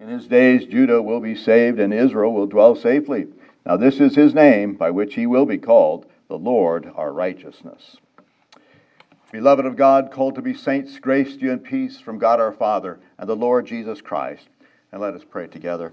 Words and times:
In 0.00 0.08
his 0.08 0.26
days, 0.26 0.64
Judah 0.64 1.02
will 1.02 1.20
be 1.20 1.34
saved 1.34 1.80
and 1.80 1.92
Israel 1.92 2.32
will 2.32 2.46
dwell 2.46 2.76
safely. 2.76 3.26
Now, 3.66 3.76
this 3.76 4.00
is 4.00 4.14
his 4.14 4.32
name 4.32 4.74
by 4.74 4.90
which 4.90 5.14
he 5.14 5.26
will 5.26 5.44
be 5.44 5.58
called, 5.58 6.06
the 6.28 6.38
Lord 6.38 6.90
our 6.94 7.12
righteousness. 7.12 7.96
Beloved 9.32 9.66
of 9.66 9.76
God, 9.76 10.10
called 10.10 10.36
to 10.36 10.42
be 10.42 10.54
saints, 10.54 10.98
grace 10.98 11.36
to 11.36 11.42
you 11.42 11.52
and 11.52 11.62
peace 11.62 11.98
from 12.00 12.18
God 12.18 12.40
our 12.40 12.52
Father 12.52 12.98
and 13.18 13.28
the 13.28 13.36
Lord 13.36 13.66
Jesus 13.66 14.00
Christ. 14.00 14.48
And 14.92 15.02
let 15.02 15.14
us 15.14 15.24
pray 15.28 15.48
together. 15.48 15.92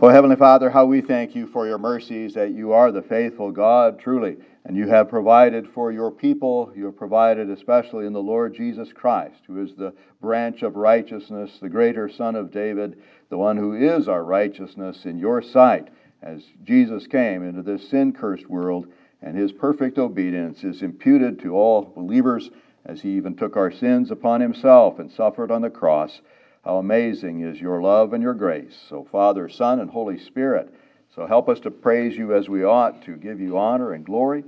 Oh, 0.00 0.08
Heavenly 0.08 0.36
Father, 0.36 0.70
how 0.70 0.84
we 0.84 1.00
thank 1.00 1.34
you 1.34 1.46
for 1.46 1.66
your 1.66 1.78
mercies, 1.78 2.34
that 2.34 2.52
you 2.52 2.72
are 2.72 2.92
the 2.92 3.02
faithful 3.02 3.50
God, 3.50 3.98
truly, 3.98 4.36
and 4.68 4.76
you 4.76 4.86
have 4.86 5.08
provided 5.08 5.66
for 5.66 5.90
your 5.90 6.10
people. 6.10 6.70
You 6.76 6.84
have 6.84 6.96
provided 6.96 7.48
especially 7.48 8.04
in 8.04 8.12
the 8.12 8.20
Lord 8.20 8.54
Jesus 8.54 8.92
Christ, 8.92 9.40
who 9.46 9.62
is 9.64 9.74
the 9.74 9.94
branch 10.20 10.62
of 10.62 10.76
righteousness, 10.76 11.58
the 11.62 11.70
greater 11.70 12.06
Son 12.06 12.36
of 12.36 12.52
David, 12.52 12.98
the 13.30 13.38
one 13.38 13.56
who 13.56 13.72
is 13.72 14.08
our 14.08 14.22
righteousness 14.22 15.06
in 15.06 15.18
your 15.18 15.40
sight, 15.40 15.88
as 16.22 16.44
Jesus 16.64 17.06
came 17.06 17.48
into 17.48 17.62
this 17.62 17.88
sin 17.88 18.12
cursed 18.12 18.46
world, 18.46 18.86
and 19.22 19.38
his 19.38 19.52
perfect 19.52 19.96
obedience 19.96 20.62
is 20.62 20.82
imputed 20.82 21.38
to 21.38 21.54
all 21.54 21.90
believers, 21.96 22.50
as 22.84 23.00
he 23.00 23.16
even 23.16 23.34
took 23.34 23.56
our 23.56 23.72
sins 23.72 24.10
upon 24.10 24.42
himself 24.42 24.98
and 24.98 25.10
suffered 25.10 25.50
on 25.50 25.62
the 25.62 25.70
cross. 25.70 26.20
How 26.62 26.76
amazing 26.76 27.40
is 27.40 27.58
your 27.58 27.80
love 27.80 28.12
and 28.12 28.22
your 28.22 28.34
grace. 28.34 28.78
So, 28.90 29.08
Father, 29.10 29.48
Son, 29.48 29.80
and 29.80 29.88
Holy 29.88 30.18
Spirit, 30.18 30.74
so 31.14 31.26
help 31.26 31.48
us 31.48 31.60
to 31.60 31.70
praise 31.70 32.18
you 32.18 32.34
as 32.34 32.50
we 32.50 32.64
ought, 32.64 33.02
to 33.04 33.16
give 33.16 33.40
you 33.40 33.56
honor 33.56 33.94
and 33.94 34.04
glory, 34.04 34.44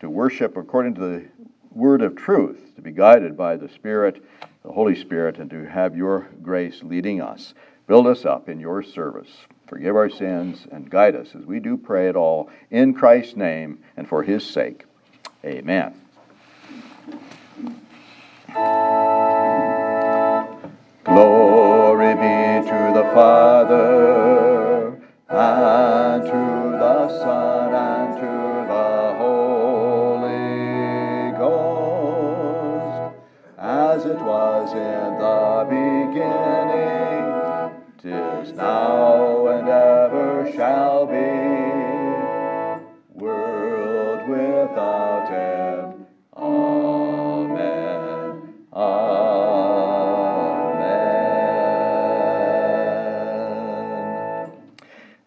to 0.00 0.10
worship 0.10 0.56
according 0.56 0.94
to 0.94 1.00
the 1.00 1.24
word 1.70 2.02
of 2.02 2.16
truth, 2.16 2.74
to 2.76 2.82
be 2.82 2.90
guided 2.92 3.36
by 3.36 3.56
the 3.56 3.68
Spirit, 3.68 4.24
the 4.64 4.72
Holy 4.72 4.94
Spirit, 4.94 5.38
and 5.38 5.50
to 5.50 5.68
have 5.68 5.96
your 5.96 6.28
grace 6.42 6.82
leading 6.82 7.20
us. 7.20 7.54
Build 7.86 8.06
us 8.06 8.24
up 8.24 8.48
in 8.48 8.58
your 8.58 8.82
service. 8.82 9.30
Forgive 9.68 9.96
our 9.96 10.10
sins 10.10 10.66
and 10.70 10.90
guide 10.90 11.14
us 11.14 11.34
as 11.34 11.44
we 11.44 11.60
do 11.60 11.76
pray 11.76 12.08
it 12.08 12.16
all 12.16 12.50
in 12.70 12.94
Christ's 12.94 13.36
name 13.36 13.78
and 13.96 14.08
for 14.08 14.22
his 14.22 14.44
sake. 14.44 14.84
Amen. 15.44 15.94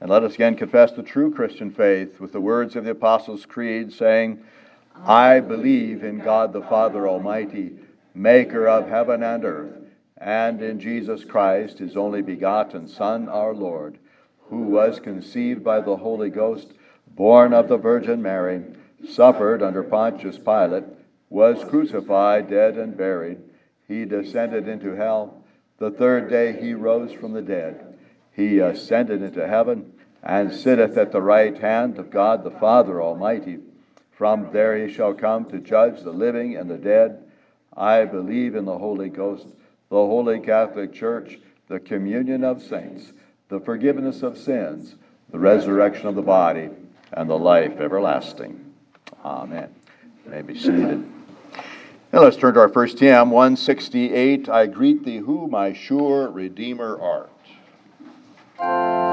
And 0.01 0.09
let 0.09 0.23
us 0.23 0.35
again 0.35 0.55
confess 0.55 0.91
the 0.91 1.03
true 1.03 1.33
Christian 1.33 1.71
faith 1.71 2.19
with 2.19 2.31
the 2.31 2.39
words 2.39 2.75
of 2.75 2.85
the 2.85 2.91
Apostles' 2.91 3.45
Creed, 3.45 3.91
saying, 3.91 4.39
I 4.95 5.39
believe 5.39 6.03
in 6.03 6.19
God 6.19 6.53
the 6.53 6.61
Father 6.61 7.07
Almighty, 7.07 7.73
maker 8.13 8.67
of 8.67 8.87
heaven 8.87 9.23
and 9.23 9.43
earth, 9.43 9.75
and 10.17 10.61
in 10.61 10.79
Jesus 10.79 11.25
Christ, 11.25 11.79
his 11.79 11.97
only 11.97 12.21
begotten 12.21 12.87
Son, 12.87 13.27
our 13.29 13.53
Lord, 13.53 13.97
who 14.49 14.63
was 14.63 14.99
conceived 14.99 15.63
by 15.63 15.81
the 15.81 15.97
Holy 15.97 16.29
Ghost, 16.29 16.73
born 17.07 17.53
of 17.53 17.67
the 17.67 17.77
Virgin 17.77 18.21
Mary, 18.21 18.63
suffered 19.09 19.61
under 19.61 19.83
Pontius 19.83 20.37
Pilate, 20.37 20.85
was 21.29 21.63
crucified, 21.69 22.49
dead, 22.49 22.77
and 22.77 22.97
buried. 22.97 23.39
He 23.87 24.05
descended 24.05 24.67
into 24.67 24.95
hell. 24.95 25.43
The 25.77 25.91
third 25.91 26.29
day 26.29 26.59
he 26.59 26.73
rose 26.73 27.11
from 27.13 27.33
the 27.33 27.41
dead. 27.41 27.88
He 28.39 28.59
ascended 28.59 29.21
into 29.21 29.45
heaven 29.45 29.91
and 30.23 30.53
sitteth 30.53 30.95
at 30.97 31.11
the 31.11 31.21
right 31.21 31.57
hand 31.57 31.97
of 31.97 32.09
God 32.09 32.45
the 32.45 32.51
Father 32.51 33.01
Almighty. 33.01 33.59
From 34.13 34.53
there 34.53 34.77
he 34.77 34.93
shall 34.93 35.13
come 35.13 35.43
to 35.49 35.59
judge 35.59 36.03
the 36.03 36.13
living 36.13 36.55
and 36.55 36.69
the 36.69 36.77
dead. 36.77 37.21
I 37.75 38.05
believe 38.05 38.55
in 38.55 38.63
the 38.63 38.77
Holy 38.77 39.09
Ghost, 39.09 39.45
the 39.89 39.95
Holy 39.97 40.39
Catholic 40.39 40.93
Church, 40.93 41.37
the 41.67 41.81
communion 41.81 42.45
of 42.45 42.63
saints, 42.63 43.11
the 43.49 43.59
forgiveness 43.59 44.23
of 44.23 44.37
sins, 44.37 44.95
the 45.31 45.39
resurrection 45.39 46.07
of 46.07 46.15
the 46.15 46.21
body, 46.21 46.69
and 47.11 47.29
the 47.29 47.37
life 47.37 47.81
everlasting. 47.81 48.73
Amen. 49.25 49.69
You 50.23 50.31
may 50.31 50.43
be 50.43 50.57
seated. 50.57 51.05
Now 52.13 52.21
let's 52.21 52.37
turn 52.37 52.53
to 52.53 52.61
our 52.61 52.69
first 52.69 52.99
hymn, 52.99 53.31
168. 53.31 54.47
I 54.47 54.65
greet 54.67 55.03
thee, 55.03 55.17
who 55.17 55.49
my 55.49 55.73
sure 55.73 56.31
Redeemer 56.31 56.97
art. 57.01 57.29
My 58.59 58.67
only 58.67 59.08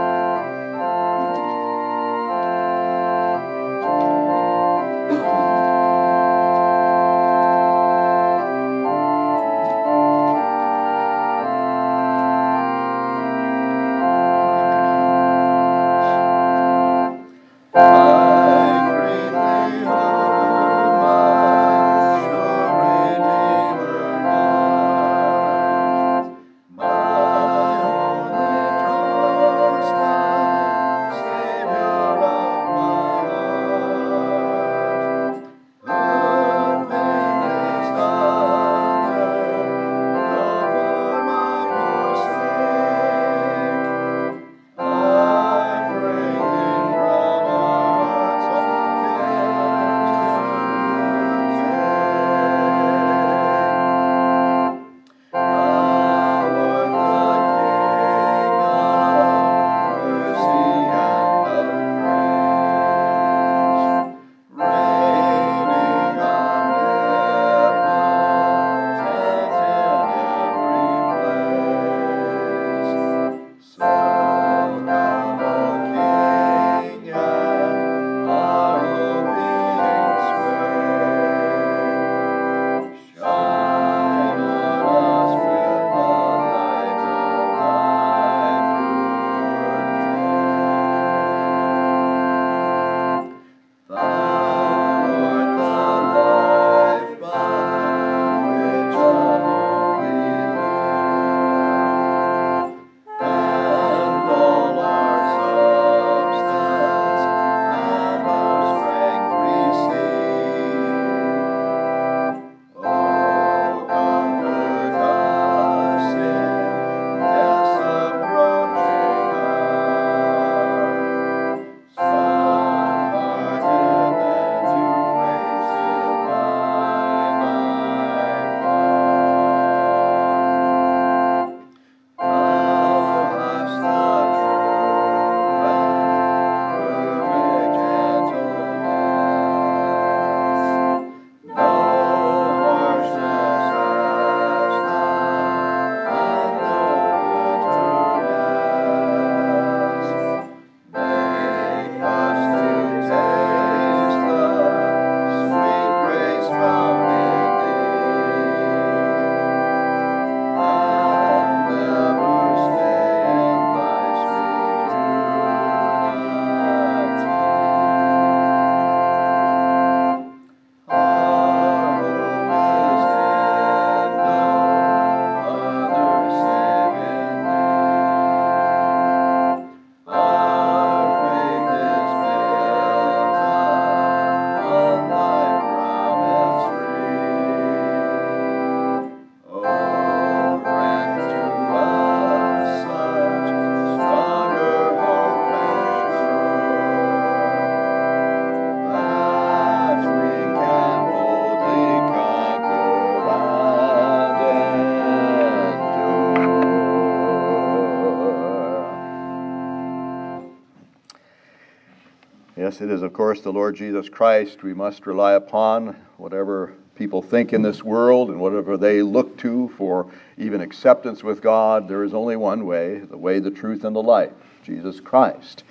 It 212.80 212.90
is, 212.90 213.02
of 213.02 213.12
course, 213.12 213.40
the 213.40 213.52
Lord 213.52 213.74
Jesus 213.74 214.08
Christ 214.08 214.62
we 214.62 214.74
must 214.74 215.06
rely 215.06 215.32
upon, 215.32 215.96
whatever 216.18 216.74
people 216.94 217.22
think 217.22 217.52
in 217.52 217.62
this 217.62 217.82
world 217.82 218.28
and 218.28 218.38
whatever 218.38 218.76
they 218.76 219.02
look 219.02 219.38
to 219.38 219.68
for 219.78 220.10
even 220.36 220.60
acceptance 220.60 221.22
with 221.22 221.40
God. 221.40 221.88
There 221.88 222.04
is 222.04 222.12
only 222.12 222.36
one 222.36 222.66
way 222.66 222.98
the 222.98 223.16
way, 223.16 223.38
the 223.38 223.50
truth, 223.50 223.84
and 223.84 223.96
the 223.96 224.02
life 224.02 224.32
Jesus 224.62 225.00
Christ. 225.00 225.64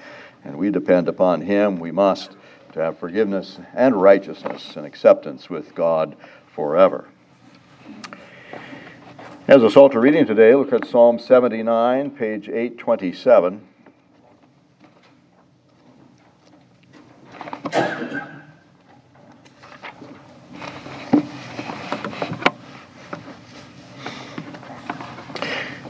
And 0.44 0.58
we 0.58 0.72
depend 0.72 1.08
upon 1.08 1.42
Him. 1.42 1.80
We 1.80 1.92
must 1.92 2.38
to 2.74 2.80
have 2.80 2.98
forgiveness 2.98 3.60
and 3.74 4.02
righteousness 4.02 4.76
and 4.76 4.86
acceptance 4.86 5.50
with 5.50 5.76
God 5.76 6.16
forever. 6.48 7.08
As 9.48 9.62
a 9.62 9.70
Psalter 9.70 10.00
reading 10.00 10.26
today, 10.26 10.56
look 10.56 10.74
at 10.74 10.88
Psalm 10.88 11.20
79, 11.20 12.12
page 12.12 12.50
827. 12.50 13.75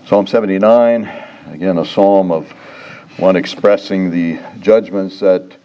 Psalm 0.05 0.27
79, 0.27 1.03
again, 1.47 1.79
a 1.79 1.85
psalm 1.85 2.31
of 2.31 2.51
one 3.17 3.35
expressing 3.35 4.11
the 4.11 4.39
judgments 4.59 5.19
that 5.19 5.57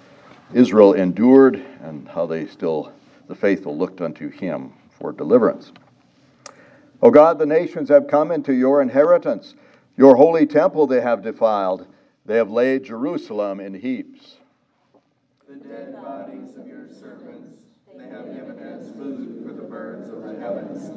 Israel 0.54 0.94
endured 0.94 1.56
and 1.82 2.08
how 2.08 2.24
they 2.24 2.46
still, 2.46 2.90
the 3.28 3.34
faithful, 3.34 3.76
looked 3.76 4.00
unto 4.00 4.30
him 4.30 4.72
for 4.98 5.12
deliverance. 5.12 5.72
O 7.02 7.10
God, 7.10 7.38
the 7.38 7.44
nations 7.44 7.90
have 7.90 8.08
come 8.08 8.32
into 8.32 8.54
your 8.54 8.80
inheritance. 8.80 9.54
Your 9.98 10.16
holy 10.16 10.46
temple 10.46 10.86
they 10.86 11.02
have 11.02 11.20
defiled. 11.22 11.86
They 12.24 12.36
have 12.36 12.48
laid 12.48 12.84
Jerusalem 12.84 13.60
in 13.60 13.74
heaps. 13.74 14.36
The 15.46 15.56
dead 15.56 15.92
bodies 16.02 16.56
of 16.56 16.66
your 16.66 16.88
servants 16.88 17.60
they 17.94 18.08
have 18.08 18.24
given 18.34 18.58
as 18.58 18.90
food 18.92 19.44
for 19.46 19.52
the 19.52 19.68
birds 19.68 20.08
of 20.08 20.22
the 20.22 20.40
heavens, 20.40 20.90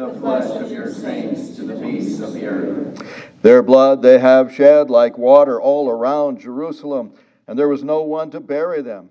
the 0.00 0.18
flesh 0.18 0.50
of 0.50 0.72
your 0.72 0.92
saints 0.92 1.56
to 1.56 1.62
the 1.64 1.74
beasts 1.74 2.20
of 2.20 2.32
the 2.32 2.46
earth. 2.46 3.02
Their 3.42 3.62
blood 3.62 4.02
they 4.02 4.18
have 4.18 4.54
shed 4.54 4.88
like 4.90 5.18
water 5.18 5.60
all 5.60 5.90
around 5.90 6.40
Jerusalem, 6.40 7.12
and 7.46 7.58
there 7.58 7.68
was 7.68 7.84
no 7.84 8.02
one 8.02 8.30
to 8.30 8.40
bury 8.40 8.80
them. 8.80 9.10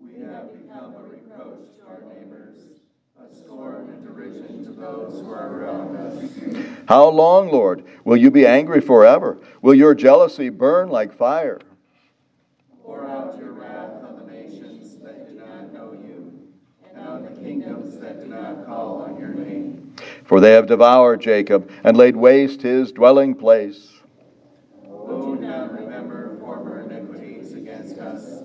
We 0.00 0.20
have 0.22 0.52
become 0.52 0.94
a 0.94 1.02
reproach 1.02 1.66
to 1.78 1.86
our 1.88 2.00
neighbors, 2.14 2.56
a 3.20 3.34
scorn 3.34 3.88
and 3.88 4.04
derision 4.04 4.64
to 4.64 4.72
those 4.72 5.20
who 5.20 5.32
are 5.32 5.60
around 5.60 5.96
us. 5.96 6.24
How 6.86 7.08
long, 7.08 7.50
Lord, 7.50 7.84
will 8.04 8.16
you 8.16 8.30
be 8.30 8.46
angry 8.46 8.80
forever? 8.80 9.38
Will 9.62 9.74
your 9.74 9.94
jealousy 9.94 10.50
burn 10.50 10.88
like 10.88 11.12
fire? 11.12 11.58
Pour 12.84 13.06
out 13.08 13.38
your 13.38 13.52
wrath 13.52 14.04
on 14.04 14.26
the 14.26 14.32
nations 14.32 14.98
that 15.02 15.28
do 15.28 15.34
not 15.40 15.72
know 15.72 15.92
you, 15.92 16.50
and 16.94 17.08
on 17.08 17.24
the 17.24 17.30
kingdoms 17.40 17.98
that 17.98 18.22
do 18.22 18.28
not 18.28 18.66
call 18.66 19.02
on 19.02 19.18
your 19.18 19.30
name. 19.30 19.96
For 20.24 20.40
they 20.40 20.52
have 20.52 20.66
devoured 20.66 21.20
Jacob 21.20 21.70
and 21.84 21.96
laid 21.96 22.16
waste 22.16 22.62
his 22.62 22.92
dwelling 22.92 23.34
place. 23.34 23.92
O 24.88 25.34
do 25.34 25.42
not 25.42 25.72
remember 25.72 26.38
former 26.38 26.80
iniquities 26.80 27.52
against 27.52 27.98
us. 27.98 28.44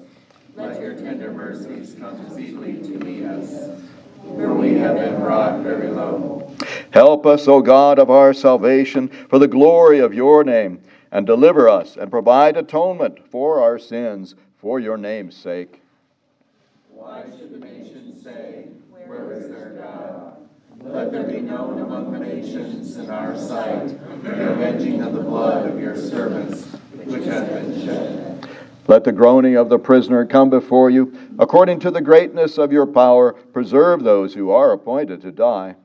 Let 0.56 0.82
your 0.82 0.96
tender 0.96 1.32
mercies 1.32 1.96
come 2.00 2.30
speedily 2.30 2.82
to 2.82 3.06
meet 3.06 3.24
us, 3.24 3.82
for 4.24 4.54
we 4.54 4.74
have 4.74 4.98
been 4.98 5.22
brought 5.22 5.62
very 5.62 5.88
low. 5.88 6.54
Help 6.92 7.26
us, 7.26 7.48
O 7.48 7.62
God 7.62 7.98
of 7.98 8.10
our 8.10 8.34
salvation, 8.34 9.08
for 9.30 9.40
the 9.40 9.48
glory 9.48 10.00
of 10.00 10.14
your 10.14 10.44
name, 10.44 10.82
and 11.12 11.26
deliver 11.26 11.70
us 11.70 11.96
and 11.96 12.12
provide 12.12 12.58
atonement 12.58 13.26
for 13.30 13.62
our 13.62 13.80
sins 13.80 14.36
for 14.58 14.80
your 14.80 14.98
name's 14.98 15.38
sake. 15.38 15.82
Why 16.90 17.24
should 17.38 17.54
the 17.54 17.66
nations 17.66 18.22
say, 18.22 18.68
Where 18.90 19.32
is 19.32 19.48
their 19.48 19.70
God? 19.82 20.49
Let 20.84 21.12
there 21.12 21.24
be 21.24 21.42
known 21.42 21.80
among 21.80 22.12
the 22.12 22.20
nations 22.20 22.96
in 22.98 23.10
our 23.10 23.38
sight 23.38 23.88
the 24.24 24.52
avenging 24.52 25.02
of 25.02 25.14
the 25.14 25.22
blood 25.22 25.70
of 25.70 25.80
your 25.80 25.96
servants, 25.96 26.66
which 27.06 27.26
hath 27.26 27.50
been 27.50 27.86
shed. 27.86 28.50
Let 28.88 29.04
the 29.04 29.12
groaning 29.12 29.56
of 29.56 29.70
the 29.70 29.78
prisoner 29.78 30.26
come 30.26 30.50
before 30.50 30.90
you. 30.90 31.14
According 31.38 31.80
to 31.82 31.92
the 31.92 32.02
greatness 32.02 32.58
of 32.58 32.72
your 32.72 32.88
power, 32.88 33.34
preserve 33.34 34.04
those 34.04 34.34
who 34.34 34.52
are 34.52 34.72
appointed 34.72 35.22
to 35.22 35.32
die. 35.32 35.76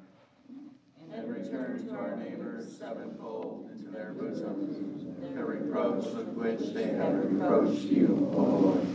And 1.13 1.29
return 1.29 1.87
to 1.89 1.95
our 1.97 2.17
neighbors 2.17 2.75
sevenfold 2.79 3.69
into 3.73 3.91
their 3.91 4.13
bosoms 4.13 5.05
the 5.35 5.45
reproach 5.45 6.05
with 6.15 6.29
which 6.29 6.73
they 6.73 6.95
have 6.95 7.15
reproached 7.15 7.83
you, 7.83 8.31
O 8.33 8.39
Lord. 8.39 8.87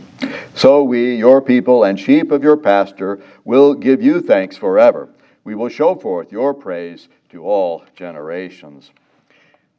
So 0.54 0.82
we, 0.82 1.14
your 1.14 1.40
people 1.40 1.84
and 1.84 2.00
sheep 2.00 2.30
of 2.32 2.42
your 2.42 2.56
pasture, 2.56 3.22
will 3.44 3.74
give 3.74 4.02
you 4.02 4.20
thanks 4.20 4.56
forever. 4.56 5.08
We 5.44 5.54
will 5.54 5.68
show 5.68 5.94
forth 5.94 6.30
your 6.30 6.52
praise 6.52 7.08
to 7.30 7.44
all 7.44 7.84
generations. 7.94 8.90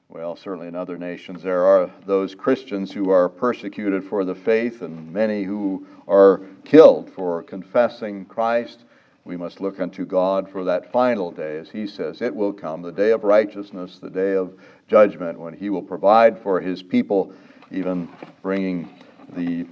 Well, 0.10 0.36
certainly 0.36 0.68
in 0.68 0.76
other 0.76 0.98
nations, 0.98 1.44
there 1.44 1.64
are 1.64 1.90
those 2.06 2.36
Christians 2.36 2.92
who 2.92 3.12
are 3.12 3.30
persecuted 3.30 4.04
for 4.04 4.26
the 4.26 4.36
faith 4.36 4.82
and 4.82 5.14
many 5.14 5.44
who 5.44 5.88
are 6.08 6.42
killed 6.66 7.10
for 7.12 7.44
confessing 7.44 8.26
Christ. 8.26 8.84
We 9.24 9.38
must 9.38 9.62
look 9.62 9.80
unto 9.80 10.04
God 10.06 10.50
for 10.50 10.64
that 10.64 10.92
final 10.92 11.32
day, 11.32 11.58
as 11.58 11.70
He 11.70 11.86
says, 11.86 12.22
it 12.22 12.36
will 12.36 12.52
come, 12.52 12.82
the 12.82 12.92
day 12.92 13.12
of 13.12 13.24
righteousness, 13.24 14.00
the 14.00 14.10
day 14.10 14.34
of 14.34 14.60
judgment, 14.88 15.40
when 15.40 15.54
He 15.54 15.70
will 15.70 15.84
provide 15.84 16.40
for 16.40 16.60
His 16.60 16.82
people, 16.82 17.32
even 17.70 18.10
bringing 18.42 18.90
the 19.34 19.68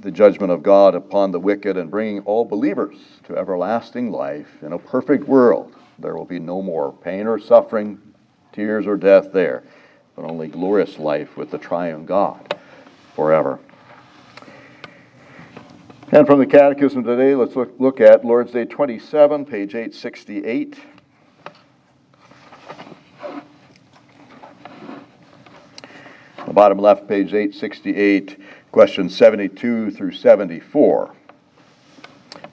the 0.00 0.10
judgment 0.10 0.52
of 0.52 0.62
God 0.62 0.94
upon 0.94 1.32
the 1.32 1.40
wicked 1.40 1.76
and 1.76 1.90
bringing 1.90 2.20
all 2.20 2.44
believers 2.44 2.96
to 3.24 3.36
everlasting 3.36 4.12
life 4.12 4.62
in 4.62 4.72
a 4.72 4.78
perfect 4.78 5.24
world. 5.24 5.74
There 5.98 6.16
will 6.16 6.24
be 6.24 6.38
no 6.38 6.62
more 6.62 6.92
pain 6.92 7.26
or 7.26 7.38
suffering, 7.38 8.00
tears 8.52 8.86
or 8.86 8.96
death 8.96 9.32
there, 9.32 9.64
but 10.14 10.24
only 10.24 10.46
glorious 10.46 10.98
life 10.98 11.36
with 11.36 11.50
the 11.50 11.58
triune 11.58 12.06
God 12.06 12.56
forever. 13.14 13.58
And 16.10 16.26
from 16.26 16.38
the 16.38 16.46
Catechism 16.46 17.04
today, 17.04 17.34
let's 17.34 17.56
look, 17.56 17.74
look 17.78 18.00
at 18.00 18.24
Lord's 18.24 18.52
Day 18.52 18.64
27, 18.64 19.44
page 19.44 19.74
868. 19.74 20.78
The 26.46 26.54
bottom 26.54 26.78
left, 26.78 27.06
page 27.06 27.34
868, 27.34 28.38
questions 28.72 29.16
72 29.16 29.90
through 29.90 30.12
74. 30.12 31.14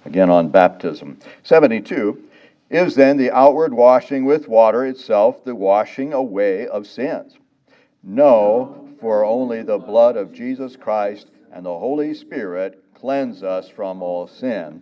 Again 0.05 0.29
on 0.29 0.49
baptism. 0.49 1.19
72. 1.43 2.21
Is 2.69 2.95
then 2.95 3.17
the 3.17 3.31
outward 3.31 3.73
washing 3.73 4.25
with 4.25 4.47
water 4.47 4.85
itself 4.85 5.43
the 5.43 5.55
washing 5.55 6.13
away 6.13 6.67
of 6.67 6.87
sins? 6.87 7.37
No, 8.03 8.89
for 8.99 9.25
only 9.25 9.61
the 9.61 9.77
blood 9.77 10.17
of 10.17 10.33
Jesus 10.33 10.75
Christ 10.75 11.27
and 11.51 11.65
the 11.65 11.77
Holy 11.77 12.13
Spirit 12.13 12.83
cleanse 12.93 13.43
us 13.43 13.69
from 13.69 14.01
all 14.01 14.27
sin. 14.27 14.81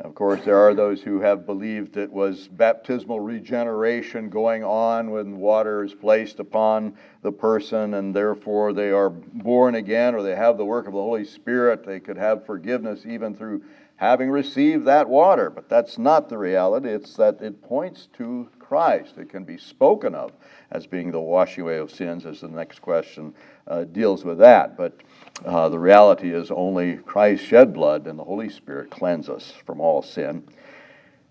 Of 0.00 0.14
course, 0.14 0.44
there 0.44 0.58
are 0.58 0.74
those 0.74 1.02
who 1.02 1.20
have 1.20 1.46
believed 1.46 1.96
it 1.96 2.12
was 2.12 2.48
baptismal 2.48 3.20
regeneration 3.20 4.28
going 4.28 4.64
on 4.64 5.12
when 5.12 5.38
water 5.38 5.84
is 5.84 5.94
placed 5.94 6.40
upon 6.40 6.96
the 7.22 7.30
person, 7.30 7.94
and 7.94 8.14
therefore 8.14 8.72
they 8.72 8.90
are 8.90 9.08
born 9.08 9.76
again 9.76 10.14
or 10.14 10.22
they 10.22 10.34
have 10.34 10.58
the 10.58 10.64
work 10.64 10.86
of 10.86 10.94
the 10.94 10.98
Holy 10.98 11.24
Spirit. 11.24 11.86
They 11.86 12.00
could 12.00 12.18
have 12.18 12.44
forgiveness 12.44 13.06
even 13.06 13.36
through 13.36 13.62
having 13.96 14.30
received 14.30 14.84
that 14.86 15.08
water. 15.08 15.48
But 15.48 15.68
that's 15.68 15.96
not 15.96 16.28
the 16.28 16.38
reality. 16.38 16.88
It's 16.88 17.14
that 17.14 17.40
it 17.40 17.62
points 17.62 18.08
to 18.14 18.48
Christ. 18.58 19.16
It 19.16 19.28
can 19.28 19.44
be 19.44 19.56
spoken 19.56 20.14
of 20.14 20.32
as 20.72 20.86
being 20.86 21.12
the 21.12 21.20
washing 21.20 21.62
away 21.62 21.78
of 21.78 21.92
sins, 21.92 22.26
as 22.26 22.40
the 22.40 22.48
next 22.48 22.80
question 22.80 23.32
uh, 23.68 23.84
deals 23.84 24.24
with 24.24 24.38
that. 24.38 24.76
But 24.76 25.00
uh, 25.44 25.68
the 25.68 25.78
reality 25.78 26.32
is 26.32 26.50
only 26.50 26.96
Christ 26.96 27.44
shed 27.44 27.72
blood 27.74 28.06
and 28.06 28.18
the 28.18 28.24
Holy 28.24 28.48
Spirit 28.48 28.90
cleanse 28.90 29.28
us 29.28 29.52
from 29.66 29.80
all 29.80 30.02
sin. 30.02 30.48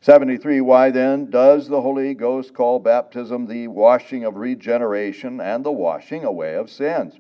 73. 0.02 0.62
Why 0.62 0.92
then 0.92 1.30
does 1.30 1.68
the 1.68 1.82
Holy 1.82 2.14
Ghost 2.14 2.54
call 2.54 2.80
baptism 2.80 3.48
the 3.48 3.68
washing 3.70 4.26
of 4.26 4.36
regeneration 4.36 5.40
and 5.40 5.64
the 5.64 5.72
washing 5.72 6.26
away 6.26 6.56
of 6.56 6.70
sins? 6.70 7.16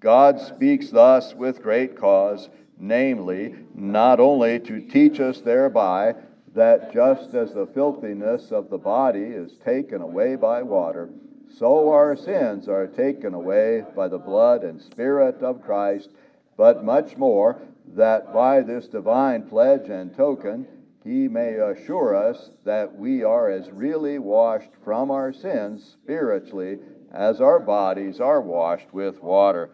God 0.00 0.40
speaks 0.40 0.90
thus 0.90 1.34
with 1.34 1.62
great 1.62 1.98
cause, 1.98 2.48
namely, 2.78 3.56
not 3.74 4.20
only 4.20 4.60
to 4.60 4.80
teach 4.80 5.18
us 5.18 5.40
thereby 5.40 6.14
that 6.54 6.92
just 6.92 7.34
as 7.34 7.52
the 7.52 7.66
filthiness 7.66 8.52
of 8.52 8.70
the 8.70 8.78
body 8.78 9.24
is 9.24 9.52
taken 9.64 10.00
away 10.00 10.36
by 10.36 10.62
water, 10.62 11.10
so 11.56 11.90
our 11.90 12.16
sins 12.16 12.68
are 12.68 12.86
taken 12.86 13.34
away 13.34 13.84
by 13.94 14.08
the 14.08 14.18
blood 14.18 14.62
and 14.64 14.80
Spirit 14.80 15.42
of 15.42 15.62
Christ, 15.62 16.10
but 16.56 16.84
much 16.84 17.16
more, 17.16 17.60
that 17.94 18.32
by 18.32 18.60
this 18.60 18.86
divine 18.88 19.42
pledge 19.48 19.88
and 19.88 20.14
token 20.14 20.66
he 21.04 21.26
may 21.28 21.54
assure 21.54 22.14
us 22.14 22.50
that 22.64 22.94
we 22.94 23.24
are 23.24 23.48
as 23.50 23.70
really 23.70 24.18
washed 24.18 24.70
from 24.84 25.10
our 25.10 25.32
sins 25.32 25.96
spiritually 26.02 26.78
as 27.12 27.40
our 27.40 27.58
bodies 27.58 28.20
are 28.20 28.42
washed 28.42 28.92
with 28.92 29.22
water. 29.22 29.70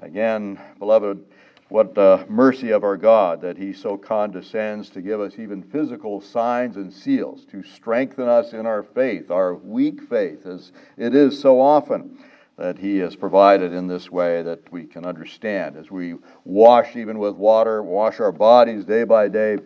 Again, 0.00 0.58
beloved, 0.78 1.24
what 1.68 1.94
the 1.94 2.24
mercy 2.28 2.70
of 2.70 2.84
our 2.84 2.96
God 2.96 3.40
that 3.40 3.56
He 3.56 3.72
so 3.72 3.96
condescends 3.96 4.90
to 4.90 5.00
give 5.00 5.20
us 5.20 5.38
even 5.38 5.62
physical 5.62 6.20
signs 6.20 6.76
and 6.76 6.92
seals 6.92 7.44
to 7.46 7.62
strengthen 7.62 8.28
us 8.28 8.52
in 8.52 8.66
our 8.66 8.82
faith, 8.82 9.30
our 9.30 9.54
weak 9.54 10.02
faith, 10.02 10.46
as 10.46 10.72
it 10.96 11.14
is 11.14 11.40
so 11.40 11.60
often 11.60 12.18
that 12.56 12.78
He 12.78 12.98
has 12.98 13.16
provided 13.16 13.72
in 13.72 13.86
this 13.86 14.10
way 14.10 14.42
that 14.42 14.70
we 14.72 14.84
can 14.84 15.04
understand. 15.04 15.76
As 15.76 15.90
we 15.90 16.14
wash 16.44 16.96
even 16.96 17.18
with 17.18 17.34
water, 17.34 17.82
wash 17.82 18.20
our 18.20 18.32
bodies 18.32 18.84
day 18.84 19.04
by 19.04 19.28
day, 19.28 19.58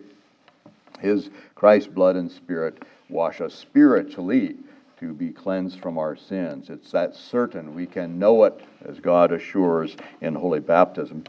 His 1.01 1.31
Christ's 1.55 1.89
blood 1.89 2.17
and 2.17 2.31
Spirit 2.31 2.85
wash 3.09 3.41
us 3.41 3.55
spiritually 3.55 4.57
to 5.01 5.13
be 5.13 5.31
cleansed 5.31 5.81
from 5.81 5.99
our 5.99 6.17
sins. 6.17 6.71
It's 6.71 6.91
that 6.93 7.15
certain. 7.15 7.75
We 7.75 7.87
can 7.87 8.19
know 8.19 8.45
it 8.45 8.61
as 8.85 8.99
God 8.99 9.33
assures 9.33 9.97
in 10.21 10.35
holy 10.35 10.61
baptism. 10.61 11.25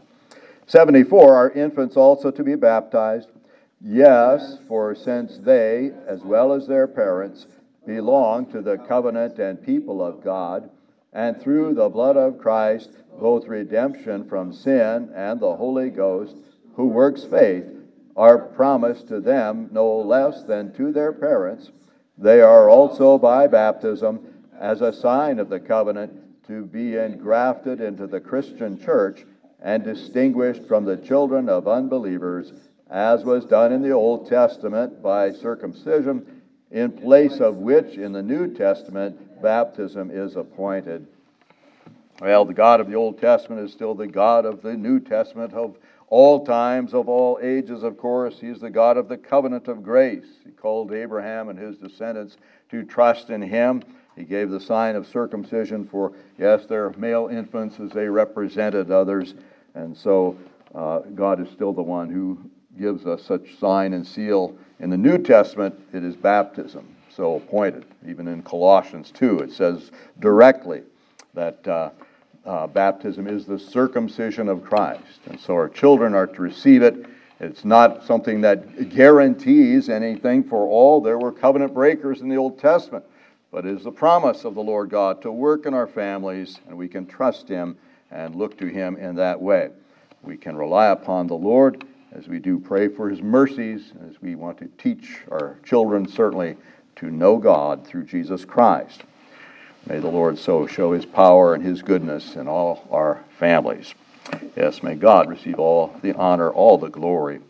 74 0.70 1.34
are 1.34 1.50
infants 1.50 1.96
also 1.96 2.30
to 2.30 2.44
be 2.44 2.54
baptized. 2.54 3.28
Yes, 3.80 4.58
for 4.68 4.94
since 4.94 5.36
they, 5.38 5.90
as 6.06 6.20
well 6.22 6.52
as 6.52 6.68
their 6.68 6.86
parents, 6.86 7.48
belong 7.84 8.46
to 8.52 8.62
the 8.62 8.78
covenant 8.78 9.40
and 9.40 9.60
people 9.60 10.00
of 10.00 10.22
God, 10.22 10.70
and 11.12 11.40
through 11.40 11.74
the 11.74 11.88
blood 11.88 12.16
of 12.16 12.38
Christ, 12.38 12.90
both 13.18 13.48
redemption 13.48 14.28
from 14.28 14.52
sin 14.52 15.10
and 15.12 15.40
the 15.40 15.56
Holy 15.56 15.90
Ghost, 15.90 16.36
who 16.76 16.86
works 16.86 17.24
faith, 17.24 17.64
are 18.14 18.38
promised 18.38 19.08
to 19.08 19.18
them 19.18 19.70
no 19.72 19.98
less 19.98 20.44
than 20.44 20.72
to 20.74 20.92
their 20.92 21.12
parents. 21.12 21.72
They 22.16 22.42
are 22.42 22.70
also 22.70 23.18
by 23.18 23.48
baptism, 23.48 24.20
as 24.60 24.82
a 24.82 24.92
sign 24.92 25.40
of 25.40 25.48
the 25.48 25.58
covenant, 25.58 26.46
to 26.46 26.64
be 26.64 26.96
engrafted 26.96 27.80
into 27.80 28.06
the 28.06 28.20
Christian 28.20 28.80
church 28.80 29.24
and 29.62 29.84
distinguished 29.84 30.64
from 30.64 30.84
the 30.84 30.96
children 30.96 31.48
of 31.48 31.68
unbelievers, 31.68 32.52
as 32.90 33.24
was 33.24 33.44
done 33.44 33.72
in 33.72 33.82
the 33.82 33.90
Old 33.90 34.28
Testament 34.28 35.02
by 35.02 35.32
circumcision, 35.32 36.42
in 36.70 36.92
place 36.92 37.40
of 37.40 37.56
which 37.56 37.96
in 37.96 38.12
the 38.12 38.22
New 38.22 38.54
Testament 38.54 39.42
baptism 39.42 40.10
is 40.10 40.36
appointed. 40.36 41.06
Well, 42.20 42.44
the 42.44 42.54
God 42.54 42.80
of 42.80 42.88
the 42.88 42.96
Old 42.96 43.18
Testament 43.18 43.62
is 43.62 43.72
still 43.72 43.94
the 43.94 44.06
God 44.06 44.44
of 44.44 44.62
the 44.62 44.76
New 44.76 45.00
Testament 45.00 45.54
of 45.54 45.76
all 46.08 46.44
times, 46.44 46.92
of 46.92 47.08
all 47.08 47.38
ages, 47.40 47.82
of 47.82 47.96
course. 47.96 48.38
He's 48.40 48.60
the 48.60 48.70
God 48.70 48.96
of 48.96 49.08
the 49.08 49.16
covenant 49.16 49.68
of 49.68 49.82
grace. 49.82 50.26
He 50.44 50.50
called 50.50 50.92
Abraham 50.92 51.48
and 51.48 51.58
his 51.58 51.78
descendants 51.78 52.36
to 52.70 52.82
trust 52.82 53.30
in 53.30 53.40
him. 53.40 53.82
He 54.20 54.26
gave 54.26 54.50
the 54.50 54.60
sign 54.60 54.96
of 54.96 55.06
circumcision 55.06 55.88
for, 55.88 56.12
yes, 56.36 56.66
their 56.66 56.90
male 56.98 57.28
infants 57.32 57.80
as 57.80 57.90
they 57.90 58.06
represented 58.06 58.90
others. 58.90 59.32
And 59.74 59.96
so 59.96 60.36
uh, 60.74 60.98
God 61.14 61.40
is 61.40 61.48
still 61.48 61.72
the 61.72 61.80
one 61.80 62.10
who 62.10 62.38
gives 62.78 63.06
us 63.06 63.22
such 63.22 63.58
sign 63.58 63.94
and 63.94 64.06
seal. 64.06 64.54
In 64.78 64.90
the 64.90 64.98
New 64.98 65.16
Testament, 65.16 65.74
it 65.94 66.04
is 66.04 66.16
baptism, 66.16 66.86
so 67.08 67.36
appointed. 67.36 67.86
Even 68.06 68.28
in 68.28 68.42
Colossians 68.42 69.10
2, 69.10 69.38
it 69.38 69.52
says 69.52 69.90
directly 70.18 70.82
that 71.32 71.66
uh, 71.66 71.88
uh, 72.44 72.66
baptism 72.66 73.26
is 73.26 73.46
the 73.46 73.58
circumcision 73.58 74.50
of 74.50 74.62
Christ. 74.62 75.20
And 75.30 75.40
so 75.40 75.54
our 75.54 75.70
children 75.70 76.12
are 76.12 76.26
to 76.26 76.42
receive 76.42 76.82
it. 76.82 77.06
It's 77.40 77.64
not 77.64 78.04
something 78.04 78.42
that 78.42 78.90
guarantees 78.90 79.88
anything 79.88 80.44
for 80.44 80.66
all. 80.68 81.00
There 81.00 81.18
were 81.18 81.32
covenant 81.32 81.72
breakers 81.72 82.20
in 82.20 82.28
the 82.28 82.36
Old 82.36 82.58
Testament, 82.58 83.06
but 83.50 83.66
it 83.66 83.76
is 83.76 83.84
the 83.84 83.92
promise 83.92 84.44
of 84.44 84.54
the 84.54 84.62
Lord 84.62 84.90
God 84.90 85.22
to 85.22 85.32
work 85.32 85.66
in 85.66 85.74
our 85.74 85.86
families, 85.86 86.60
and 86.68 86.76
we 86.76 86.88
can 86.88 87.06
trust 87.06 87.48
Him 87.48 87.76
and 88.10 88.34
look 88.34 88.58
to 88.58 88.66
Him 88.66 88.96
in 88.96 89.16
that 89.16 89.40
way. 89.40 89.70
We 90.22 90.36
can 90.36 90.56
rely 90.56 90.86
upon 90.86 91.26
the 91.26 91.34
Lord 91.34 91.84
as 92.12 92.28
we 92.28 92.38
do 92.38 92.58
pray 92.58 92.88
for 92.88 93.08
His 93.08 93.22
mercies, 93.22 93.92
as 94.08 94.20
we 94.20 94.34
want 94.34 94.58
to 94.58 94.70
teach 94.78 95.20
our 95.30 95.56
children, 95.64 96.06
certainly, 96.08 96.56
to 96.96 97.10
know 97.10 97.38
God 97.38 97.86
through 97.86 98.04
Jesus 98.04 98.44
Christ. 98.44 99.02
May 99.86 99.98
the 99.98 100.08
Lord 100.08 100.38
so 100.38 100.66
show 100.66 100.92
his 100.92 101.06
power 101.06 101.54
and 101.54 101.64
his 101.64 101.82
goodness 101.82 102.36
in 102.36 102.46
all 102.46 102.86
our 102.90 103.24
families. 103.38 103.94
Yes, 104.54 104.82
may 104.82 104.94
God 104.94 105.28
receive 105.28 105.58
all 105.58 105.96
the 106.02 106.12
honor, 106.14 106.50
all 106.50 106.76
the 106.76 106.90
glory. 106.90 107.40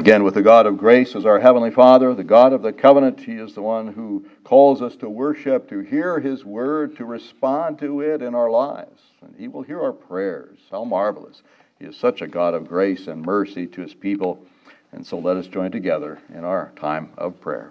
Again, 0.00 0.24
with 0.24 0.32
the 0.32 0.40
God 0.40 0.64
of 0.64 0.78
grace 0.78 1.14
as 1.14 1.26
our 1.26 1.40
Heavenly 1.40 1.70
Father, 1.70 2.14
the 2.14 2.24
God 2.24 2.54
of 2.54 2.62
the 2.62 2.72
covenant, 2.72 3.20
He 3.20 3.34
is 3.34 3.54
the 3.54 3.60
one 3.60 3.88
who 3.88 4.24
calls 4.44 4.80
us 4.80 4.96
to 4.96 5.10
worship, 5.10 5.68
to 5.68 5.80
hear 5.80 6.20
His 6.20 6.42
word, 6.42 6.96
to 6.96 7.04
respond 7.04 7.78
to 7.80 8.00
it 8.00 8.22
in 8.22 8.34
our 8.34 8.48
lives. 8.48 9.02
And 9.20 9.34
He 9.36 9.46
will 9.46 9.60
hear 9.60 9.78
our 9.82 9.92
prayers. 9.92 10.58
How 10.70 10.84
marvelous. 10.84 11.42
He 11.78 11.84
is 11.84 11.98
such 11.98 12.22
a 12.22 12.26
God 12.26 12.54
of 12.54 12.66
grace 12.66 13.08
and 13.08 13.20
mercy 13.20 13.66
to 13.66 13.82
His 13.82 13.92
people. 13.92 14.42
And 14.90 15.06
so 15.06 15.18
let 15.18 15.36
us 15.36 15.46
join 15.48 15.70
together 15.70 16.18
in 16.34 16.44
our 16.44 16.72
time 16.76 17.10
of 17.18 17.38
prayer. 17.38 17.70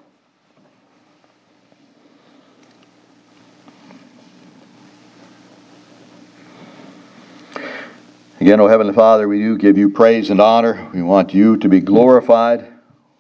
Again, 8.42 8.62
O 8.62 8.68
Heavenly 8.70 8.94
Father, 8.94 9.28
we 9.28 9.40
do 9.40 9.58
give 9.58 9.78
you 9.78 9.90
praise 9.90 10.30
and 10.30 10.40
honor. 10.40 10.90
We 10.94 11.02
want 11.02 11.34
you 11.34 11.58
to 11.58 11.68
be 11.68 11.82
glorified. 11.82 12.72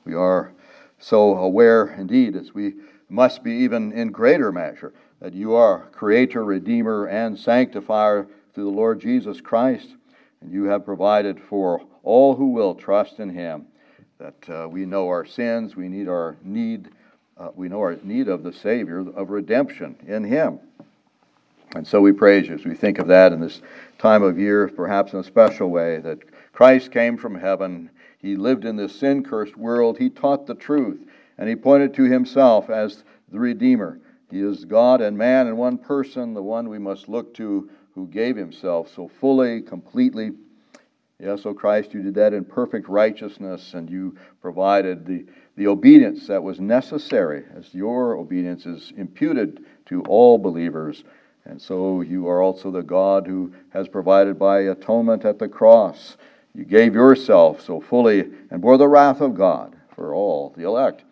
We 0.06 0.14
are 0.14 0.54
so 0.98 1.36
aware, 1.36 1.88
indeed, 1.88 2.38
as 2.38 2.54
we 2.54 2.76
must 3.10 3.44
be 3.44 3.52
even 3.52 3.92
in 3.92 4.14
greater 4.14 4.50
measure, 4.54 4.94
that 5.20 5.34
you 5.34 5.56
are 5.56 5.90
Creator, 5.92 6.46
Redeemer, 6.46 7.08
and 7.08 7.38
Sanctifier 7.38 8.28
through 8.54 8.64
the 8.64 8.70
Lord 8.70 9.02
Jesus 9.02 9.42
Christ. 9.42 9.90
And 10.40 10.54
you 10.54 10.64
have 10.66 10.86
provided 10.86 11.38
for 11.38 11.82
all 12.04 12.38
who 12.38 12.54
will 12.54 12.74
trust 12.74 13.20
in 13.20 13.28
Him 13.28 13.66
that 14.20 14.50
uh, 14.50 14.70
we 14.70 14.86
know 14.86 15.10
our 15.10 15.26
sins, 15.26 15.76
we 15.76 15.90
need 15.90 16.08
our 16.08 16.38
need, 16.44 16.92
uh, 17.38 17.50
we 17.56 17.68
know 17.68 17.80
our 17.80 17.98
need 18.04 18.30
of 18.30 18.44
the 18.44 18.54
Savior 18.54 19.00
of 19.00 19.32
redemption 19.32 19.98
in 20.08 20.24
Him. 20.24 20.60
And 21.76 21.86
so 21.86 22.00
we 22.00 22.14
praise 22.14 22.48
you 22.48 22.56
as 22.56 22.64
we 22.64 22.74
think 22.74 23.00
of 23.00 23.08
that 23.08 23.34
in 23.34 23.42
this 23.42 23.62
time 24.00 24.24
of 24.24 24.39
year, 24.39 24.70
perhaps 24.70 25.13
in 25.13 25.20
a 25.20 25.24
special 25.24 25.70
way, 25.70 25.98
that 26.00 26.20
Christ 26.53 26.91
came 26.91 27.18
from 27.18 27.36
heaven. 27.36 27.91
He 28.18 28.36
lived 28.36 28.65
in 28.65 28.77
this 28.77 28.98
sin 28.98 29.24
cursed 29.24 29.58
world. 29.58 29.98
He 29.98 30.10
taught 30.10 30.48
the 30.48 30.56
truth, 30.56 31.06
and 31.38 31.48
he 31.48 31.56
pointed 31.56 31.94
to 31.96 32.03
himself 32.03 32.70
as 32.70 33.03
the 33.32 33.39
Redeemer. 33.39 34.00
He 34.32 34.39
is 34.39 34.65
God 34.65 35.01
and 35.01 35.18
man 35.18 35.48
in 35.48 35.58
one 35.58 35.77
person, 35.77 36.34
the 36.34 36.41
one 36.41 36.70
we 36.70 36.79
must 36.79 37.10
look 37.10 37.34
to 37.36 37.70
who 37.94 38.08
gave 38.08 38.36
himself 38.36 38.94
so 38.94 39.08
fully, 39.08 39.62
completely. 39.62 40.32
Yes, 41.20 41.46
O 41.46 41.53
Christ, 41.53 41.94
you 41.94 42.01
did 42.01 42.15
that 42.15 42.34
in 42.34 42.46
perfect 42.46 42.88
righteousness, 42.88 43.74
and 43.74 43.89
you 43.89 44.15
provided 44.41 45.06
the, 45.06 45.25
the 45.58 45.68
obedience 45.68 46.27
that 46.27 46.41
was 46.41 46.62
necessary, 46.62 47.44
as 47.53 47.74
your 47.74 48.15
obedience 48.15 48.65
is 48.65 48.94
imputed 48.96 49.65
to 49.88 50.01
all 50.03 50.38
believers. 50.38 51.03
And 51.50 51.60
so 51.60 52.01
you 52.01 52.27
are 52.27 52.44
also 52.44 52.70
the 52.70 52.84
God 52.84 53.25
who 53.25 53.51
has 53.72 53.88
provided 53.88 54.38
by 54.38 54.60
atonement 54.60 55.25
at 55.25 55.39
the 55.39 55.48
cross. 55.48 56.15
You 56.53 56.63
gave 56.63 56.94
yourself 56.94 57.62
so 57.62 57.82
fully 57.82 58.29
and 58.51 58.62
bore 58.62 58.77
the 58.77 58.88
wrath 58.88 59.20
of 59.20 59.34
God 59.34 59.75
for 59.96 60.13
all 60.13 60.53
the 60.56 60.63
elect. 60.63 61.03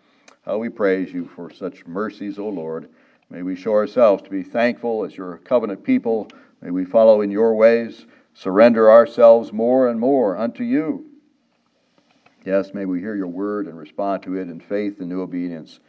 How 0.46 0.60
we 0.60 0.70
praise 0.70 1.12
you 1.12 1.28
for 1.36 1.50
such 1.50 1.88
mercies, 1.88 2.38
O 2.38 2.48
Lord. 2.48 2.88
May 3.32 3.42
we 3.42 3.56
show 3.56 3.74
ourselves 3.74 4.22
to 4.24 4.30
be 4.30 4.44
thankful 4.44 5.04
as 5.04 5.18
your 5.18 5.38
covenant 5.40 5.84
people. 5.84 6.30
May 6.62 6.70
we 6.70 6.86
follow 6.86 7.22
in 7.22 7.32
your 7.32 7.56
ways, 7.56 8.06
surrender 8.36 8.92
ourselves 8.92 9.52
more 9.52 9.90
and 9.90 10.00
more 10.00 10.38
unto 10.38 10.64
you. 10.64 11.08
Yes, 12.46 12.76
may 12.76 12.86
we 12.86 13.00
hear 13.00 13.16
your 13.16 13.26
word 13.26 13.66
and 13.66 13.76
respond 13.76 14.22
to 14.24 14.36
it 14.36 14.50
in 14.50 14.60
faith 14.60 15.00
and 15.00 15.10
new 15.10 15.22
obedience. 15.22 15.80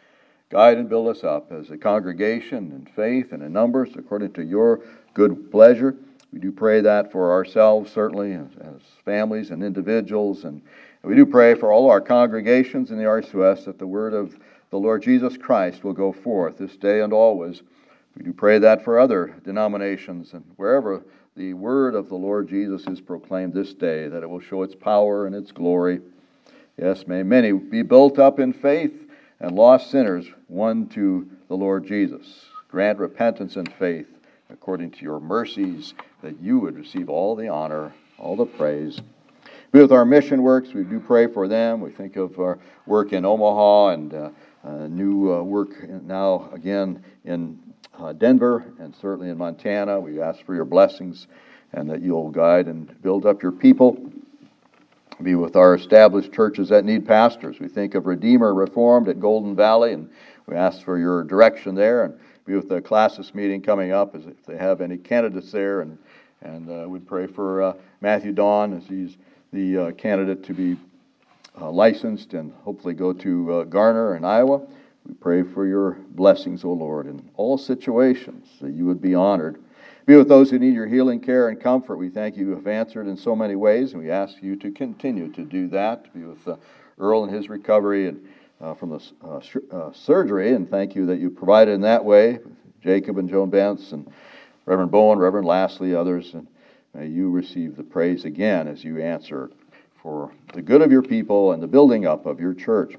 Guide 0.50 0.78
and 0.78 0.88
build 0.88 1.09
us 1.09 1.25
up 1.25 1.52
as 1.52 1.71
a 1.71 1.76
congregation 1.76 2.73
in 2.73 2.87
faith 2.97 3.33
and 3.33 3.43
in 3.43 3.52
numbers 3.52 3.90
according 3.97 4.33
to 4.33 4.43
your 4.43 4.81
good 5.12 5.50
pleasure. 5.50 5.95
We 6.33 6.38
do 6.40 6.52
pray 6.52 6.81
that 6.81 7.12
for 7.12 7.33
ourselves, 7.33 7.93
certainly, 7.93 8.33
as, 8.33 8.49
as 8.61 8.81
families 9.05 9.50
and 9.50 9.62
individuals. 9.62 10.45
And 10.45 10.62
we 11.02 11.14
do 11.14 11.26
pray 11.26 11.55
for 11.55 11.71
all 11.71 11.90
our 11.90 12.00
congregations 12.00 12.90
in 12.90 12.97
the 12.97 13.05
RCUS 13.05 13.67
that 13.67 13.78
the 13.78 13.87
word 13.87 14.14
of 14.14 14.38
the 14.71 14.78
Lord 14.78 15.02
Jesus 15.02 15.37
Christ 15.37 15.85
will 15.85 15.93
go 15.93 16.12
forth 16.12 16.57
this 16.59 16.76
day 16.76 17.00
and 17.02 17.12
always. 17.12 17.62
We 18.17 18.25
do 18.25 18.33
pray 18.33 18.59
that 18.59 18.85
for 18.85 18.99
other 18.99 19.35
denominations 19.45 20.33
and 20.33 20.45
wherever 20.57 21.02
the 21.37 21.55
word 21.55 21.95
of 21.95 22.09
the 22.09 22.17
Lord 22.17 22.49
Jesus 22.49 22.87
is 22.87 23.00
proclaimed 23.00 23.52
this 23.52 23.75
day, 23.75 24.09
that 24.09 24.23
it 24.23 24.28
will 24.28 24.40
show 24.40 24.62
its 24.62 24.75
power 24.75 25.26
and 25.26 25.35
its 25.35 25.52
glory. 25.52 26.00
Yes, 26.78 27.07
may 27.07 27.23
many 27.23 27.52
be 27.52 27.83
built 27.83 28.19
up 28.19 28.40
in 28.40 28.52
faith 28.52 29.08
and 29.40 29.54
lost 29.54 29.90
sinners 29.90 30.26
won 30.49 30.87
to 30.88 31.28
the 31.49 31.57
Lord 31.57 31.87
Jesus. 31.87 32.47
Grant 32.68 32.99
repentance 32.99 33.57
and 33.57 33.73
faith 33.75 34.07
according 34.50 34.90
to 34.90 35.02
your 35.02 35.21
mercies, 35.21 35.95
that 36.23 36.40
you 36.40 36.59
would 36.59 36.76
receive 36.76 37.09
all 37.09 37.37
the 37.37 37.49
honor, 37.49 37.92
all 38.18 38.37
the 38.37 38.47
praise. 38.47 39.00
Be 39.73 39.80
with 39.80 39.92
our 39.92 40.04
mission 40.04 40.42
works. 40.42 40.73
We 40.73 40.85
do 40.85 41.00
pray 41.00 41.26
for 41.26 41.47
them. 41.47 41.80
We 41.80 41.90
think 41.90 42.16
of 42.16 42.38
our 42.38 42.59
work 42.87 43.12
in 43.12 43.25
Omaha 43.26 43.88
and 43.88 44.14
uh, 44.14 44.30
uh, 44.64 44.87
new 44.87 45.33
uh, 45.33 45.42
work 45.42 45.88
now 45.88 46.49
again 46.52 47.04
in 47.25 47.59
uh, 47.99 48.14
Denver 48.14 48.64
and 48.78 48.95
certainly 48.97 49.28
in 49.28 49.37
Montana. 49.37 50.00
We 50.00 50.21
ask 50.21 50.45
for 50.45 50.54
your 50.54 50.64
blessings 50.64 51.26
and 51.73 51.90
that 51.90 52.00
you'll 52.00 52.30
guide 52.30 52.66
and 52.66 53.00
build 53.02 53.26
up 53.26 53.42
your 53.42 53.52
people. 53.52 54.11
Be 55.23 55.35
with 55.35 55.57
our 55.57 55.75
established 55.75 56.33
churches 56.33 56.69
that 56.69 56.85
need 56.85 57.07
pastors. 57.07 57.59
We 57.59 57.69
think 57.69 57.95
of 57.95 58.07
Redeemer 58.07 58.55
Reformed 58.55 59.09
at 59.09 59.19
Golden 59.19 59.57
Valley, 59.57 59.93
and 59.93 60.09
we 60.47 60.55
ask 60.55 60.83
for 60.83 60.99
your 60.99 61.25
direction 61.25 61.75
there. 61.75 62.05
And 62.05 62.19
be 62.47 62.55
with 62.55 62.69
the 62.69 62.81
classis 62.81 63.35
meeting 63.35 63.61
coming 63.61 63.93
up, 63.93 64.15
as 64.15 64.27
if 64.27 64.47
they 64.47 64.57
have 64.57 64.81
any 64.81 64.97
candidates 64.97 65.53
there, 65.53 65.81
and 65.81 65.99
and 66.43 66.71
uh, 66.71 66.89
we 66.89 66.99
pray 67.01 67.27
for 67.27 67.63
uh, 67.63 67.73
Matthew 68.01 68.33
Dawn 68.33 68.73
as 68.73 68.87
he's 68.87 69.17
the 69.53 69.77
uh, 69.77 69.91
candidate 69.93 70.45
to 70.45 70.55
be 70.55 70.77
uh, 71.61 71.71
licensed 71.71 72.35
and 72.35 72.53
hopefully 72.63 72.95
go 72.95 73.13
to 73.13 73.53
uh, 73.53 73.65
Garner 73.65 74.17
in 74.17 74.25
Iowa. 74.25 74.61
We 75.07 75.15
pray 75.15 75.43
for 75.43 75.67
your 75.67 75.93
blessings, 76.11 76.65
O 76.65 76.73
Lord, 76.73 77.07
in 77.07 77.29
all 77.37 77.59
situations, 77.59 78.47
that 78.61 78.73
you 78.73 78.85
would 78.87 79.03
be 79.03 79.15
honored. 79.15 79.61
Be 80.09 80.17
with 80.17 80.29
those 80.29 80.49
who 80.49 80.59
need 80.59 80.73
your 80.73 80.87
healing 80.87 81.21
care 81.21 81.50
and 81.50 81.61
comfort. 81.61 81.99
We 81.99 82.09
thank 82.09 82.35
you 82.35 82.49
You 82.49 82.55
have 82.55 82.67
answered 82.67 83.07
in 83.09 83.15
so 83.19 83.37
many 83.37 83.57
ways, 83.57 83.93
and 83.93 84.03
we 84.03 84.11
ask 84.11 84.43
you 84.43 84.57
to 84.57 84.71
continue 84.71 85.31
to 85.33 85.45
do 85.45 85.69
that. 85.69 86.11
Be 86.15 86.25
with 86.25 86.49
uh, 86.49 86.57
Earl 86.99 87.25
and 87.25 87.35
his 87.35 87.50
recovery 87.50 88.09
and 88.09 88.27
uh, 88.59 88.73
from 88.73 88.88
the 88.88 89.03
uh, 89.23 89.41
sh- 89.41 89.57
uh, 89.71 89.93
surgery, 89.93 90.55
and 90.55 90.67
thank 90.67 90.95
you 90.95 91.05
that 91.05 91.19
you 91.19 91.29
provided 91.29 91.73
in 91.73 91.83
that 91.83 92.03
way. 92.03 92.38
Jacob 92.83 93.19
and 93.19 93.29
Joan 93.29 93.50
Bentz 93.50 93.93
and 93.93 94.11
Reverend 94.65 94.91
Bowen, 94.91 95.19
Reverend 95.19 95.47
Lastly, 95.47 95.95
others, 95.95 96.33
and 96.33 96.47
may 96.95 97.07
you 97.07 97.29
receive 97.29 97.76
the 97.76 97.82
praise 97.82 98.25
again 98.25 98.67
as 98.67 98.82
you 98.82 99.02
answer 99.02 99.50
for 100.02 100.32
the 100.54 100.63
good 100.63 100.80
of 100.80 100.91
your 100.91 101.02
people 101.02 101.52
and 101.52 101.63
the 101.63 101.67
building 101.67 102.06
up 102.06 102.25
of 102.25 102.41
your 102.41 102.54
church. 102.54 102.95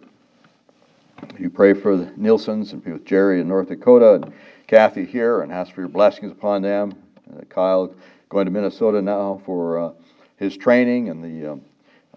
You 1.39 1.49
pray 1.49 1.73
for 1.73 1.97
the 1.97 2.13
Nielsen's 2.17 2.71
and 2.71 2.83
be 2.83 2.91
with 2.91 3.03
Jerry 3.03 3.41
in 3.41 3.47
North 3.47 3.69
Dakota 3.69 4.13
and 4.13 4.33
Kathy 4.67 5.03
here 5.03 5.41
and 5.41 5.51
ask 5.51 5.73
for 5.73 5.81
your 5.81 5.89
blessings 5.89 6.31
upon 6.31 6.61
them. 6.61 6.93
Uh, 7.31 7.43
Kyle 7.49 7.93
going 8.29 8.45
to 8.45 8.51
Minnesota 8.51 9.01
now 9.01 9.41
for 9.45 9.79
uh, 9.79 9.91
his 10.37 10.55
training 10.57 11.09
and 11.09 11.23
the 11.23 11.53
um, 11.53 11.61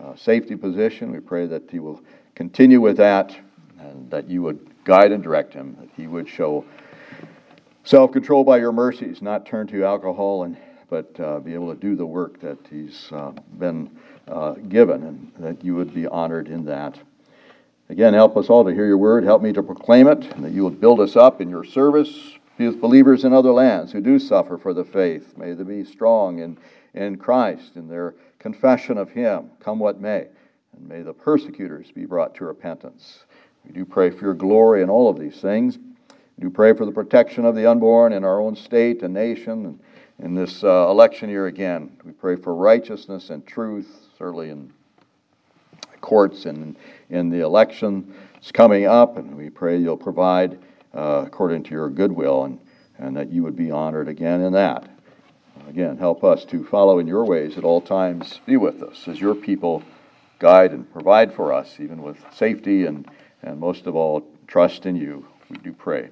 uh, 0.01 0.15
safety 0.17 0.57
position. 0.57 1.13
We 1.13 1.21
pray 1.21 1.47
that 1.47 1.71
he 1.71 1.79
will 1.79 2.01
continue 2.35 2.81
with 2.81 2.97
that 2.99 3.37
and 3.79 4.11
that 4.11 4.29
you 4.29 4.43
would 4.43 4.67
guide 4.85 5.13
and 5.13 5.23
direct 5.23 5.53
him, 5.53 5.77
that 5.81 5.89
he 5.97 6.07
would 6.07 6.29
show 6.29 6.65
self 7.85 8.13
control 8.13 8.45
by 8.45 8.59
your 8.59 8.73
mercies, 8.73 9.23
not 9.23 9.47
turn 9.47 9.67
to 9.69 9.85
alcohol, 9.85 10.45
and 10.45 10.57
but 10.89 11.19
uh, 11.21 11.39
be 11.39 11.55
able 11.55 11.75
to 11.75 11.81
do 11.81 11.97
the 11.97 12.05
work 12.05 12.39
that 12.41 12.59
he's 12.71 13.09
uh, 13.13 13.33
been 13.59 13.91
uh, 14.29 14.53
given, 14.69 15.03
and 15.03 15.33
that 15.39 15.65
you 15.65 15.75
would 15.75 15.95
be 15.95 16.07
honored 16.07 16.49
in 16.49 16.67
that. 16.67 16.99
Again, 17.89 18.13
help 18.13 18.37
us 18.37 18.51
all 18.51 18.63
to 18.65 18.71
hear 18.75 18.87
your 18.87 18.99
word. 18.99 19.25
Help 19.25 19.41
me 19.41 19.55
to 19.55 19.63
proclaim 19.63 20.07
it, 20.07 20.25
and 20.33 20.45
that 20.45 20.53
you 20.53 20.65
would 20.65 20.81
build 20.83 21.01
us 21.01 21.17
up 21.17 21.41
in 21.41 21.49
your 21.49 21.65
service. 21.65 22.35
Believers 22.71 23.25
in 23.25 23.33
other 23.33 23.53
lands 23.53 23.93
who 23.93 24.01
do 24.01 24.19
suffer 24.19 24.59
for 24.59 24.75
the 24.75 24.85
faith. 24.85 25.37
May 25.37 25.53
they 25.53 25.65
be 25.65 25.85
strong 25.85 26.39
in, 26.39 26.59
in 26.95 27.17
Christ 27.17 27.77
in 27.77 27.89
their 27.89 28.15
confession 28.39 28.99
of 28.99 29.11
Him, 29.11 29.51
come 29.61 29.79
what 29.79 30.01
may. 30.01 30.29
And 30.77 30.89
may 30.89 31.03
the 31.03 31.13
persecutors 31.13 31.91
be 31.91 32.07
brought 32.07 32.35
to 32.37 32.45
repentance. 32.45 33.25
We 33.65 33.73
do 33.73 33.85
pray 33.85 34.11
for 34.11 34.25
your 34.25 34.35
glory 34.35 34.83
in 34.83 34.91
all 34.91 35.09
of 35.09 35.19
these 35.19 35.41
things. 35.41 35.79
We 36.39 36.43
do 36.43 36.51
pray 36.51 36.73
for 36.73 36.85
the 36.85 36.93
protection 36.93 37.45
of 37.45 37.55
the 37.55 37.71
unborn 37.71 38.13
in 38.13 38.25
our 38.25 38.41
own 38.41 38.57
state 38.57 39.03
and 39.03 39.15
nation. 39.15 39.67
And 39.67 39.81
in 40.19 40.35
this 40.35 40.65
uh, 40.65 40.89
election 40.89 41.31
year 41.31 41.47
again, 41.47 41.97
we 42.05 42.13
pray 42.13 42.37
for 42.37 42.55
righteousness 42.55 43.31
and 43.31 43.47
truth, 43.47 44.09
certainly 44.19 44.51
in 44.51 44.73
courts 46.01 46.47
and 46.47 46.77
in 47.11 47.31
the 47.31 47.41
election 47.41 48.13
is 48.43 48.53
coming 48.53 48.87
up, 48.87 49.17
and 49.17 49.37
we 49.37 49.49
pray 49.49 49.79
you'll 49.79 49.97
provide 49.97 50.59
uh, 50.95 51.25
according 51.27 51.63
to 51.65 51.71
your 51.71 51.89
goodwill 51.89 52.45
and, 52.45 52.59
and 52.99 53.17
that 53.17 53.31
you 53.31 53.43
would 53.43 53.57
be 53.57 53.71
honored 53.71 54.09
again 54.09 54.41
in 54.41 54.53
that. 54.53 54.89
Again, 55.69 55.97
help 55.97 56.25
us 56.25 56.45
to 56.47 56.65
follow 56.65 56.99
in 56.99 57.07
your 57.07 57.25
ways 57.25 57.57
at 57.57 57.65
all 57.65 57.81
times. 57.81 58.41
Be 58.47 58.57
with 58.57 58.83
us 58.83 59.07
as 59.09 59.21
your 59.21 59.35
people 59.35 59.83
guide 60.39 60.73
and 60.73 60.91
provide 60.93 61.33
for 61.33 61.53
us, 61.53 61.79
even 61.79 62.03
with 62.03 62.19
safety 62.35 62.85
and, 62.85 63.09
and 63.43 63.61
most 63.61 63.87
of 63.87 63.95
all, 63.95 64.27
trust 64.47 64.87
in 64.87 64.97
you. 64.97 65.27
We 65.49 65.57
do 65.59 65.73
pray. 65.73 66.11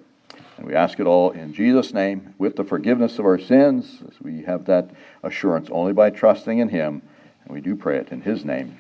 And 0.56 0.66
we 0.66 0.74
ask 0.74 1.00
it 1.00 1.06
all 1.06 1.30
in 1.30 1.52
Jesus' 1.52 1.92
name 1.92 2.34
with 2.38 2.56
the 2.56 2.64
forgiveness 2.64 3.18
of 3.18 3.24
our 3.24 3.38
sins, 3.38 4.02
as 4.08 4.20
we 4.20 4.42
have 4.42 4.66
that 4.66 4.90
assurance 5.22 5.68
only 5.70 5.92
by 5.92 6.10
trusting 6.10 6.58
in 6.58 6.68
Him. 6.68 7.02
And 7.44 7.54
we 7.54 7.60
do 7.60 7.74
pray 7.74 7.98
it 7.98 8.12
in 8.12 8.20
His 8.20 8.44
name. 8.44 8.78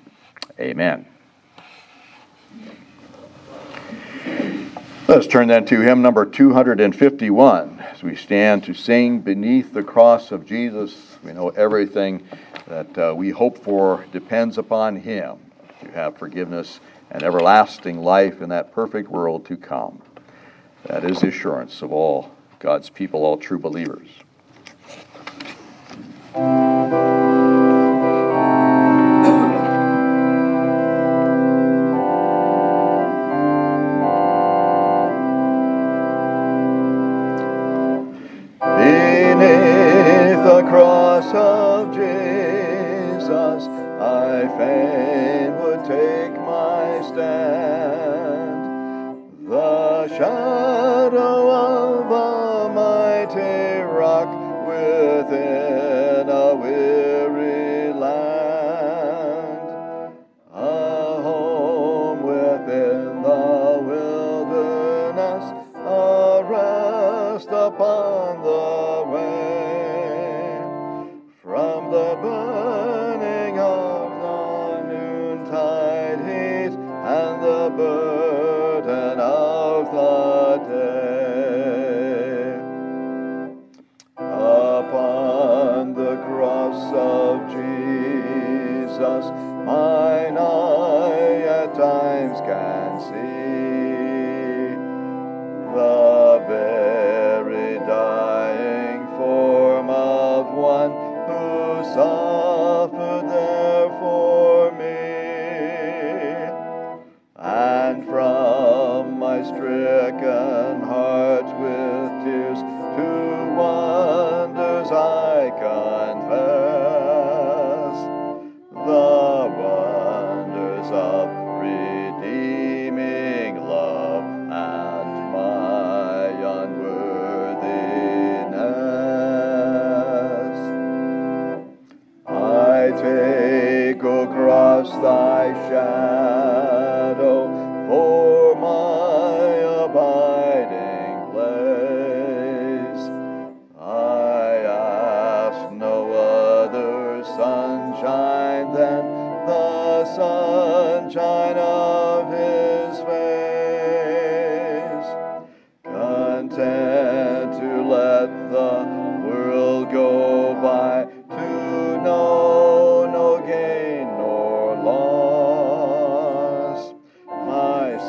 Amen. 0.58 1.06
Let's 5.10 5.26
turn 5.26 5.48
then 5.48 5.64
to 5.64 5.80
hymn 5.80 6.02
number 6.02 6.24
251 6.24 7.80
as 7.80 8.00
we 8.00 8.14
stand 8.14 8.62
to 8.62 8.74
sing 8.74 9.18
Beneath 9.18 9.74
the 9.74 9.82
Cross 9.82 10.30
of 10.30 10.46
Jesus. 10.46 11.18
We 11.24 11.32
know 11.32 11.48
everything 11.48 12.22
that 12.68 12.96
uh, 12.96 13.12
we 13.16 13.30
hope 13.30 13.58
for 13.58 14.06
depends 14.12 14.56
upon 14.56 14.94
Him 14.94 15.38
to 15.80 15.90
have 15.90 16.16
forgiveness 16.16 16.78
and 17.10 17.24
everlasting 17.24 17.98
life 17.98 18.40
in 18.40 18.50
that 18.50 18.72
perfect 18.72 19.08
world 19.08 19.44
to 19.46 19.56
come. 19.56 20.00
That 20.84 21.02
is 21.02 21.22
the 21.22 21.26
assurance 21.26 21.82
of 21.82 21.90
all 21.90 22.30
God's 22.60 22.88
people, 22.88 23.24
all 23.24 23.36
true 23.36 23.58
believers. 23.58 24.06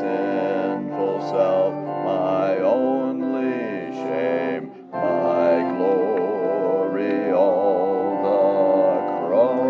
sinful 0.02 1.22
self, 1.30 1.74
my 2.04 2.58
only 2.58 3.94
shame, 3.94 4.72
my 4.92 5.62
glory, 5.78 7.32
all 7.32 8.24
the 8.24 8.40
cross. 9.28 9.62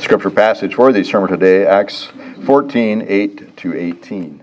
Scripture 0.00 0.30
passage 0.30 0.74
for 0.74 0.92
the 0.92 1.02
sermon 1.02 1.28
today, 1.28 1.66
Acts 1.66 2.08
14 2.44 3.04
8 3.08 3.56
to 3.56 3.74
18. 3.74 4.41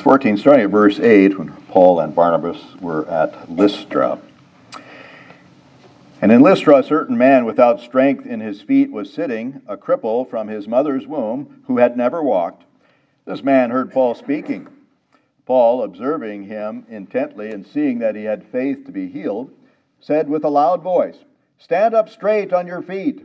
Acts 0.00 0.04
14, 0.06 0.38
starting 0.38 0.64
at 0.64 0.70
verse 0.70 0.98
8, 0.98 1.38
when 1.38 1.52
Paul 1.68 2.00
and 2.00 2.14
Barnabas 2.14 2.56
were 2.80 3.06
at 3.06 3.50
Lystra. 3.50 4.18
And 6.22 6.32
in 6.32 6.40
Lystra, 6.40 6.78
a 6.78 6.82
certain 6.82 7.18
man 7.18 7.44
without 7.44 7.82
strength 7.82 8.24
in 8.24 8.40
his 8.40 8.62
feet 8.62 8.90
was 8.90 9.12
sitting, 9.12 9.60
a 9.68 9.76
cripple 9.76 10.26
from 10.26 10.48
his 10.48 10.66
mother's 10.66 11.06
womb, 11.06 11.62
who 11.66 11.76
had 11.76 11.98
never 11.98 12.22
walked. 12.22 12.64
This 13.26 13.42
man 13.42 13.68
heard 13.68 13.92
Paul 13.92 14.14
speaking. 14.14 14.68
Paul, 15.44 15.82
observing 15.82 16.44
him 16.44 16.86
intently 16.88 17.50
and 17.50 17.66
seeing 17.66 17.98
that 17.98 18.16
he 18.16 18.24
had 18.24 18.46
faith 18.46 18.86
to 18.86 18.92
be 18.92 19.06
healed, 19.06 19.52
said 20.00 20.30
with 20.30 20.44
a 20.44 20.48
loud 20.48 20.80
voice, 20.80 21.18
Stand 21.58 21.92
up 21.92 22.08
straight 22.08 22.54
on 22.54 22.66
your 22.66 22.80
feet. 22.80 23.22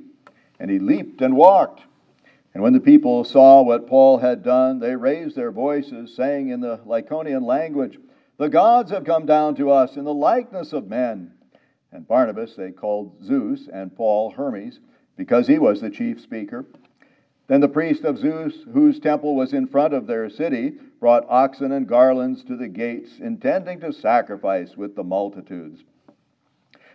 And 0.59 0.69
he 0.69 0.79
leaped 0.79 1.21
and 1.21 1.38
walked. 1.38 1.83
And 2.56 2.63
when 2.63 2.72
the 2.72 2.80
people 2.80 3.26
saw 3.26 3.62
what 3.62 3.86
Paul 3.86 4.20
had 4.20 4.41
done, 4.41 4.80
they 4.80 4.96
raised 4.96 5.36
their 5.36 5.52
voices, 5.52 6.15
saying 6.15 6.48
in 6.48 6.62
the 6.62 6.78
Lycaonian 6.86 7.44
language, 7.44 8.00
The 8.38 8.48
gods 8.48 8.91
have 8.91 9.04
come 9.04 9.26
down 9.26 9.56
to 9.56 9.72
us 9.72 9.98
in 9.98 10.06
the 10.06 10.13
likeness 10.13 10.72
of 10.72 10.88
men. 10.88 11.34
And 11.91 12.08
Barnabas 12.08 12.56
they 12.56 12.72
called 12.72 13.22
Zeus, 13.22 13.68
and 13.68 13.94
Paul 13.94 14.32
Hermes, 14.32 14.80
because 15.18 15.48
he 15.48 15.60
was 15.60 15.82
the 15.82 15.89
chief 15.89 16.22
speaker. 16.22 16.65
Then 17.48 17.60
the 17.60 17.68
priest 17.68 18.06
of 18.06 18.18
Zeus, 18.18 18.63
whose 18.74 19.02
temple 19.02 19.36
was 19.36 19.52
in 19.52 19.68
front 19.68 19.94
of 19.94 20.08
their 20.08 20.30
city, 20.30 20.76
brought 21.02 21.26
oxen 21.28 21.74
and 21.74 21.86
garlands 21.86 22.41
to 22.46 22.56
the 22.56 22.70
gates, 22.70 23.20
intending 23.20 23.82
to 23.82 23.91
sacrifice 23.91 24.78
with 24.78 24.96
the 24.96 25.04
multitudes. 25.04 25.84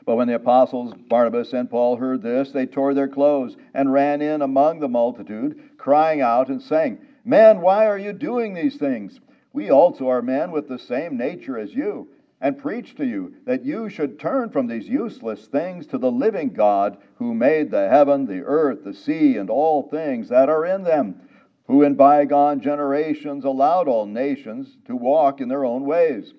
But 0.06 0.16
when 0.16 0.28
the 0.28 0.34
apostles 0.34 0.94
Barnabas 1.08 1.52
and 1.52 1.68
Paul 1.68 1.96
heard 1.96 2.22
this, 2.22 2.52
they 2.52 2.66
tore 2.66 2.94
their 2.94 3.08
clothes 3.08 3.56
and 3.74 3.92
ran 3.92 4.22
in 4.22 4.42
among 4.42 4.80
the 4.80 4.88
multitude, 4.88 5.60
crying 5.76 6.20
out 6.20 6.48
and 6.48 6.62
saying, 6.62 6.98
Men, 7.24 7.60
why 7.60 7.86
are 7.86 7.98
you 7.98 8.12
doing 8.12 8.54
these 8.54 8.76
things? 8.76 9.20
We 9.52 9.70
also 9.70 10.08
are 10.08 10.22
men 10.22 10.52
with 10.52 10.68
the 10.68 10.78
same 10.78 11.16
nature 11.16 11.58
as 11.58 11.74
you, 11.74 12.08
and 12.40 12.56
preach 12.56 12.94
to 12.94 13.04
you 13.04 13.34
that 13.44 13.64
you 13.64 13.88
should 13.90 14.18
turn 14.18 14.48
from 14.50 14.66
these 14.66 14.88
useless 14.88 15.46
things 15.46 15.86
to 15.88 15.98
the 15.98 16.10
living 16.10 16.50
God, 16.50 16.96
who 17.16 17.34
made 17.34 17.70
the 17.70 17.88
heaven, 17.88 18.26
the 18.26 18.42
earth, 18.42 18.84
the 18.84 18.94
sea, 18.94 19.36
and 19.36 19.50
all 19.50 19.82
things 19.82 20.30
that 20.30 20.48
are 20.48 20.64
in 20.64 20.82
them, 20.82 21.20
who 21.66 21.82
in 21.82 21.94
bygone 21.94 22.60
generations 22.60 23.44
allowed 23.44 23.86
all 23.86 24.06
nations 24.06 24.78
to 24.86 24.96
walk 24.96 25.40
in 25.40 25.48
their 25.48 25.64
own 25.64 25.84
ways. 25.84 26.32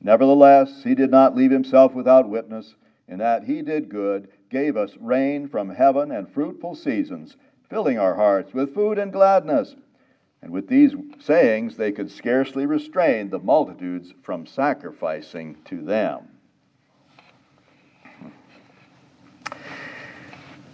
Nevertheless, 0.00 0.82
he 0.82 0.94
did 0.94 1.10
not 1.10 1.36
leave 1.36 1.50
himself 1.50 1.94
without 1.94 2.28
witness 2.28 2.74
in 3.08 3.18
that 3.18 3.44
he 3.44 3.62
did 3.62 3.88
good, 3.88 4.28
gave 4.50 4.76
us 4.76 4.96
rain 5.00 5.48
from 5.48 5.70
heaven 5.70 6.10
and 6.10 6.30
fruitful 6.30 6.74
seasons, 6.74 7.36
filling 7.70 7.98
our 7.98 8.14
hearts 8.14 8.52
with 8.52 8.74
food 8.74 8.98
and 8.98 9.12
gladness. 9.12 9.74
And 10.40 10.52
with 10.52 10.68
these 10.68 10.94
sayings, 11.18 11.76
they 11.76 11.90
could 11.90 12.10
scarcely 12.10 12.64
restrain 12.66 13.30
the 13.30 13.38
multitudes 13.38 14.12
from 14.22 14.46
sacrificing 14.46 15.56
to 15.64 15.82
them. 15.82 16.28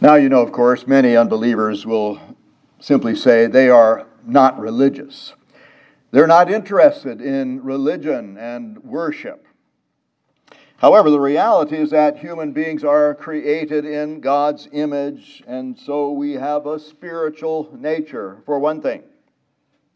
Now, 0.01 0.16
you 0.16 0.29
know, 0.29 0.42
of 0.42 0.53
course, 0.53 0.87
many 0.87 1.16
unbelievers 1.16 1.87
will 1.87 2.20
simply 2.79 3.16
say 3.16 3.47
they 3.47 3.70
are 3.70 4.07
not 4.27 4.59
religious. 4.59 5.33
They're 6.11 6.27
not 6.27 6.51
interested 6.51 7.23
in 7.23 7.62
religion 7.64 8.37
and 8.37 8.79
worship. 8.85 9.47
However, 10.78 11.08
the 11.08 11.20
reality 11.20 11.76
is 11.76 11.90
that 11.90 12.18
human 12.18 12.52
beings 12.52 12.84
are 12.84 13.14
created 13.14 13.84
in 13.84 14.20
God's 14.20 14.68
image, 14.72 15.42
and 15.46 15.78
so 15.78 16.10
we 16.10 16.32
have 16.32 16.66
a 16.66 16.78
spiritual 16.78 17.70
nature, 17.78 18.42
for 18.44 18.58
one 18.58 18.82
thing. 18.82 19.02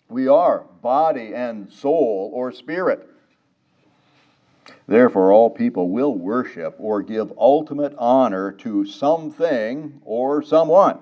We 0.09 0.29
are 0.29 0.65
body 0.81 1.35
and 1.35 1.71
soul 1.71 2.31
or 2.33 2.53
spirit. 2.53 3.07
Therefore, 4.87 5.33
all 5.33 5.51
people 5.51 5.91
will 5.91 6.15
worship 6.15 6.77
or 6.79 7.03
give 7.03 7.33
ultimate 7.37 7.95
honor 7.99 8.53
to 8.53 8.87
something 8.87 10.01
or 10.05 10.43
someone. 10.43 10.99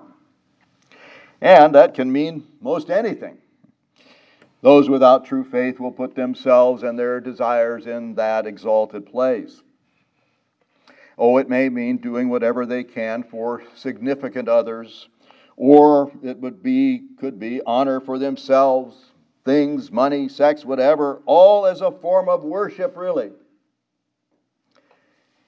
And 1.39 1.73
that 1.75 1.93
can 1.93 2.11
mean 2.11 2.45
most 2.59 2.89
anything. 2.89 3.37
Those 4.61 4.89
without 4.89 5.25
true 5.25 5.45
faith 5.45 5.79
will 5.79 5.91
put 5.91 6.15
themselves 6.15 6.83
and 6.83 6.97
their 6.97 7.21
desires 7.21 7.85
in 7.85 8.15
that 8.15 8.45
exalted 8.45 9.05
place. 9.05 9.61
Oh, 11.17 11.37
it 11.37 11.49
may 11.49 11.69
mean 11.69 11.97
doing 11.97 12.29
whatever 12.29 12.65
they 12.65 12.83
can 12.83 13.23
for 13.23 13.63
significant 13.75 14.47
others, 14.47 15.09
or 15.55 16.11
it 16.21 16.37
would 16.37 16.61
be, 16.61 17.07
could 17.19 17.39
be 17.39 17.61
honor 17.65 17.99
for 17.99 18.19
themselves, 18.19 18.95
things, 19.43 19.91
money, 19.91 20.29
sex, 20.29 20.63
whatever, 20.63 21.21
all 21.25 21.65
as 21.65 21.81
a 21.81 21.91
form 21.91 22.29
of 22.29 22.43
worship, 22.43 22.95
really. 22.95 23.31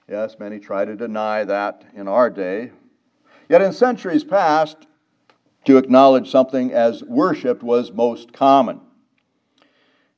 Yes, 0.10 0.40
many 0.40 0.60
try 0.60 0.86
to 0.86 0.96
deny 0.96 1.44
that 1.44 1.86
in 1.94 2.08
our 2.08 2.32
day. 2.32 2.72
Yet 3.48 3.62
in 3.62 3.72
centuries 3.74 4.24
past, 4.24 4.88
to 5.66 5.78
acknowledge 5.78 6.32
something 6.32 6.72
as 6.74 7.04
worshiped 7.04 7.62
was 7.62 7.92
most 7.92 8.34
common. 8.34 8.82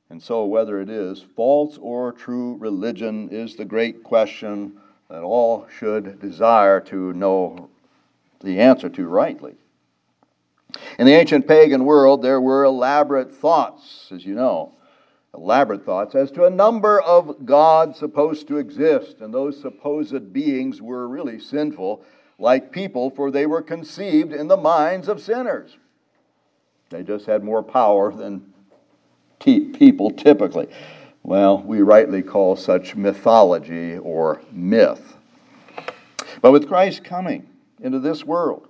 And 0.08 0.22
so, 0.22 0.44
whether 0.44 0.80
it 0.80 0.88
is 0.88 1.24
false 1.36 1.76
or 1.78 2.12
true 2.12 2.56
religion 2.58 3.28
is 3.30 3.56
the 3.56 3.64
great 3.64 4.02
question 4.02 4.78
that 5.12 5.20
all 5.20 5.66
should 5.78 6.18
desire 6.20 6.80
to 6.80 7.12
know 7.12 7.68
the 8.40 8.58
answer 8.58 8.88
to 8.88 9.06
rightly. 9.06 9.54
In 10.98 11.04
the 11.04 11.12
ancient 11.12 11.46
pagan 11.46 11.84
world, 11.84 12.22
there 12.22 12.40
were 12.40 12.64
elaborate 12.64 13.30
thoughts, 13.30 14.08
as 14.10 14.24
you 14.24 14.34
know, 14.34 14.72
elaborate 15.34 15.84
thoughts 15.84 16.14
as 16.14 16.30
to 16.30 16.46
a 16.46 16.50
number 16.50 16.98
of 17.02 17.44
gods 17.44 17.98
supposed 17.98 18.48
to 18.48 18.56
exist, 18.56 19.20
and 19.20 19.34
those 19.34 19.60
supposed 19.60 20.32
beings 20.32 20.80
were 20.80 21.06
really 21.06 21.38
sinful, 21.38 22.02
like 22.38 22.72
people, 22.72 23.10
for 23.10 23.30
they 23.30 23.44
were 23.44 23.60
conceived 23.60 24.32
in 24.32 24.48
the 24.48 24.56
minds 24.56 25.08
of 25.08 25.20
sinners. 25.20 25.76
They 26.88 27.02
just 27.02 27.26
had 27.26 27.44
more 27.44 27.62
power 27.62 28.14
than 28.14 28.50
people 29.40 30.10
typically. 30.10 30.68
Well, 31.24 31.62
we 31.62 31.82
rightly 31.82 32.22
call 32.22 32.56
such 32.56 32.96
mythology 32.96 33.96
or 33.98 34.42
myth. 34.50 35.16
But 36.40 36.50
with 36.50 36.66
Christ 36.66 37.04
coming 37.04 37.48
into 37.80 38.00
this 38.00 38.24
world, 38.24 38.66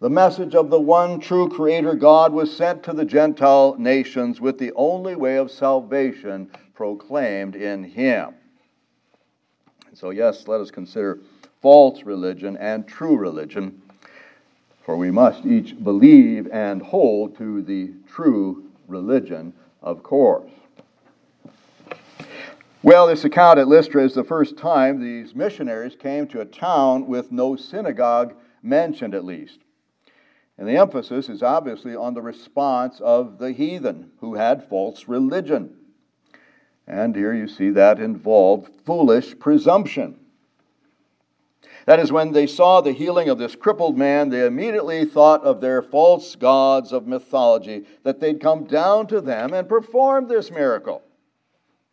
the 0.00 0.08
message 0.08 0.54
of 0.54 0.70
the 0.70 0.80
one 0.80 1.18
true 1.18 1.48
Creator 1.48 1.96
God 1.96 2.32
was 2.32 2.56
sent 2.56 2.84
to 2.84 2.92
the 2.92 3.04
Gentile 3.04 3.74
nations 3.76 4.40
with 4.40 4.58
the 4.58 4.72
only 4.76 5.16
way 5.16 5.36
of 5.36 5.50
salvation 5.50 6.50
proclaimed 6.74 7.56
in 7.56 7.82
Him. 7.82 8.34
So, 9.92 10.10
yes, 10.10 10.46
let 10.46 10.60
us 10.60 10.70
consider 10.70 11.18
false 11.60 12.04
religion 12.04 12.56
and 12.56 12.86
true 12.86 13.16
religion, 13.16 13.82
for 14.86 14.96
we 14.96 15.10
must 15.10 15.44
each 15.44 15.82
believe 15.82 16.48
and 16.52 16.80
hold 16.80 17.36
to 17.38 17.60
the 17.62 17.92
true 18.06 18.70
religion, 18.86 19.52
of 19.82 20.02
course. 20.04 20.50
Well, 22.82 23.08
this 23.08 23.24
account 23.24 23.58
at 23.58 23.68
Lystra 23.68 24.02
is 24.02 24.14
the 24.14 24.24
first 24.24 24.56
time 24.56 25.00
these 25.00 25.34
missionaries 25.34 25.96
came 25.96 26.26
to 26.28 26.40
a 26.40 26.46
town 26.46 27.06
with 27.06 27.30
no 27.30 27.54
synagogue 27.54 28.34
mentioned, 28.62 29.14
at 29.14 29.22
least. 29.22 29.58
And 30.56 30.66
the 30.66 30.78
emphasis 30.78 31.28
is 31.28 31.42
obviously 31.42 31.94
on 31.94 32.14
the 32.14 32.22
response 32.22 32.98
of 33.00 33.36
the 33.36 33.52
heathen 33.52 34.12
who 34.20 34.36
had 34.36 34.66
false 34.66 35.08
religion. 35.08 35.76
And 36.86 37.14
here 37.14 37.34
you 37.34 37.48
see 37.48 37.68
that 37.68 38.00
involved 38.00 38.72
foolish 38.86 39.38
presumption. 39.38 40.16
That 41.84 42.00
is, 42.00 42.10
when 42.10 42.32
they 42.32 42.46
saw 42.46 42.80
the 42.80 42.92
healing 42.92 43.28
of 43.28 43.36
this 43.36 43.56
crippled 43.56 43.98
man, 43.98 44.30
they 44.30 44.46
immediately 44.46 45.04
thought 45.04 45.42
of 45.42 45.60
their 45.60 45.82
false 45.82 46.34
gods 46.34 46.92
of 46.92 47.06
mythology, 47.06 47.84
that 48.04 48.20
they'd 48.20 48.40
come 48.40 48.64
down 48.64 49.06
to 49.08 49.20
them 49.20 49.52
and 49.52 49.68
perform 49.68 50.28
this 50.28 50.50
miracle. 50.50 51.02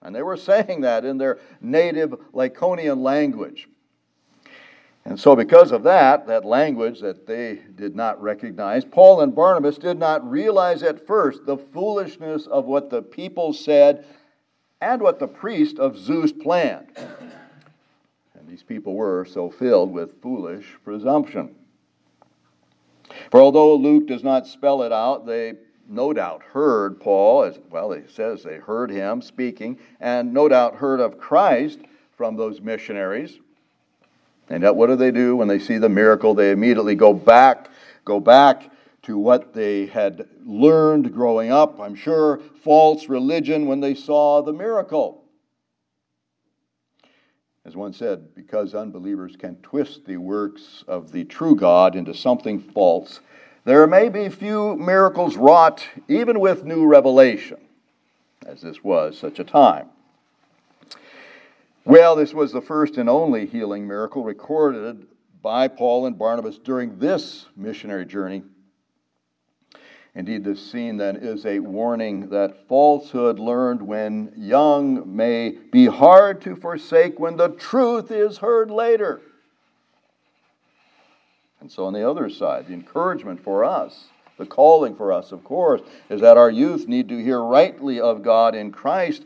And 0.01 0.15
they 0.15 0.21
were 0.21 0.37
saying 0.37 0.81
that 0.81 1.05
in 1.05 1.17
their 1.17 1.39
native 1.59 2.11
Lycaonian 2.33 3.01
language. 3.01 3.67
And 5.05 5.17
so, 5.17 5.37
because 5.37 5.71
of 5.71 5.83
that, 5.83 6.27
that 6.27 6.43
language 6.43 6.99
that 6.99 7.25
they 7.25 7.61
did 7.75 7.95
not 7.95 8.21
recognize, 8.21 8.83
Paul 8.83 9.21
and 9.21 9.33
Barnabas 9.33 9.77
did 9.77 9.97
not 9.97 10.29
realize 10.29 10.83
at 10.83 11.07
first 11.07 11.45
the 11.45 11.57
foolishness 11.57 12.45
of 12.45 12.65
what 12.65 12.89
the 12.89 13.01
people 13.01 13.53
said 13.53 14.05
and 14.81 15.01
what 15.01 15.19
the 15.19 15.27
priest 15.27 15.79
of 15.79 15.97
Zeus 15.97 16.33
planned. 16.33 16.89
And 16.97 18.47
these 18.47 18.63
people 18.63 18.95
were 18.95 19.23
so 19.23 19.49
filled 19.49 19.93
with 19.93 20.21
foolish 20.21 20.75
presumption. 20.83 21.55
For 23.31 23.39
although 23.39 23.75
Luke 23.75 24.07
does 24.07 24.23
not 24.23 24.45
spell 24.45 24.83
it 24.83 24.91
out, 24.91 25.25
they 25.25 25.53
no 25.89 26.13
doubt 26.13 26.43
heard 26.43 26.99
Paul, 26.99 27.43
as 27.43 27.59
well, 27.69 27.91
he 27.91 28.03
says 28.07 28.43
they 28.43 28.57
heard 28.57 28.89
him 28.89 29.21
speaking, 29.21 29.79
and 29.99 30.33
no 30.33 30.47
doubt 30.47 30.75
heard 30.75 30.99
of 30.99 31.17
Christ 31.17 31.79
from 32.15 32.35
those 32.35 32.61
missionaries. 32.61 33.39
And 34.49 34.63
yet, 34.63 34.75
what 34.75 34.87
do 34.87 34.95
they 34.95 35.11
do 35.11 35.35
when 35.35 35.47
they 35.47 35.59
see 35.59 35.77
the 35.77 35.89
miracle? 35.89 36.33
They 36.33 36.51
immediately 36.51 36.95
go 36.95 37.13
back, 37.13 37.69
go 38.05 38.19
back 38.19 38.71
to 39.03 39.17
what 39.17 39.53
they 39.53 39.85
had 39.85 40.27
learned 40.45 41.13
growing 41.13 41.51
up, 41.51 41.79
I'm 41.79 41.95
sure, 41.95 42.39
false 42.63 43.07
religion 43.07 43.65
when 43.65 43.79
they 43.79 43.95
saw 43.95 44.41
the 44.41 44.53
miracle. 44.53 45.23
As 47.65 47.75
one 47.75 47.91
said, 47.91 48.33
because 48.33 48.73
unbelievers 48.73 49.35
can 49.37 49.57
twist 49.57 50.05
the 50.05 50.17
works 50.17 50.85
of 50.87 51.11
the 51.11 51.25
true 51.25 51.55
God 51.55 51.95
into 51.95 52.13
something 52.13 52.59
false, 52.59 53.19
there 53.67 53.85
may 53.85 54.07
be 54.07 54.29
few 54.29 54.77
miracles 54.77 55.35
wrought 55.35 55.85
even 56.07 56.39
with 56.39 56.63
new 56.63 56.85
revelation, 56.85 57.57
as 58.45 58.61
this 58.61 58.81
was 58.81 59.19
such 59.19 59.39
a 59.39 59.43
time. 59.43 59.89
Well, 61.83 62.15
this 62.15 62.33
was 62.33 62.53
the 62.53 62.61
first 62.61 62.95
and 62.95 63.09
only 63.09 63.45
healing 63.45 63.85
miracle 63.85 64.23
recorded 64.23 65.05
by 65.41 65.67
Paul 65.67 66.05
and 66.05 66.17
Barnabas 66.17 66.57
during 66.57 66.97
this 66.97 67.47
missionary 67.57 68.05
journey. 68.05 68.43
Indeed, 70.15 70.45
this 70.45 70.71
scene 70.71 70.95
then 70.95 71.17
is 71.17 71.45
a 71.45 71.59
warning 71.59 72.29
that 72.29 72.69
falsehood 72.69 73.37
learned 73.37 73.81
when 73.81 74.31
young 74.37 75.13
may 75.13 75.49
be 75.49 75.87
hard 75.87 76.39
to 76.43 76.55
forsake 76.55 77.19
when 77.19 77.35
the 77.35 77.49
truth 77.49 78.11
is 78.11 78.37
heard 78.37 78.71
later. 78.71 79.19
And 81.59 81.71
so, 81.71 81.85
on 81.85 81.93
the 81.93 82.07
other 82.07 82.29
side, 82.29 82.67
the 82.67 82.73
encouragement 82.73 83.43
for 83.43 83.65
us, 83.65 84.05
the 84.37 84.45
calling 84.45 84.95
for 84.95 85.11
us, 85.11 85.31
of 85.31 85.43
course, 85.43 85.81
is 86.09 86.21
that 86.21 86.37
our 86.37 86.51
youth 86.51 86.87
need 86.87 87.09
to 87.09 87.17
hear 87.17 87.41
rightly 87.41 87.99
of 87.99 88.21
God 88.21 88.55
in 88.55 88.71
Christ, 88.71 89.25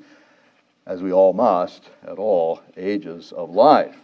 as 0.86 1.04
we 1.04 1.12
all 1.12 1.34
must 1.34 1.90
at 2.04 2.18
all 2.18 2.62
ages 2.78 3.32
of 3.32 3.50
life. 3.50 3.98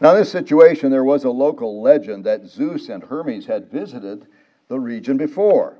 Now, 0.00 0.10
in 0.10 0.16
this 0.16 0.32
situation, 0.32 0.90
there 0.90 1.04
was 1.04 1.24
a 1.24 1.30
local 1.30 1.80
legend 1.80 2.24
that 2.24 2.46
Zeus 2.46 2.88
and 2.88 3.04
Hermes 3.04 3.46
had 3.46 3.70
visited 3.70 4.26
the 4.68 4.80
region 4.80 5.16
before. 5.16 5.76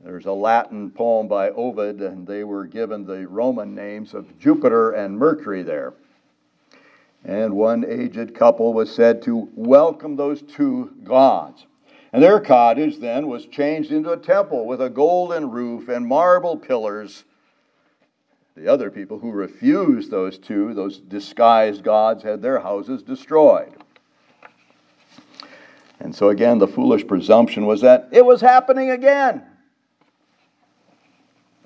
There's 0.00 0.26
a 0.26 0.32
Latin 0.32 0.90
poem 0.90 1.28
by 1.28 1.50
Ovid, 1.50 2.00
and 2.00 2.26
they 2.26 2.44
were 2.44 2.66
given 2.66 3.04
the 3.04 3.26
Roman 3.26 3.74
names 3.74 4.14
of 4.14 4.38
Jupiter 4.38 4.92
and 4.92 5.18
Mercury 5.18 5.62
there. 5.62 5.94
And 7.26 7.54
one 7.54 7.84
aged 7.84 8.36
couple 8.36 8.72
was 8.72 8.94
said 8.94 9.20
to 9.22 9.50
welcome 9.56 10.14
those 10.14 10.42
two 10.42 10.92
gods. 11.02 11.66
And 12.12 12.22
their 12.22 12.38
cottage 12.38 13.00
then 13.00 13.26
was 13.26 13.46
changed 13.46 13.90
into 13.90 14.12
a 14.12 14.16
temple 14.16 14.64
with 14.64 14.80
a 14.80 14.88
golden 14.88 15.50
roof 15.50 15.88
and 15.88 16.06
marble 16.06 16.56
pillars. 16.56 17.24
The 18.56 18.68
other 18.68 18.92
people 18.92 19.18
who 19.18 19.32
refused 19.32 20.12
those 20.12 20.38
two, 20.38 20.72
those 20.72 20.98
disguised 21.00 21.82
gods, 21.82 22.22
had 22.22 22.42
their 22.42 22.60
houses 22.60 23.02
destroyed. 23.02 23.74
And 25.98 26.14
so 26.14 26.28
again, 26.28 26.58
the 26.58 26.68
foolish 26.68 27.04
presumption 27.08 27.66
was 27.66 27.80
that 27.80 28.08
it 28.12 28.24
was 28.24 28.40
happening 28.40 28.90
again. 28.90 29.42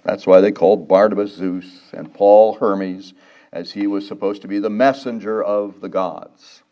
That's 0.05 0.27
why 0.27 0.41
they 0.41 0.53
called 0.53 0.89
Barnabas 0.89 1.35
Zeus 1.35 1.91
and 1.93 2.13
Paul 2.15 2.55
Hermes 2.55 3.13
as 3.53 3.73
he 3.73 3.87
was 3.87 4.07
supposed 4.07 4.43
to 4.43 4.49
be 4.49 4.59
the 4.59 4.71
messenger 4.71 5.43
of 5.43 5.81
the 5.81 5.89
gods. 5.89 6.63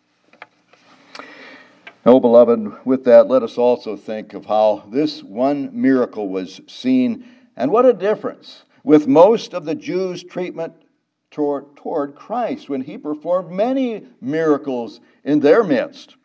No, 2.06 2.20
beloved, 2.20 2.86
with 2.86 3.04
that, 3.04 3.28
let 3.28 3.42
us 3.42 3.58
also 3.58 3.96
think 3.96 4.32
of 4.32 4.46
how 4.46 4.84
this 4.88 5.22
one 5.22 5.70
miracle 5.72 6.28
was 6.28 6.60
seen, 6.66 7.24
and 7.56 7.70
what 7.70 7.84
a 7.84 7.92
difference 7.92 8.62
with 8.84 9.06
most 9.06 9.52
of 9.52 9.64
the 9.64 9.74
Jews' 9.74 10.22
treatment 10.22 10.72
toward, 11.30 11.76
toward 11.76 12.14
Christ 12.14 12.68
when 12.68 12.82
he 12.82 12.96
performed 12.96 13.50
many 13.50 14.06
miracles 14.20 15.00
in 15.24 15.40
their 15.40 15.62
midst. 15.62 16.16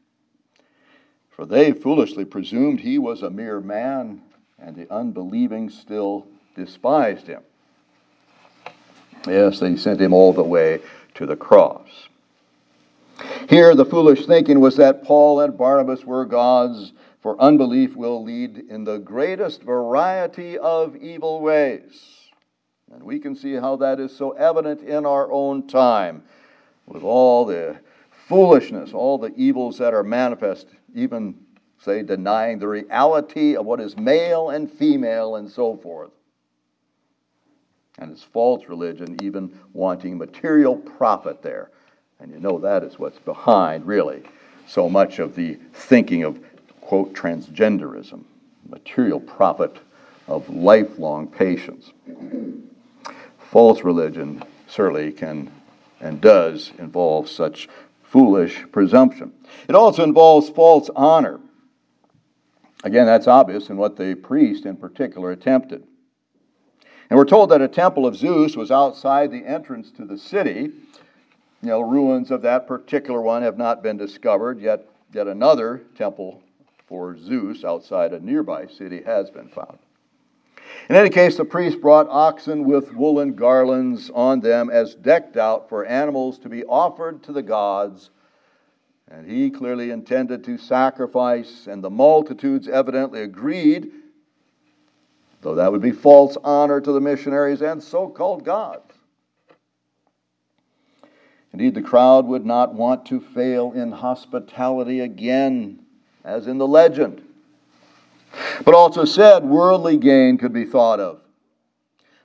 For 1.30 1.46
they 1.46 1.72
foolishly 1.72 2.26
presumed 2.26 2.80
he 2.80 3.00
was 3.00 3.24
a 3.24 3.30
mere 3.30 3.60
man, 3.60 4.22
and 4.60 4.76
the 4.76 4.89
unbelieving 4.94 5.70
still 5.70 6.28
despised 6.56 7.28
him. 7.28 7.42
Yes, 9.28 9.60
they 9.60 9.76
sent 9.78 10.02
him 10.02 10.14
all 10.14 10.34
the 10.34 10.44
way 10.44 10.82
to 11.16 11.26
the 11.26 11.36
cross. 11.36 12.10
Here, 13.48 13.76
the 13.76 13.86
foolish 13.86 14.26
thinking 14.26 14.60
was 14.60 14.76
that 14.78 15.04
Paul 15.04 15.42
and 15.42 15.58
Barnabas 15.58 16.04
were 16.04 16.26
gods, 16.26 16.94
for 17.22 17.40
unbelief 17.40 17.96
will 17.96 18.24
lead 18.24 18.58
in 18.70 18.84
the 18.84 18.98
greatest 18.98 19.64
variety 19.64 20.58
of 20.58 20.96
evil 20.98 21.40
ways. 21.40 22.30
And 22.92 23.04
we 23.04 23.20
can 23.20 23.36
see 23.36 23.54
how 23.54 23.78
that 23.78 24.00
is 24.00 24.16
so 24.16 24.32
evident 24.32 24.82
in 24.82 25.06
our 25.06 25.32
own 25.32 25.68
time 25.68 26.24
with 26.86 27.04
all 27.04 27.46
the 27.46 27.78
foolishness, 28.28 28.94
all 28.94 29.18
the 29.18 29.34
evils 29.36 29.78
that 29.78 29.94
are 29.94 30.04
manifest, 30.04 30.68
even, 30.94 31.36
say, 31.80 32.04
denying 32.04 32.60
the 32.60 32.68
reality 32.68 33.56
of 33.56 33.66
what 33.66 33.80
is 33.80 33.96
male 33.96 34.50
and 34.50 34.70
female 34.70 35.38
and 35.38 35.50
so 35.50 35.78
forth 35.78 36.12
and 37.99 38.12
his 38.12 38.23
false 38.23 38.67
religion, 38.67 39.17
even 39.21 39.58
wanting 39.73 40.17
material 40.17 40.75
profit 40.75 41.41
there. 41.41 41.69
And 42.19 42.32
you 42.32 42.39
know 42.39 42.60
that 42.60 42.84
is 42.84 42.97
what's 42.97 43.19
behind, 43.19 43.86
really, 43.86 44.23
so 44.67 44.89
much 44.89 45.19
of 45.19 45.36
the 45.36 45.60
thinking 45.73 46.23
of, 46.23 46.39
quote, 46.82 47.13
transgenderism, 47.13 48.23
material 48.67 49.19
profit 49.19 49.77
of 50.27 50.49
lifelong 50.49 51.27
patience. 51.27 51.91
False 53.38 53.84
religion 53.84 54.43
certainly 54.67 55.12
can 55.12 55.51
and 55.99 56.19
does 56.19 56.71
involve 56.79 57.29
such 57.29 57.69
foolish 58.03 58.65
presumption. 58.71 59.32
It 59.67 59.75
also 59.75 60.03
involves 60.03 60.49
false 60.49 60.89
honor. 60.95 61.39
Again, 62.84 63.06
that's 63.06 63.27
obvious 63.27 63.69
in 63.69 63.77
what 63.77 63.95
the 63.95 64.15
priest 64.15 64.65
in 64.65 64.75
particular 64.75 65.32
attempted. 65.32 65.86
And 67.10 67.18
we're 67.18 67.26
told 67.26 67.50
that 67.52 67.62
a 67.62 67.68
temple 67.68 68.06
of 68.06 68.16
Zeus 68.16 68.56
was 68.56 68.72
outside 68.72 69.32
the 69.32 69.46
entrance 69.46 69.92
to 69.92 70.06
the 70.06 70.18
city. 70.18 70.72
You 71.62 71.70
know, 71.70 71.82
ruins 71.82 72.32
of 72.32 72.42
that 72.42 72.68
particular 72.68 73.22
one 73.22 73.42
have 73.42 73.58
not 73.58 73.84
been 73.84 73.98
discovered, 73.98 74.60
yet, 74.60 74.86
yet 75.13 75.28
another 75.28 75.84
temple 75.96 76.42
for 76.88 77.18
Zeus 77.18 77.63
outside 77.63 78.13
a 78.13 78.20
nearby 78.20 78.68
city 78.68 79.02
has 79.04 79.30
been 79.30 79.48
found. 79.48 79.78
In 80.89 80.96
any 80.96 81.10
case, 81.10 81.38
the 81.38 81.46
priest 81.46 81.80
brought 81.80 82.08
oxen 82.10 82.66
with 82.66 82.94
woolen 82.94 83.36
garlands 83.36 84.10
on 84.13 84.39
them 84.39 84.70
as 84.70 84.96
decked 84.96 85.38
out 85.38 85.70
for 85.70 85.86
animals 85.86 86.39
to 86.39 86.50
be 86.50 86.63
offered 86.66 87.24
to 87.24 87.32
the 87.32 87.44
gods. 87.44 88.10
And 89.10 89.30
he 89.30 89.50
clearly 89.50 89.92
intended 89.92 90.44
to 90.46 90.58
sacrifice, 90.58 91.68
and 91.68 91.84
the 91.84 91.89
multitudes 91.89 92.68
evidently 92.68 93.22
agreed 93.22 93.92
though 95.43 95.56
that 95.56 95.71
would 95.71 95.82
be 95.82 95.91
false 95.91 96.38
honor 96.43 96.82
to 96.82 96.91
the 96.91 97.01
missionaries 97.01 97.62
and 97.62 97.84
so 97.84 98.10
called 98.10 98.43
gods. 98.43 98.93
Indeed, 101.51 101.75
the 101.75 101.82
crowd 101.84 102.25
would 102.25 102.45
not 102.45 102.73
want 102.73 103.06
to 103.08 103.19
fail 103.19 103.71
in 103.73 103.91
hospitality 103.91 104.99
again, 105.01 105.86
as 106.23 106.47
in 106.47 106.58
the 106.58 106.67
legend. 106.67 107.21
But 108.65 108.73
also 108.73 109.06
said 109.06 109.45
worldly 109.45 109.97
gain 109.97 110.39
could 110.39 110.53
be 110.53 110.65
thought 110.65 110.99
of. 110.99 111.21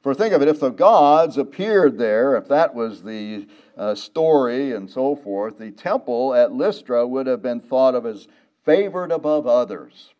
For 0.02 0.14
think 0.14 0.32
of 0.32 0.40
it, 0.40 0.48
if 0.48 0.60
the 0.60 0.70
gods 0.70 1.36
appeared 1.36 1.98
there, 1.98 2.36
if 2.36 2.48
that 2.48 2.74
was 2.74 3.02
the 3.02 3.46
uh, 3.76 3.94
story 3.94 4.72
and 4.72 4.88
so 4.88 5.14
forth, 5.14 5.58
the 5.58 5.72
temple 5.72 6.34
at 6.34 6.52
Lystra 6.52 7.06
would 7.06 7.26
have 7.26 7.42
been 7.42 7.60
thought 7.60 7.94
of 7.94 8.06
as 8.06 8.28
favored 8.64 9.12
above 9.12 9.46
others. 9.46 10.14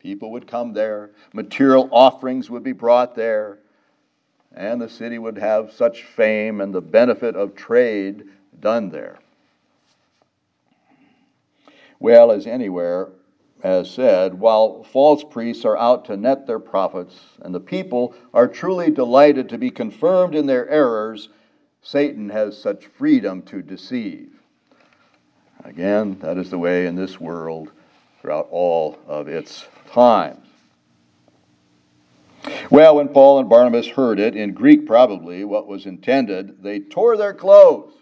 People 0.00 0.30
would 0.32 0.46
come 0.46 0.72
there, 0.72 1.10
material 1.32 1.88
offerings 1.92 2.48
would 2.48 2.62
be 2.62 2.72
brought 2.72 3.14
there, 3.14 3.58
and 4.54 4.80
the 4.80 4.88
city 4.88 5.18
would 5.18 5.36
have 5.38 5.72
such 5.72 6.04
fame 6.04 6.60
and 6.60 6.74
the 6.74 6.80
benefit 6.80 7.36
of 7.36 7.54
trade 7.54 8.24
done 8.58 8.88
there. 8.88 9.18
Well, 11.98 12.32
as 12.32 12.46
anywhere, 12.46 13.10
as 13.62 13.90
said, 13.90 14.40
while 14.40 14.82
false 14.84 15.22
priests 15.22 15.66
are 15.66 15.76
out 15.76 16.06
to 16.06 16.16
net 16.16 16.46
their 16.46 16.58
profits 16.58 17.14
and 17.42 17.54
the 17.54 17.60
people 17.60 18.14
are 18.32 18.48
truly 18.48 18.90
delighted 18.90 19.50
to 19.50 19.58
be 19.58 19.70
confirmed 19.70 20.34
in 20.34 20.46
their 20.46 20.66
errors, 20.70 21.28
Satan 21.82 22.30
has 22.30 22.60
such 22.60 22.86
freedom 22.86 23.42
to 23.42 23.60
deceive. 23.60 24.30
Again, 25.62 26.18
that 26.20 26.38
is 26.38 26.48
the 26.48 26.58
way 26.58 26.86
in 26.86 26.94
this 26.94 27.20
world 27.20 27.70
throughout 28.20 28.48
all 28.50 28.98
of 29.06 29.28
its 29.28 29.66
times. 29.92 30.46
Well, 32.70 32.96
when 32.96 33.08
Paul 33.08 33.40
and 33.40 33.48
Barnabas 33.48 33.88
heard 33.88 34.18
it, 34.18 34.36
in 34.36 34.52
Greek 34.52 34.86
probably, 34.86 35.44
what 35.44 35.66
was 35.66 35.86
intended, 35.86 36.62
they 36.62 36.80
tore 36.80 37.16
their 37.16 37.34
clothes. 37.34 37.92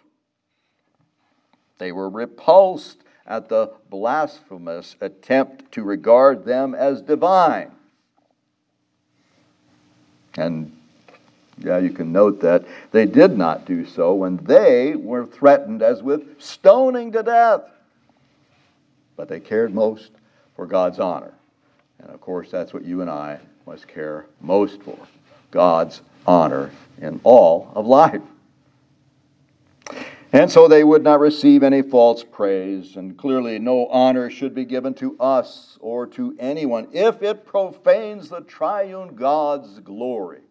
They 1.78 1.92
were 1.92 2.10
repulsed 2.10 3.02
at 3.26 3.48
the 3.48 3.72
blasphemous 3.90 4.96
attempt 5.00 5.70
to 5.72 5.82
regard 5.82 6.44
them 6.44 6.74
as 6.74 7.02
divine. 7.02 7.72
And 10.36 10.72
yeah, 11.58 11.78
you 11.78 11.90
can 11.90 12.12
note 12.12 12.40
that 12.40 12.64
they 12.92 13.06
did 13.06 13.36
not 13.36 13.64
do 13.64 13.84
so 13.84 14.14
when 14.14 14.36
they 14.38 14.94
were 14.94 15.26
threatened 15.26 15.82
as 15.82 16.02
with 16.02 16.40
stoning 16.40 17.12
to 17.12 17.22
death. 17.22 17.62
But 19.18 19.28
they 19.28 19.40
cared 19.40 19.74
most 19.74 20.12
for 20.54 20.64
God's 20.64 21.00
honor. 21.00 21.34
And 21.98 22.08
of 22.08 22.20
course, 22.20 22.52
that's 22.52 22.72
what 22.72 22.84
you 22.84 23.00
and 23.00 23.10
I 23.10 23.40
must 23.66 23.88
care 23.88 24.26
most 24.40 24.80
for 24.80 24.96
God's 25.50 26.00
honor 26.24 26.70
in 27.02 27.20
all 27.24 27.72
of 27.74 27.84
life. 27.84 28.22
And 30.32 30.52
so 30.52 30.68
they 30.68 30.84
would 30.84 31.02
not 31.02 31.18
receive 31.18 31.64
any 31.64 31.82
false 31.82 32.22
praise, 32.22 32.94
and 32.94 33.16
clearly 33.16 33.58
no 33.58 33.88
honor 33.88 34.30
should 34.30 34.54
be 34.54 34.64
given 34.64 34.94
to 34.94 35.18
us 35.18 35.78
or 35.80 36.06
to 36.08 36.36
anyone 36.38 36.86
if 36.92 37.20
it 37.20 37.44
profanes 37.44 38.28
the 38.28 38.42
triune 38.42 39.16
God's 39.16 39.80
glory. 39.80 40.42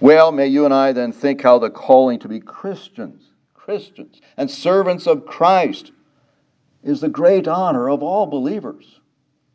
Well, 0.00 0.32
may 0.32 0.46
you 0.46 0.64
and 0.64 0.72
I 0.72 0.92
then 0.92 1.12
think 1.12 1.42
how 1.42 1.58
the 1.58 1.68
calling 1.68 2.18
to 2.20 2.28
be 2.28 2.40
Christians, 2.40 3.32
Christians, 3.52 4.22
and 4.36 4.50
servants 4.50 5.06
of 5.06 5.26
Christ 5.26 5.90
is 6.82 7.00
the 7.00 7.08
great 7.08 7.48
honor 7.48 7.88
of 7.88 8.02
all 8.02 8.26
believers. 8.26 9.00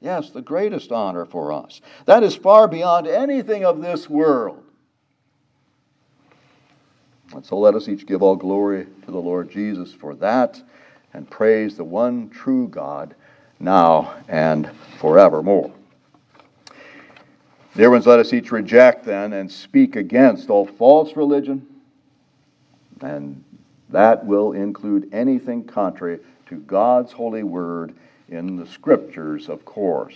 Yes, 0.02 0.32
the 0.32 0.42
greatest 0.42 0.92
honor 0.92 1.26
for 1.26 1.54
us. 1.54 1.80
That 2.06 2.24
is 2.24 2.36
far 2.36 2.68
beyond 2.68 3.08
anything 3.08 3.64
of 3.64 3.82
this 3.82 4.10
world. 4.10 4.62
And 7.34 7.46
so 7.46 7.58
let 7.58 7.74
us 7.74 7.88
each 7.88 8.06
give 8.06 8.22
all 8.22 8.36
glory 8.36 8.86
to 9.06 9.12
the 9.12 9.18
Lord 9.18 9.50
Jesus 9.50 9.94
for 9.94 10.14
that 10.16 10.62
and 11.14 11.30
praise 11.30 11.78
the 11.78 11.84
one 11.84 12.30
true 12.30 12.68
God 12.68 13.16
now 13.60 14.14
and 14.28 14.70
forevermore. 15.00 15.72
Dear 17.76 17.90
ones, 17.90 18.06
let 18.06 18.20
us 18.20 18.34
each 18.34 18.52
reject 18.52 19.06
then 19.06 19.34
and 19.34 19.52
speak 19.52 19.96
against 19.96 20.50
all 20.50 20.68
false 20.68 21.16
religion, 21.16 21.66
and 23.02 23.44
that 23.90 24.26
will 24.26 24.52
include 24.52 25.10
anything 25.12 25.64
contrary 25.64 26.20
to 26.54 26.60
God's 26.60 27.12
holy 27.12 27.44
word 27.44 27.96
in 28.30 28.56
the 28.56 28.68
scriptures, 28.68 29.50
of 29.50 29.66
course. 29.66 30.16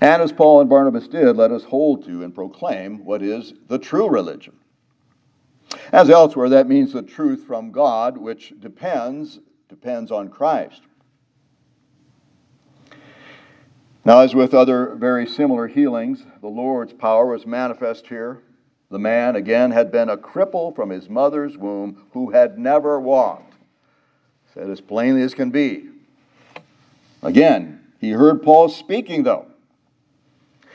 And 0.00 0.22
as 0.22 0.32
Paul 0.32 0.60
and 0.60 0.70
Barnabas 0.70 1.08
did, 1.08 1.36
let 1.36 1.50
us 1.50 1.64
hold 1.64 2.04
to 2.04 2.22
and 2.22 2.34
proclaim 2.34 3.04
what 3.04 3.22
is 3.22 3.54
the 3.68 3.78
true 3.78 4.08
religion. 4.08 4.54
As 5.92 6.10
elsewhere, 6.10 6.48
that 6.48 6.68
means 6.68 6.92
the 6.92 7.02
truth 7.02 7.44
from 7.46 7.70
God, 7.70 8.16
which 8.18 8.52
depends 8.58 9.40
depends 9.68 10.10
on 10.10 10.30
Christ. 10.30 10.80
Now, 14.04 14.20
as 14.20 14.34
with 14.34 14.54
other 14.54 14.94
very 14.94 15.26
similar 15.26 15.66
healings, 15.66 16.24
the 16.40 16.48
Lord's 16.48 16.94
power 16.94 17.26
was 17.26 17.44
manifest 17.44 18.06
here. 18.06 18.42
The 18.90 18.98
man, 18.98 19.36
again, 19.36 19.70
had 19.70 19.92
been 19.92 20.08
a 20.08 20.16
cripple 20.16 20.74
from 20.74 20.88
his 20.88 21.10
mother's 21.10 21.58
womb 21.58 22.06
who 22.12 22.30
had 22.30 22.58
never 22.58 22.98
walked. 22.98 23.47
Said 24.58 24.70
as 24.70 24.80
plainly 24.80 25.22
as 25.22 25.34
can 25.34 25.50
be. 25.50 25.88
Again, 27.22 27.78
he 28.00 28.10
heard 28.10 28.42
Paul 28.42 28.68
speaking, 28.68 29.22
though. 29.22 29.46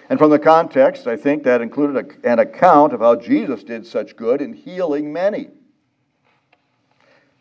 And 0.10 0.18
from 0.18 0.30
the 0.30 0.40
context, 0.40 1.06
I 1.06 1.18
think 1.18 1.44
that 1.44 1.60
included 1.60 2.16
an 2.24 2.40
account 2.40 2.94
of 2.94 3.02
how 3.02 3.18
Jesus 3.18 3.62
did 3.62 3.86
such 3.86 4.16
good 4.16 4.42
in 4.42 4.54
healing 4.54 5.12
many. 5.12 5.50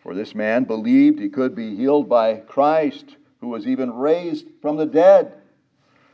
For 0.03 0.17
this 0.17 0.35
man 0.35 0.65
believed 0.65 1.21
he 1.21 1.29
could 1.29 1.55
be 1.55 1.77
healed 1.77 2.09
by 2.09 2.39
Christ, 2.39 3.17
who 3.41 3.47
was 3.47 3.69
even 3.69 3.95
raised 3.95 4.49
from 4.61 4.77
the 4.77 4.87
dead. 4.87 5.35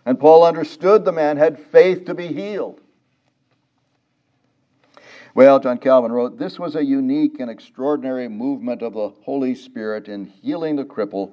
And 0.05 0.21
Paul 0.21 0.45
understood 0.45 1.07
the 1.07 1.12
man 1.12 1.38
had 1.38 1.59
faith 1.59 2.05
to 2.05 2.12
be 2.14 2.27
healed. 2.27 2.83
Well, 5.35 5.61
John 5.61 5.79
Calvin 5.79 6.12
wrote, 6.12 6.38
This 6.38 6.59
was 6.59 6.75
a 6.75 6.85
unique 6.85 7.38
and 7.38 7.51
extraordinary 7.51 8.29
movement 8.29 8.83
of 8.83 8.95
the 8.95 9.11
Holy 9.25 9.55
Spirit 9.55 10.09
in 10.09 10.27
healing 10.27 10.77
the 10.77 10.85
cripple, 10.85 11.33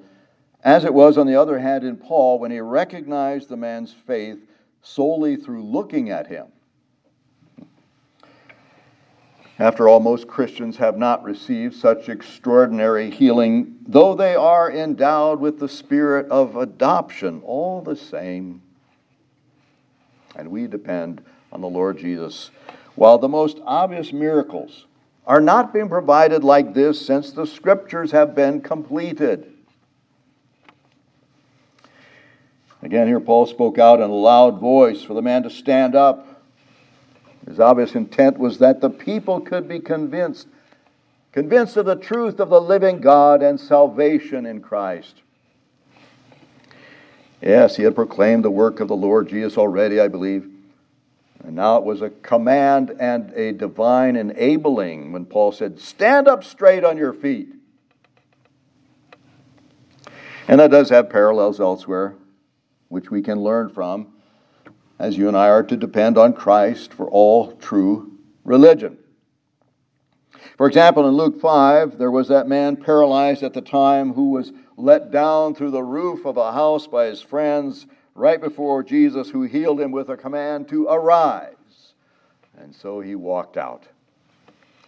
as 0.62 0.84
it 0.84 0.94
was, 0.94 1.16
on 1.16 1.26
the 1.26 1.36
other 1.36 1.58
hand, 1.58 1.84
in 1.84 1.96
Paul 1.96 2.38
when 2.38 2.50
he 2.50 2.60
recognized 2.60 3.48
the 3.48 3.56
man's 3.56 3.92
faith 3.92 4.38
solely 4.82 5.36
through 5.36 5.62
looking 5.62 6.10
at 6.10 6.26
him. 6.26 6.46
After 9.58 9.88
all, 9.88 10.00
most 10.00 10.28
Christians 10.28 10.76
have 10.76 10.98
not 10.98 11.22
received 11.22 11.74
such 11.74 12.10
extraordinary 12.10 13.10
healing, 13.10 13.76
though 13.86 14.14
they 14.14 14.34
are 14.34 14.70
endowed 14.70 15.40
with 15.40 15.58
the 15.58 15.68
spirit 15.68 16.26
of 16.30 16.56
adoption, 16.56 17.40
all 17.42 17.80
the 17.80 17.96
same. 17.96 18.60
And 20.34 20.50
we 20.50 20.66
depend 20.66 21.24
on 21.52 21.62
the 21.62 21.68
Lord 21.68 21.96
Jesus. 21.96 22.50
While 22.96 23.18
the 23.18 23.28
most 23.28 23.60
obvious 23.64 24.12
miracles 24.12 24.86
are 25.26 25.40
not 25.40 25.72
being 25.72 25.88
provided 25.88 26.42
like 26.42 26.74
this 26.74 27.04
since 27.04 27.30
the 27.30 27.46
scriptures 27.46 28.10
have 28.12 28.34
been 28.34 28.60
completed. 28.60 29.52
Again, 32.82 33.06
here 33.06 33.20
Paul 33.20 33.46
spoke 33.46 33.78
out 33.78 34.00
in 34.00 34.10
a 34.10 34.14
loud 34.14 34.60
voice 34.60 35.02
for 35.02 35.14
the 35.14 35.22
man 35.22 35.42
to 35.42 35.50
stand 35.50 35.94
up. 35.94 36.42
His 37.46 37.60
obvious 37.60 37.94
intent 37.94 38.38
was 38.38 38.58
that 38.58 38.80
the 38.80 38.90
people 38.90 39.40
could 39.40 39.68
be 39.68 39.80
convinced, 39.80 40.46
convinced 41.32 41.76
of 41.76 41.86
the 41.86 41.96
truth 41.96 42.40
of 42.40 42.48
the 42.48 42.60
living 42.60 43.00
God 43.00 43.42
and 43.42 43.60
salvation 43.60 44.46
in 44.46 44.60
Christ. 44.60 45.22
Yes, 47.42 47.76
he 47.76 47.82
had 47.82 47.94
proclaimed 47.94 48.44
the 48.44 48.50
work 48.50 48.80
of 48.80 48.88
the 48.88 48.96
Lord 48.96 49.28
Jesus 49.28 49.58
already, 49.58 50.00
I 50.00 50.08
believe. 50.08 50.50
And 51.46 51.54
now 51.54 51.76
it 51.76 51.84
was 51.84 52.02
a 52.02 52.10
command 52.10 52.96
and 52.98 53.32
a 53.34 53.52
divine 53.52 54.16
enabling 54.16 55.12
when 55.12 55.26
Paul 55.26 55.52
said, 55.52 55.78
Stand 55.78 56.26
up 56.26 56.42
straight 56.42 56.82
on 56.82 56.96
your 56.96 57.12
feet. 57.12 57.54
And 60.48 60.58
that 60.58 60.72
does 60.72 60.90
have 60.90 61.08
parallels 61.08 61.60
elsewhere 61.60 62.16
which 62.88 63.12
we 63.12 63.22
can 63.22 63.40
learn 63.40 63.68
from, 63.68 64.08
as 64.98 65.16
you 65.16 65.28
and 65.28 65.36
I 65.36 65.48
are 65.48 65.62
to 65.62 65.76
depend 65.76 66.18
on 66.18 66.32
Christ 66.32 66.92
for 66.92 67.08
all 67.08 67.52
true 67.52 68.18
religion. 68.42 68.98
For 70.56 70.66
example, 70.66 71.06
in 71.06 71.14
Luke 71.14 71.40
5, 71.40 71.96
there 71.96 72.10
was 72.10 72.26
that 72.26 72.48
man 72.48 72.74
paralyzed 72.74 73.44
at 73.44 73.54
the 73.54 73.60
time 73.60 74.14
who 74.14 74.30
was 74.30 74.52
let 74.76 75.12
down 75.12 75.54
through 75.54 75.70
the 75.70 75.82
roof 75.84 76.26
of 76.26 76.36
a 76.36 76.52
house 76.52 76.88
by 76.88 77.06
his 77.06 77.22
friends 77.22 77.86
right 78.16 78.40
before 78.40 78.82
Jesus, 78.82 79.30
who 79.30 79.42
healed 79.42 79.80
him 79.80 79.92
with 79.92 80.08
a 80.08 80.16
command 80.16 80.68
to 80.68 80.86
arise. 80.86 81.54
And 82.58 82.74
so 82.74 83.00
he 83.00 83.14
walked 83.14 83.56
out. 83.56 83.84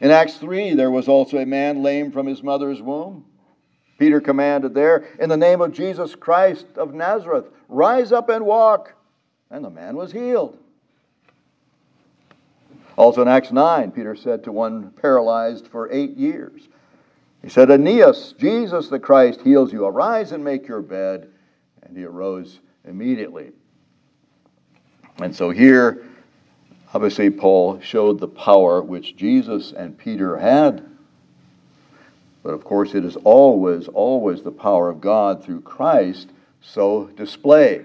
In 0.00 0.10
Acts 0.10 0.36
3, 0.36 0.74
there 0.74 0.90
was 0.90 1.08
also 1.08 1.38
a 1.38 1.46
man 1.46 1.82
lame 1.82 2.10
from 2.10 2.26
his 2.26 2.42
mother's 2.42 2.80
womb. 2.80 3.24
Peter 3.98 4.20
commanded 4.20 4.74
there, 4.74 5.08
In 5.18 5.28
the 5.28 5.36
name 5.36 5.60
of 5.60 5.72
Jesus 5.72 6.14
Christ 6.14 6.66
of 6.76 6.94
Nazareth, 6.94 7.46
rise 7.68 8.12
up 8.12 8.28
and 8.28 8.46
walk. 8.46 8.94
And 9.50 9.64
the 9.64 9.70
man 9.70 9.96
was 9.96 10.12
healed. 10.12 10.58
Also 12.96 13.22
in 13.22 13.28
Acts 13.28 13.52
9, 13.52 13.92
Peter 13.92 14.14
said 14.14 14.44
to 14.44 14.52
one 14.52 14.90
paralyzed 14.90 15.66
for 15.68 15.90
eight 15.92 16.16
years, 16.16 16.68
He 17.42 17.48
said, 17.48 17.70
Aeneas, 17.70 18.34
Jesus 18.38 18.88
the 18.88 18.98
Christ 18.98 19.40
heals 19.42 19.72
you. 19.72 19.84
Arise 19.84 20.32
and 20.32 20.44
make 20.44 20.66
your 20.68 20.82
bed. 20.82 21.30
And 21.82 21.96
he 21.96 22.04
arose 22.04 22.60
immediately. 22.88 23.52
And 25.18 25.34
so 25.34 25.50
here, 25.50 26.06
obviously, 26.94 27.30
Paul 27.30 27.80
showed 27.80 28.20
the 28.20 28.28
power 28.28 28.82
which 28.82 29.16
Jesus 29.16 29.72
and 29.72 29.98
Peter 29.98 30.38
had 30.38 30.88
but 32.48 32.54
of 32.54 32.64
course, 32.64 32.94
it 32.94 33.04
is 33.04 33.16
always, 33.24 33.88
always 33.88 34.42
the 34.42 34.50
power 34.50 34.88
of 34.88 35.02
God 35.02 35.44
through 35.44 35.60
Christ 35.60 36.30
so 36.62 37.08
displayed. 37.08 37.84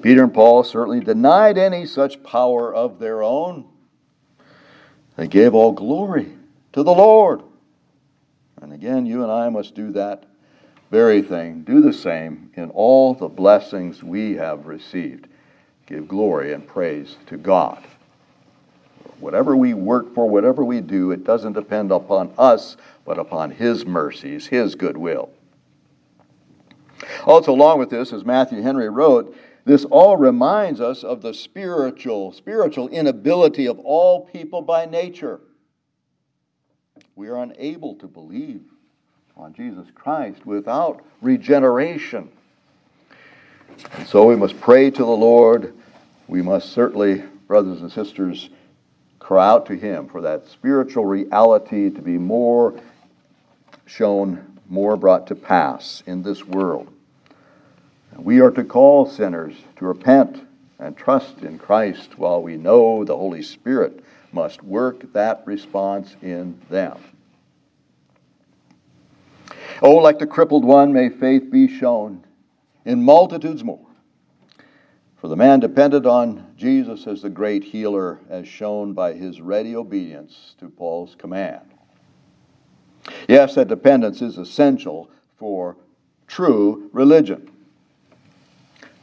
Peter 0.00 0.24
and 0.24 0.34
Paul 0.34 0.64
certainly 0.64 0.98
denied 0.98 1.56
any 1.56 1.86
such 1.86 2.22
power 2.24 2.74
of 2.74 2.98
their 2.98 3.22
own. 3.22 3.66
They 5.16 5.28
gave 5.28 5.54
all 5.54 5.70
glory 5.70 6.32
to 6.72 6.82
the 6.82 6.92
Lord. 6.92 7.42
And 8.60 8.72
again, 8.72 9.06
you 9.06 9.22
and 9.22 9.30
I 9.30 9.48
must 9.48 9.76
do 9.76 9.92
that 9.92 10.24
very 10.92 11.22
thing, 11.22 11.62
do 11.62 11.80
the 11.80 11.92
same 11.92 12.50
in 12.54 12.68
all 12.68 13.14
the 13.14 13.26
blessings 13.26 14.02
we 14.02 14.34
have 14.34 14.66
received. 14.66 15.26
Give 15.86 16.06
glory 16.06 16.52
and 16.52 16.68
praise 16.68 17.16
to 17.28 17.38
God. 17.38 17.82
Whatever 19.18 19.56
we 19.56 19.72
work 19.72 20.14
for, 20.14 20.28
whatever 20.28 20.62
we 20.62 20.82
do, 20.82 21.10
it 21.10 21.24
doesn't 21.24 21.54
depend 21.54 21.92
upon 21.92 22.34
us, 22.36 22.76
but 23.06 23.18
upon 23.18 23.52
His 23.52 23.86
mercies, 23.86 24.48
His 24.48 24.74
goodwill. 24.74 25.30
Also, 27.24 27.52
along 27.52 27.78
with 27.78 27.88
this, 27.88 28.12
as 28.12 28.26
Matthew 28.26 28.60
Henry 28.60 28.90
wrote, 28.90 29.34
this 29.64 29.86
all 29.86 30.18
reminds 30.18 30.78
us 30.78 31.02
of 31.02 31.22
the 31.22 31.32
spiritual, 31.32 32.32
spiritual 32.32 32.90
inability 32.90 33.66
of 33.66 33.78
all 33.78 34.26
people 34.26 34.60
by 34.60 34.84
nature. 34.84 35.40
We 37.16 37.28
are 37.28 37.38
unable 37.38 37.94
to 37.94 38.06
believe 38.06 38.71
on 39.36 39.54
Jesus 39.54 39.86
Christ 39.94 40.44
without 40.44 41.04
regeneration. 41.20 42.30
And 43.94 44.06
so 44.06 44.26
we 44.26 44.36
must 44.36 44.60
pray 44.60 44.90
to 44.90 44.98
the 44.98 45.06
Lord. 45.06 45.74
We 46.28 46.42
must 46.42 46.72
certainly, 46.72 47.22
brothers 47.46 47.80
and 47.80 47.90
sisters, 47.90 48.50
cry 49.18 49.48
out 49.48 49.66
to 49.66 49.76
Him 49.76 50.08
for 50.08 50.20
that 50.22 50.48
spiritual 50.48 51.06
reality 51.06 51.90
to 51.90 52.02
be 52.02 52.18
more 52.18 52.78
shown, 53.86 54.60
more 54.68 54.96
brought 54.96 55.26
to 55.28 55.34
pass 55.34 56.02
in 56.06 56.22
this 56.22 56.44
world. 56.44 56.92
We 58.16 58.40
are 58.40 58.50
to 58.50 58.64
call 58.64 59.06
sinners 59.06 59.54
to 59.76 59.86
repent 59.86 60.46
and 60.78 60.96
trust 60.96 61.38
in 61.38 61.58
Christ 61.58 62.18
while 62.18 62.42
we 62.42 62.56
know 62.56 63.04
the 63.04 63.16
Holy 63.16 63.42
Spirit 63.42 64.04
must 64.32 64.62
work 64.62 65.12
that 65.12 65.42
response 65.46 66.16
in 66.20 66.60
them. 66.68 66.98
Oh, 69.84 69.96
like 69.96 70.20
the 70.20 70.28
crippled 70.28 70.64
one, 70.64 70.92
may 70.92 71.08
faith 71.08 71.50
be 71.50 71.66
shown 71.66 72.24
in 72.84 73.02
multitudes 73.02 73.64
more. 73.64 73.84
For 75.20 75.26
the 75.26 75.36
man 75.36 75.58
depended 75.58 76.06
on 76.06 76.54
Jesus 76.56 77.08
as 77.08 77.22
the 77.22 77.30
great 77.30 77.64
healer, 77.64 78.20
as 78.30 78.46
shown 78.46 78.92
by 78.92 79.12
his 79.12 79.40
ready 79.40 79.74
obedience 79.74 80.54
to 80.60 80.68
Paul's 80.68 81.16
command. 81.16 81.62
Yes, 83.28 83.56
that 83.56 83.66
dependence 83.66 84.22
is 84.22 84.38
essential 84.38 85.10
for 85.36 85.76
true 86.28 86.88
religion. 86.92 87.50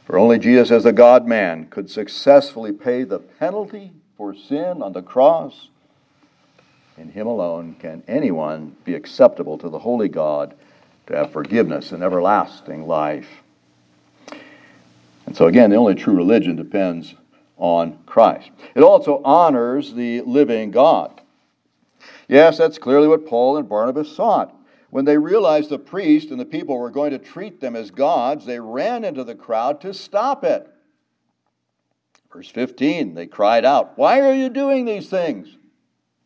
For 0.06 0.18
only 0.18 0.38
Jesus, 0.38 0.70
as 0.70 0.84
the 0.84 0.92
God 0.92 1.26
man, 1.26 1.66
could 1.66 1.90
successfully 1.90 2.72
pay 2.72 3.04
the 3.04 3.18
penalty 3.18 3.92
for 4.16 4.34
sin 4.34 4.82
on 4.82 4.94
the 4.94 5.02
cross. 5.02 5.68
In 6.96 7.10
him 7.10 7.26
alone 7.26 7.76
can 7.78 8.02
anyone 8.08 8.76
be 8.84 8.94
acceptable 8.94 9.58
to 9.58 9.68
the 9.68 9.78
holy 9.80 10.08
God 10.08 10.54
to 11.10 11.16
have 11.16 11.32
forgiveness 11.32 11.92
and 11.92 12.02
everlasting 12.02 12.86
life. 12.86 13.28
And 15.26 15.36
so, 15.36 15.46
again, 15.46 15.70
the 15.70 15.76
only 15.76 15.94
true 15.94 16.14
religion 16.14 16.56
depends 16.56 17.14
on 17.56 17.98
Christ. 18.06 18.50
It 18.74 18.82
also 18.82 19.20
honors 19.24 19.92
the 19.92 20.22
living 20.22 20.70
God. 20.70 21.20
Yes, 22.28 22.58
that's 22.58 22.78
clearly 22.78 23.08
what 23.08 23.26
Paul 23.26 23.56
and 23.56 23.68
Barnabas 23.68 24.14
sought. 24.14 24.56
When 24.90 25.04
they 25.04 25.18
realized 25.18 25.68
the 25.68 25.78
priest 25.78 26.30
and 26.30 26.40
the 26.40 26.44
people 26.44 26.78
were 26.78 26.90
going 26.90 27.10
to 27.10 27.18
treat 27.18 27.60
them 27.60 27.76
as 27.76 27.90
gods, 27.90 28.46
they 28.46 28.58
ran 28.58 29.04
into 29.04 29.24
the 29.24 29.34
crowd 29.34 29.80
to 29.82 29.92
stop 29.92 30.42
it. 30.44 30.68
Verse 32.32 32.48
15, 32.48 33.14
they 33.14 33.26
cried 33.26 33.64
out, 33.64 33.98
Why 33.98 34.20
are 34.20 34.34
you 34.34 34.48
doing 34.48 34.84
these 34.84 35.08
things? 35.08 35.56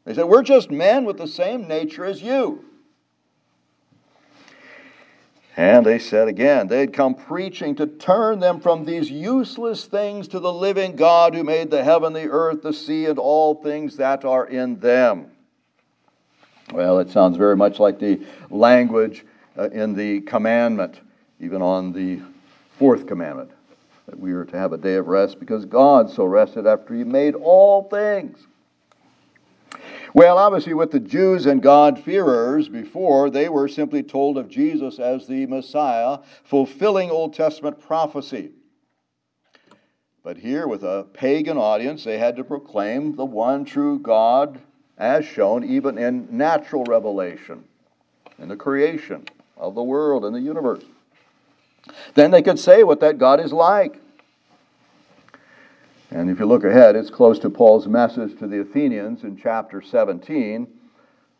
They 0.04 0.14
said, 0.14 0.26
We're 0.26 0.42
just 0.42 0.70
men 0.70 1.04
with 1.06 1.16
the 1.16 1.26
same 1.26 1.66
nature 1.66 2.04
as 2.04 2.22
you. 2.22 2.64
And 5.56 5.86
they 5.86 6.00
said 6.00 6.26
again, 6.26 6.66
they 6.66 6.80
had 6.80 6.92
come 6.92 7.14
preaching 7.14 7.76
to 7.76 7.86
turn 7.86 8.40
them 8.40 8.60
from 8.60 8.84
these 8.84 9.10
useless 9.10 9.84
things 9.84 10.26
to 10.28 10.40
the 10.40 10.52
living 10.52 10.96
God 10.96 11.34
who 11.34 11.44
made 11.44 11.70
the 11.70 11.84
heaven, 11.84 12.12
the 12.12 12.28
earth, 12.28 12.62
the 12.62 12.72
sea, 12.72 13.06
and 13.06 13.18
all 13.18 13.54
things 13.54 13.96
that 13.98 14.24
are 14.24 14.46
in 14.46 14.80
them. 14.80 15.28
Well, 16.72 16.98
it 16.98 17.10
sounds 17.10 17.36
very 17.36 17.56
much 17.56 17.78
like 17.78 18.00
the 18.00 18.26
language 18.50 19.24
uh, 19.56 19.70
in 19.70 19.94
the 19.94 20.22
commandment, 20.22 21.00
even 21.38 21.62
on 21.62 21.92
the 21.92 22.20
fourth 22.78 23.06
commandment, 23.06 23.50
that 24.06 24.18
we 24.18 24.32
are 24.32 24.44
to 24.44 24.58
have 24.58 24.72
a 24.72 24.78
day 24.78 24.94
of 24.94 25.06
rest 25.06 25.38
because 25.38 25.64
God 25.64 26.10
so 26.10 26.24
rested 26.24 26.66
after 26.66 26.94
He 26.94 27.04
made 27.04 27.36
all 27.36 27.84
things. 27.84 28.44
Well, 30.14 30.38
obviously, 30.38 30.74
with 30.74 30.92
the 30.92 31.00
Jews 31.00 31.44
and 31.44 31.60
God-fearers 31.60 32.68
before, 32.68 33.30
they 33.30 33.48
were 33.48 33.66
simply 33.66 34.04
told 34.04 34.38
of 34.38 34.48
Jesus 34.48 35.00
as 35.00 35.26
the 35.26 35.44
Messiah, 35.46 36.20
fulfilling 36.44 37.10
Old 37.10 37.34
Testament 37.34 37.80
prophecy. 37.80 38.52
But 40.22 40.36
here, 40.36 40.68
with 40.68 40.84
a 40.84 41.06
pagan 41.12 41.58
audience, 41.58 42.04
they 42.04 42.18
had 42.18 42.36
to 42.36 42.44
proclaim 42.44 43.16
the 43.16 43.24
one 43.24 43.64
true 43.64 43.98
God 43.98 44.60
as 44.96 45.24
shown 45.24 45.64
even 45.64 45.98
in 45.98 46.28
natural 46.30 46.84
revelation, 46.84 47.64
in 48.38 48.48
the 48.48 48.56
creation 48.56 49.24
of 49.56 49.74
the 49.74 49.82
world 49.82 50.24
and 50.24 50.32
the 50.32 50.40
universe. 50.40 50.84
Then 52.14 52.30
they 52.30 52.40
could 52.40 52.60
say 52.60 52.84
what 52.84 53.00
that 53.00 53.18
God 53.18 53.40
is 53.40 53.52
like. 53.52 54.00
And 56.14 56.30
if 56.30 56.38
you 56.38 56.46
look 56.46 56.62
ahead, 56.62 56.94
it's 56.94 57.10
close 57.10 57.40
to 57.40 57.50
Paul's 57.50 57.88
message 57.88 58.38
to 58.38 58.46
the 58.46 58.60
Athenians 58.60 59.24
in 59.24 59.36
chapter 59.36 59.82
17, 59.82 60.68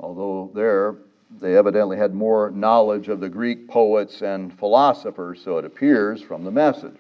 although 0.01 0.51
there 0.53 0.97
they 1.41 1.57
evidently 1.57 1.97
had 1.97 2.13
more 2.13 2.51
knowledge 2.51 3.07
of 3.07 3.21
the 3.21 3.29
Greek 3.29 3.69
poets 3.69 4.21
and 4.21 4.53
philosophers, 4.59 5.41
so 5.45 5.59
it 5.59 5.65
appears 5.65 6.21
from 6.23 6.43
the 6.43 6.51
message. 6.51 6.97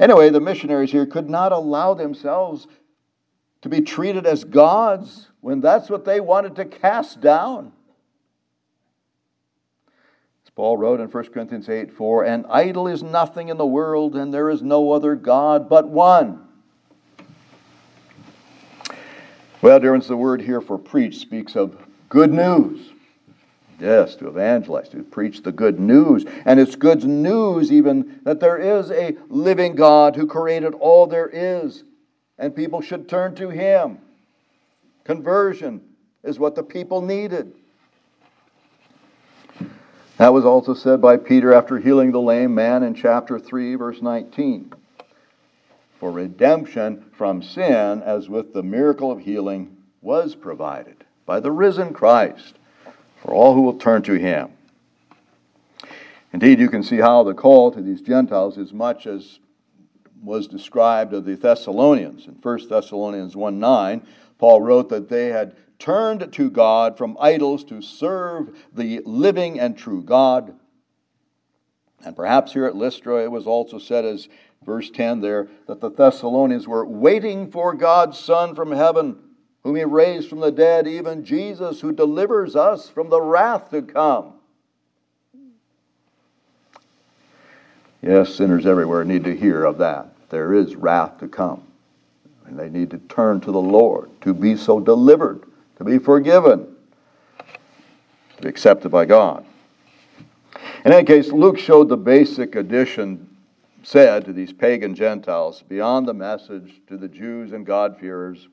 Anyway, 0.00 0.30
the 0.30 0.40
missionaries 0.40 0.92
here 0.92 1.04
could 1.04 1.28
not 1.28 1.52
allow 1.52 1.92
themselves 1.92 2.66
to 3.60 3.68
be 3.68 3.82
treated 3.82 4.24
as 4.24 4.44
gods 4.44 5.28
when 5.42 5.60
that's 5.60 5.90
what 5.90 6.06
they 6.06 6.20
wanted 6.20 6.56
to 6.56 6.64
cast 6.64 7.20
down. 7.20 7.70
Paul 10.58 10.76
wrote 10.76 10.98
in 10.98 11.06
1 11.06 11.24
Corinthians 11.26 11.68
8 11.68 11.92
4, 11.92 12.24
An 12.24 12.44
idol 12.50 12.88
is 12.88 13.00
nothing 13.00 13.48
in 13.48 13.58
the 13.58 13.64
world, 13.64 14.16
and 14.16 14.34
there 14.34 14.50
is 14.50 14.60
no 14.60 14.90
other 14.90 15.14
God 15.14 15.68
but 15.68 15.86
one. 15.86 16.48
Well, 19.62 19.78
dear 19.78 19.92
ones, 19.92 20.08
the 20.08 20.16
word 20.16 20.40
here 20.40 20.60
for 20.60 20.76
preach 20.76 21.18
speaks 21.18 21.54
of 21.54 21.76
good 22.08 22.32
news. 22.32 22.90
Yes, 23.78 24.16
to 24.16 24.26
evangelize, 24.26 24.88
to 24.88 25.04
preach 25.04 25.44
the 25.44 25.52
good 25.52 25.78
news. 25.78 26.24
And 26.44 26.58
it's 26.58 26.74
good 26.74 27.04
news, 27.04 27.70
even, 27.70 28.18
that 28.24 28.40
there 28.40 28.58
is 28.58 28.90
a 28.90 29.16
living 29.28 29.76
God 29.76 30.16
who 30.16 30.26
created 30.26 30.74
all 30.74 31.06
there 31.06 31.30
is, 31.32 31.84
and 32.36 32.56
people 32.56 32.80
should 32.80 33.08
turn 33.08 33.36
to 33.36 33.48
Him. 33.48 33.98
Conversion 35.04 35.82
is 36.24 36.40
what 36.40 36.56
the 36.56 36.64
people 36.64 37.00
needed. 37.00 37.54
That 40.18 40.34
was 40.34 40.44
also 40.44 40.74
said 40.74 41.00
by 41.00 41.16
Peter 41.16 41.54
after 41.54 41.78
healing 41.78 42.10
the 42.10 42.20
lame 42.20 42.52
man 42.52 42.82
in 42.82 42.94
chapter 42.94 43.38
3, 43.38 43.76
verse 43.76 44.02
19. 44.02 44.72
For 46.00 46.10
redemption 46.10 47.04
from 47.12 47.40
sin, 47.40 48.02
as 48.02 48.28
with 48.28 48.52
the 48.52 48.64
miracle 48.64 49.12
of 49.12 49.20
healing, 49.20 49.76
was 50.02 50.34
provided 50.34 51.04
by 51.24 51.38
the 51.38 51.52
risen 51.52 51.92
Christ 51.92 52.56
for 53.22 53.32
all 53.32 53.54
who 53.54 53.62
will 53.62 53.78
turn 53.78 54.02
to 54.02 54.14
him. 54.14 54.50
Indeed, 56.32 56.58
you 56.58 56.68
can 56.68 56.82
see 56.82 56.98
how 56.98 57.22
the 57.22 57.34
call 57.34 57.70
to 57.70 57.80
these 57.80 58.00
Gentiles 58.00 58.58
is 58.58 58.72
much 58.72 59.06
as 59.06 59.38
was 60.20 60.48
described 60.48 61.14
of 61.14 61.26
the 61.26 61.36
Thessalonians. 61.36 62.26
In 62.26 62.34
1 62.42 62.68
Thessalonians 62.68 63.36
1 63.36 63.60
9, 63.60 64.06
Paul 64.38 64.62
wrote 64.62 64.88
that 64.88 65.08
they 65.08 65.28
had 65.28 65.54
turned 65.78 66.32
to 66.32 66.50
God 66.50 66.98
from 66.98 67.16
idols 67.20 67.64
to 67.64 67.80
serve 67.80 68.56
the 68.72 69.00
living 69.04 69.60
and 69.60 69.76
true 69.76 70.02
God. 70.02 70.54
And 72.04 72.16
perhaps 72.16 72.52
here 72.52 72.66
at 72.66 72.76
Lystra 72.76 73.24
it 73.24 73.30
was 73.30 73.46
also 73.46 73.78
said, 73.78 74.04
as 74.04 74.28
verse 74.64 74.90
10 74.90 75.20
there, 75.20 75.48
that 75.66 75.80
the 75.80 75.90
Thessalonians 75.90 76.66
were 76.66 76.84
waiting 76.84 77.50
for 77.50 77.74
God's 77.74 78.18
Son 78.18 78.54
from 78.54 78.72
heaven, 78.72 79.18
whom 79.62 79.76
he 79.76 79.84
raised 79.84 80.28
from 80.28 80.40
the 80.40 80.52
dead, 80.52 80.86
even 80.86 81.24
Jesus, 81.24 81.80
who 81.80 81.92
delivers 81.92 82.54
us 82.56 82.88
from 82.88 83.10
the 83.10 83.20
wrath 83.20 83.70
to 83.70 83.82
come. 83.82 84.34
Yes, 88.00 88.34
sinners 88.34 88.64
everywhere 88.64 89.04
need 89.04 89.24
to 89.24 89.36
hear 89.36 89.64
of 89.64 89.78
that. 89.78 90.14
There 90.30 90.54
is 90.54 90.76
wrath 90.76 91.18
to 91.18 91.28
come. 91.28 91.64
And 92.46 92.58
they 92.58 92.68
need 92.68 92.90
to 92.90 92.98
turn 92.98 93.40
to 93.40 93.50
the 93.50 93.60
Lord 93.60 94.08
to 94.22 94.32
be 94.32 94.56
so 94.56 94.78
delivered 94.80 95.47
to 95.78 95.84
be 95.84 95.98
forgiven, 95.98 96.76
to 98.36 98.42
be 98.42 98.48
accepted 98.48 98.90
by 98.90 99.04
God. 99.04 99.44
In 100.84 100.92
any 100.92 101.04
case, 101.04 101.32
Luke 101.32 101.58
showed 101.58 101.88
the 101.88 101.96
basic 101.96 102.54
addition 102.54 103.36
said 103.82 104.24
to 104.24 104.32
these 104.32 104.52
pagan 104.52 104.94
Gentiles 104.94 105.62
beyond 105.68 106.06
the 106.06 106.14
message 106.14 106.80
to 106.88 106.96
the 106.96 107.08
Jews 107.08 107.52
and 107.52 107.64
God-fearers. 107.64 108.48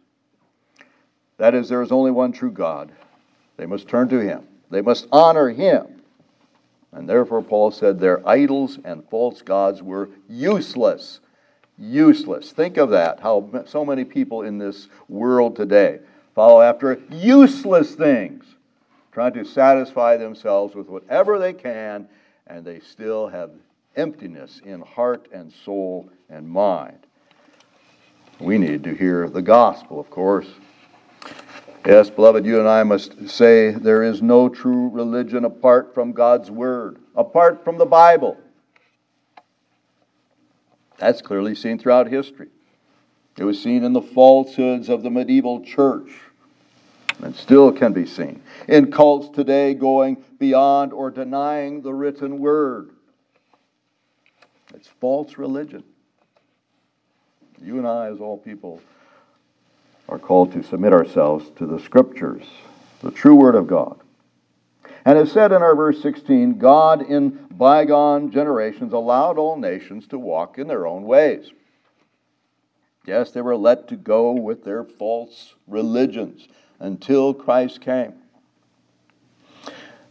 That 1.38 1.55
is, 1.55 1.67
there 1.67 1.82
is 1.82 1.91
only 1.91 2.11
one 2.11 2.32
true 2.32 2.51
God. 2.51 2.91
They 3.57 3.65
must 3.65 3.88
turn 3.88 4.07
to 4.09 4.19
Him, 4.19 4.47
they 4.69 4.82
must 4.82 5.07
honor 5.11 5.49
Him. 5.49 5.88
And 6.91 7.09
therefore, 7.09 7.41
Paul 7.41 7.71
said 7.71 7.99
their 7.99 8.26
idols 8.28 8.80
and 8.86 9.03
false 9.09 9.41
gods 9.41 9.84
were 9.84 10.09
useless. 10.30 11.19
Useless. 11.78 12.53
Think 12.53 12.78
of 12.78 12.91
that, 12.91 13.19
how 13.19 13.49
so 13.65 13.84
many 13.84 14.05
people 14.05 14.43
in 14.43 14.57
this 14.57 14.88
world 15.09 15.57
today 15.57 15.99
follow 16.36 16.61
after 16.61 17.01
useless 17.09 17.95
things, 17.95 18.43
trying 19.11 19.33
to 19.33 19.45
satisfy 19.45 20.17
themselves 20.17 20.75
with 20.75 20.88
whatever 20.88 21.39
they 21.39 21.53
can, 21.53 22.07
and 22.45 22.65
they 22.65 22.79
still 22.81 23.27
have 23.29 23.51
emptiness 23.95 24.61
in 24.65 24.81
heart 24.81 25.27
and 25.31 25.51
soul 25.51 26.09
and 26.29 26.47
mind. 26.47 26.99
We 28.39 28.57
need 28.57 28.83
to 28.83 28.93
hear 28.93 29.29
the 29.29 29.41
gospel, 29.41 29.99
of 29.99 30.09
course. 30.09 30.47
Yes, 31.86 32.09
beloved, 32.09 32.45
you 32.45 32.59
and 32.59 32.67
I 32.67 32.83
must 32.83 33.29
say 33.29 33.71
there 33.71 34.03
is 34.03 34.21
no 34.21 34.49
true 34.49 34.89
religion 34.89 35.45
apart 35.45 35.93
from 35.93 36.11
God's 36.11 36.51
Word, 36.51 36.97
apart 37.15 37.63
from 37.63 37.77
the 37.77 37.86
Bible. 37.86 38.38
That's 40.97 41.21
clearly 41.21 41.55
seen 41.55 41.79
throughout 41.79 42.09
history. 42.09 42.49
It 43.38 43.43
was 43.43 43.61
seen 43.61 43.83
in 43.83 43.93
the 43.93 44.01
falsehoods 44.01 44.89
of 44.89 45.03
the 45.03 45.09
medieval 45.09 45.61
church 45.61 46.09
and 47.21 47.36
still 47.36 47.71
can 47.71 47.93
be 47.93 48.05
seen 48.05 48.41
in 48.67 48.91
cults 48.91 49.29
today 49.36 49.73
going 49.73 50.23
beyond 50.39 50.93
or 50.93 51.11
denying 51.11 51.81
the 51.81 51.93
written 51.93 52.39
word. 52.39 52.91
It's 54.73 54.88
false 54.88 55.38
religion. 55.38 55.83
You 57.61 57.77
and 57.77 57.88
I, 57.88 58.07
as 58.07 58.19
all 58.19 58.38
people, 58.38 58.81
are 60.09 60.19
called 60.19 60.51
to 60.53 60.63
submit 60.63 60.93
ourselves 60.93 61.49
to 61.57 61.65
the 61.65 61.79
Scriptures, 61.79 62.43
the 63.01 63.11
true 63.11 63.36
Word 63.36 63.55
of 63.55 63.67
God. 63.67 63.99
And 65.05 65.17
as 65.17 65.31
said 65.31 65.51
in 65.51 65.61
our 65.61 65.75
verse 65.75 66.01
16, 66.01 66.57
God 66.57 67.01
in 67.01 67.47
bygone 67.51 68.31
generations 68.31 68.91
allowed 68.91 69.38
all 69.38 69.55
nations 69.55 70.07
to 70.07 70.19
walk 70.19 70.57
in 70.57 70.67
their 70.67 70.86
own 70.86 71.03
ways. 71.03 71.51
Yes, 73.06 73.32
they 73.32 73.41
were 73.41 73.56
let 73.56 73.88
to 73.89 73.95
go 73.95 74.32
with 74.32 74.64
their 74.64 74.84
false 74.84 75.56
religions 75.68 76.47
until 76.80 77.34
Christ 77.34 77.82
came. 77.82 78.14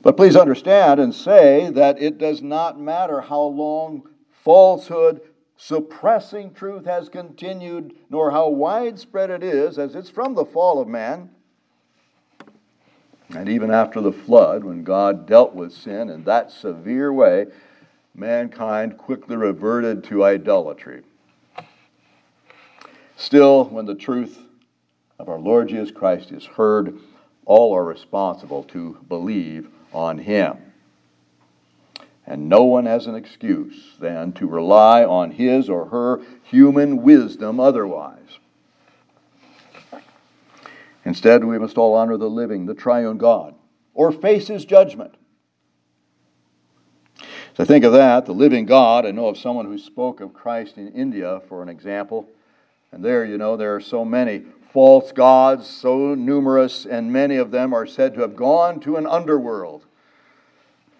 But 0.03 0.17
please 0.17 0.37
understand 0.37 1.01
and 1.01 1.15
say 1.15 1.71
that 1.71 2.01
it 2.01 2.19
does 2.19 2.43
not 2.43 2.79
matter 2.79 3.23
how 3.23 3.41
long 3.41 4.03
falsehood 4.31 5.23
suppressing 5.57 6.53
truth 6.53 6.85
has 6.85 7.09
continued, 7.09 7.95
nor 8.11 8.31
how 8.31 8.49
widespread 8.49 9.31
it 9.31 9.43
is, 9.43 9.79
as 9.79 9.95
it's 9.95 10.11
from 10.11 10.35
the 10.35 10.45
fall 10.45 10.81
of 10.81 10.89
man. 10.89 11.31
And 13.31 13.49
even 13.49 13.71
after 13.71 14.01
the 14.01 14.13
flood, 14.13 14.63
when 14.63 14.85
God 14.85 15.27
dealt 15.27 15.55
with 15.55 15.73
sin 15.73 16.11
in 16.11 16.25
that 16.25 16.51
severe 16.53 17.13
way, 17.13 17.47
mankind 18.15 18.99
quickly 18.99 19.37
reverted 19.37 20.05
to 20.05 20.25
idolatry. 20.25 21.03
Still, 23.25 23.65
when 23.65 23.87
the 23.87 23.95
truth 23.95 24.39
of 25.19 25.31
our 25.31 25.39
Lord 25.39 25.71
Jesus 25.71 25.91
Christ 25.91 26.31
is 26.31 26.45
heard, 26.45 26.99
all 27.47 27.75
are 27.75 27.83
responsible 27.83 28.65
to 28.65 28.99
believe 29.09 29.67
on 29.95 30.19
him. 30.19 30.59
And 32.27 32.51
no 32.51 32.65
one 32.65 32.85
has 32.85 33.07
an 33.07 33.15
excuse 33.15 33.95
then 33.99 34.35
to 34.35 34.47
rely 34.47 35.05
on 35.05 35.31
his 35.31 35.71
or 35.71 35.87
her 35.87 36.21
human 36.43 37.01
wisdom 37.01 37.61
otherwise. 37.61 38.41
Instead, 41.07 41.45
we 41.45 41.59
must 41.59 41.79
all 41.79 41.95
honor 41.95 42.19
the 42.19 42.29
living, 42.29 42.67
the 42.67 42.75
triune 42.75 43.17
God, 43.17 43.55
or 43.95 44.13
face 44.13 44.49
his 44.49 44.67
judgment. 44.67 45.15
So 47.57 47.65
think 47.65 47.87
of 47.87 47.95
that, 47.95 48.27
the 48.27 48.33
living 48.33 48.67
God. 48.67 49.07
I 49.07 49.13
know 49.13 49.29
of 49.29 49.39
someone 49.39 49.65
who 49.65 49.79
spoke 49.79 50.21
of 50.21 50.35
Christ 50.35 50.77
in 50.77 50.89
India, 50.89 51.41
for 51.49 51.63
an 51.63 51.71
example. 51.71 52.29
And 52.95 53.05
there, 53.05 53.25
you 53.25 53.39
know, 53.39 53.57
there 53.57 53.75
are 53.75 53.81
so 53.81 54.05
many 54.05 54.45
false 54.73 55.11
gods, 55.11 55.67
so 55.67 56.15
numerous, 56.15 56.87
and 56.87 57.13
many 57.13 57.39
of 57.39 57.51
them 57.51 57.75
are 57.75 57.89
said 57.89 58.15
to 58.15 58.21
have 58.21 58.37
gone 58.37 58.79
to 58.81 58.95
an 58.97 59.05
underworld. 59.05 59.85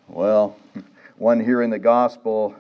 Well, 0.09 0.57
one 1.19 1.39
hearing 1.39 1.71
the 1.71 1.79
gospel, 1.79 2.57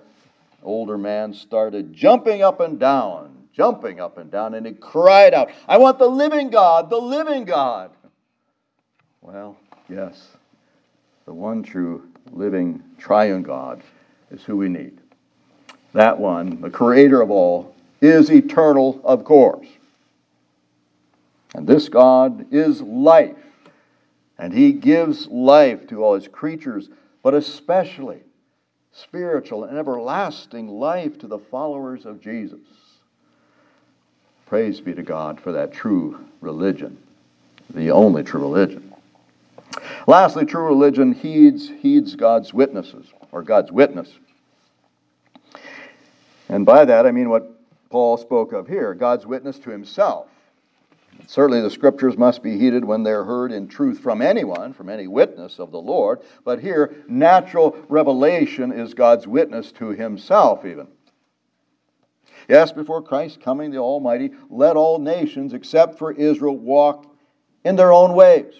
older 0.62 0.96
man 0.96 1.34
started 1.34 1.92
jumping 1.92 2.44
up 2.44 2.60
and 2.60 2.78
down, 2.78 3.48
jumping 3.52 3.98
up 3.98 4.18
and 4.18 4.30
down, 4.30 4.54
and 4.54 4.66
he 4.66 4.72
cried 4.72 5.34
out, 5.34 5.50
I 5.66 5.78
want 5.78 5.98
the 5.98 6.06
living 6.06 6.50
God, 6.50 6.88
the 6.88 7.00
living 7.00 7.44
God. 7.44 7.90
Well, 9.20 9.56
yes, 9.88 10.28
the 11.24 11.34
one 11.34 11.64
true 11.64 12.08
living 12.30 12.84
triune 12.98 13.42
God 13.42 13.82
is 14.30 14.44
who 14.44 14.56
we 14.56 14.68
need. 14.68 15.00
That 15.92 16.20
one, 16.20 16.60
the 16.60 16.70
creator 16.70 17.20
of 17.20 17.32
all, 17.32 17.73
is 18.04 18.30
eternal, 18.30 19.00
of 19.04 19.24
course. 19.24 19.66
And 21.54 21.66
this 21.66 21.88
God 21.88 22.52
is 22.52 22.80
life. 22.80 23.36
And 24.38 24.52
he 24.52 24.72
gives 24.72 25.28
life 25.28 25.86
to 25.88 26.02
all 26.02 26.14
his 26.14 26.28
creatures, 26.28 26.88
but 27.22 27.34
especially 27.34 28.20
spiritual 28.92 29.64
and 29.64 29.78
everlasting 29.78 30.68
life 30.68 31.18
to 31.18 31.26
the 31.26 31.38
followers 31.38 32.04
of 32.04 32.20
Jesus. 32.20 32.60
Praise 34.46 34.80
be 34.80 34.94
to 34.94 35.02
God 35.02 35.40
for 35.40 35.52
that 35.52 35.72
true 35.72 36.24
religion, 36.40 36.98
the 37.72 37.90
only 37.90 38.22
true 38.22 38.40
religion. 38.40 38.92
Lastly, 40.06 40.44
true 40.44 40.66
religion 40.66 41.12
heeds, 41.12 41.68
heeds 41.80 42.14
God's 42.14 42.52
witnesses, 42.52 43.06
or 43.32 43.42
God's 43.42 43.72
witness. 43.72 44.12
And 46.48 46.66
by 46.66 46.84
that 46.84 47.06
I 47.06 47.10
mean 47.10 47.30
what 47.30 47.53
Paul 47.94 48.16
spoke 48.16 48.52
of 48.52 48.66
here 48.66 48.92
God's 48.92 49.24
witness 49.24 49.56
to 49.60 49.70
himself. 49.70 50.26
Certainly, 51.28 51.60
the 51.60 51.70
scriptures 51.70 52.18
must 52.18 52.42
be 52.42 52.58
heeded 52.58 52.84
when 52.84 53.04
they're 53.04 53.22
heard 53.22 53.52
in 53.52 53.68
truth 53.68 54.00
from 54.00 54.20
anyone, 54.20 54.72
from 54.72 54.88
any 54.88 55.06
witness 55.06 55.60
of 55.60 55.70
the 55.70 55.80
Lord. 55.80 56.18
But 56.44 56.58
here, 56.58 56.92
natural 57.06 57.78
revelation 57.88 58.72
is 58.72 58.94
God's 58.94 59.28
witness 59.28 59.70
to 59.74 59.90
himself, 59.90 60.64
even. 60.64 60.88
Yes, 62.48 62.72
before 62.72 63.00
Christ 63.00 63.40
coming, 63.40 63.70
the 63.70 63.78
Almighty 63.78 64.32
let 64.50 64.74
all 64.74 64.98
nations, 64.98 65.54
except 65.54 65.96
for 65.96 66.10
Israel, 66.10 66.58
walk 66.58 67.06
in 67.62 67.76
their 67.76 67.92
own 67.92 68.14
ways. 68.14 68.54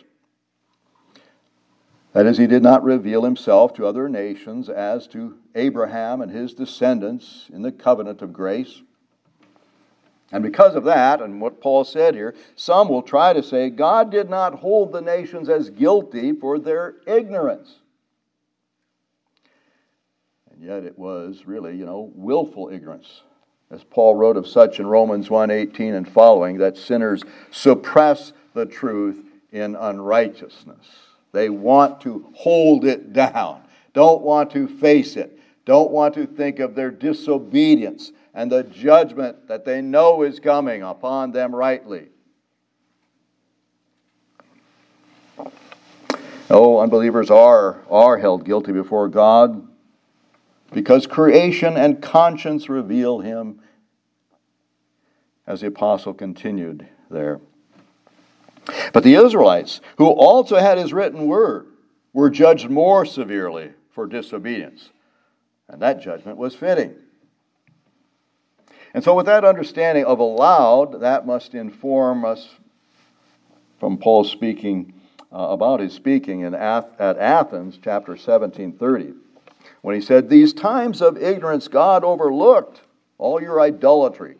That 2.12 2.26
is, 2.26 2.38
he 2.38 2.46
did 2.46 2.62
not 2.62 2.84
reveal 2.84 3.24
himself 3.24 3.74
to 3.74 3.86
other 3.86 4.08
nations 4.08 4.68
as 4.68 5.08
to 5.08 5.38
Abraham 5.56 6.20
and 6.20 6.30
his 6.30 6.54
descendants 6.54 7.50
in 7.52 7.62
the 7.62 7.72
covenant 7.72 8.22
of 8.22 8.32
grace. 8.32 8.80
And 10.32 10.42
because 10.42 10.74
of 10.74 10.84
that, 10.84 11.20
and 11.20 11.40
what 11.40 11.60
Paul 11.60 11.84
said 11.84 12.14
here, 12.14 12.34
some 12.56 12.88
will 12.88 13.02
try 13.02 13.32
to 13.32 13.42
say 13.42 13.70
God 13.70 14.10
did 14.10 14.28
not 14.28 14.54
hold 14.54 14.92
the 14.92 15.00
nations 15.00 15.48
as 15.48 15.70
guilty 15.70 16.32
for 16.32 16.58
their 16.58 16.96
ignorance. 17.06 17.76
And 20.50 20.62
yet 20.62 20.84
it 20.84 20.98
was 20.98 21.44
really, 21.46 21.76
you 21.76 21.86
know, 21.86 22.10
willful 22.14 22.70
ignorance. 22.70 23.22
As 23.70 23.84
Paul 23.84 24.14
wrote 24.14 24.36
of 24.36 24.46
such 24.46 24.78
in 24.78 24.86
Romans 24.86 25.28
1:18 25.28 25.94
and 25.94 26.08
following, 26.08 26.58
that 26.58 26.76
sinners 26.76 27.22
suppress 27.50 28.32
the 28.54 28.66
truth 28.66 29.24
in 29.52 29.74
unrighteousness. 29.76 30.86
They 31.32 31.48
want 31.48 32.00
to 32.02 32.26
hold 32.34 32.84
it 32.84 33.12
down, 33.12 33.62
don't 33.92 34.22
want 34.22 34.50
to 34.52 34.68
face 34.68 35.16
it, 35.16 35.38
don't 35.64 35.90
want 35.90 36.14
to 36.14 36.26
think 36.26 36.60
of 36.60 36.74
their 36.74 36.90
disobedience 36.90 38.12
and 38.34 38.50
the 38.50 38.64
judgment 38.64 39.46
that 39.48 39.64
they 39.64 39.80
know 39.80 40.22
is 40.22 40.40
coming 40.40 40.82
upon 40.82 41.30
them 41.30 41.54
rightly. 41.54 42.08
Oh, 46.50 46.78
unbelievers 46.78 47.30
are, 47.30 47.82
are 47.88 48.18
held 48.18 48.44
guilty 48.44 48.72
before 48.72 49.08
God 49.08 49.66
because 50.72 51.06
creation 51.06 51.76
and 51.76 52.02
conscience 52.02 52.68
reveal 52.68 53.20
him, 53.20 53.60
as 55.46 55.60
the 55.60 55.68
apostle 55.68 56.12
continued 56.12 56.88
there. 57.10 57.40
But 58.92 59.04
the 59.04 59.14
Israelites, 59.14 59.80
who 59.98 60.06
also 60.06 60.56
had 60.56 60.78
his 60.78 60.92
written 60.92 61.26
word, 61.26 61.66
were 62.12 62.30
judged 62.30 62.68
more 62.68 63.04
severely 63.04 63.72
for 63.90 64.06
disobedience. 64.06 64.90
And 65.68 65.80
that 65.82 66.00
judgment 66.00 66.38
was 66.38 66.54
fitting. 66.54 66.94
And 68.94 69.02
so, 69.02 69.14
with 69.14 69.26
that 69.26 69.44
understanding 69.44 70.04
of 70.04 70.20
allowed, 70.20 71.00
that 71.00 71.26
must 71.26 71.54
inform 71.54 72.24
us 72.24 72.48
from 73.80 73.98
Paul's 73.98 74.30
speaking 74.30 74.94
uh, 75.32 75.48
about 75.48 75.80
his 75.80 75.92
speaking 75.92 76.42
in 76.42 76.54
Ath- 76.54 76.98
at 77.00 77.18
Athens, 77.18 77.76
chapter 77.82 78.16
17, 78.16 78.74
30, 78.74 79.14
when 79.82 79.96
he 79.96 80.00
said, 80.00 80.28
These 80.28 80.52
times 80.52 81.02
of 81.02 81.20
ignorance 81.20 81.66
God 81.66 82.04
overlooked 82.04 82.82
all 83.18 83.42
your 83.42 83.60
idolatry, 83.60 84.36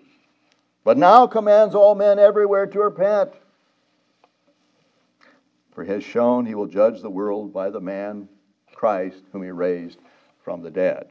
but 0.85 0.97
now 0.97 1.27
commands 1.27 1.75
all 1.75 1.97
men 1.97 2.21
everywhere 2.21 2.67
to 2.67 2.79
repent. 2.79 3.33
For 5.73 5.83
he 5.83 5.91
has 5.91 6.05
shown 6.05 6.47
he 6.47 6.55
will 6.55 6.69
judge 6.69 7.03
the 7.03 7.11
world 7.11 7.53
by 7.53 7.71
the 7.71 7.81
man, 7.81 8.29
Christ, 8.73 9.25
whom 9.33 9.43
he 9.43 9.51
raised 9.51 9.99
from 10.45 10.63
the 10.63 10.71
dead. 10.71 11.09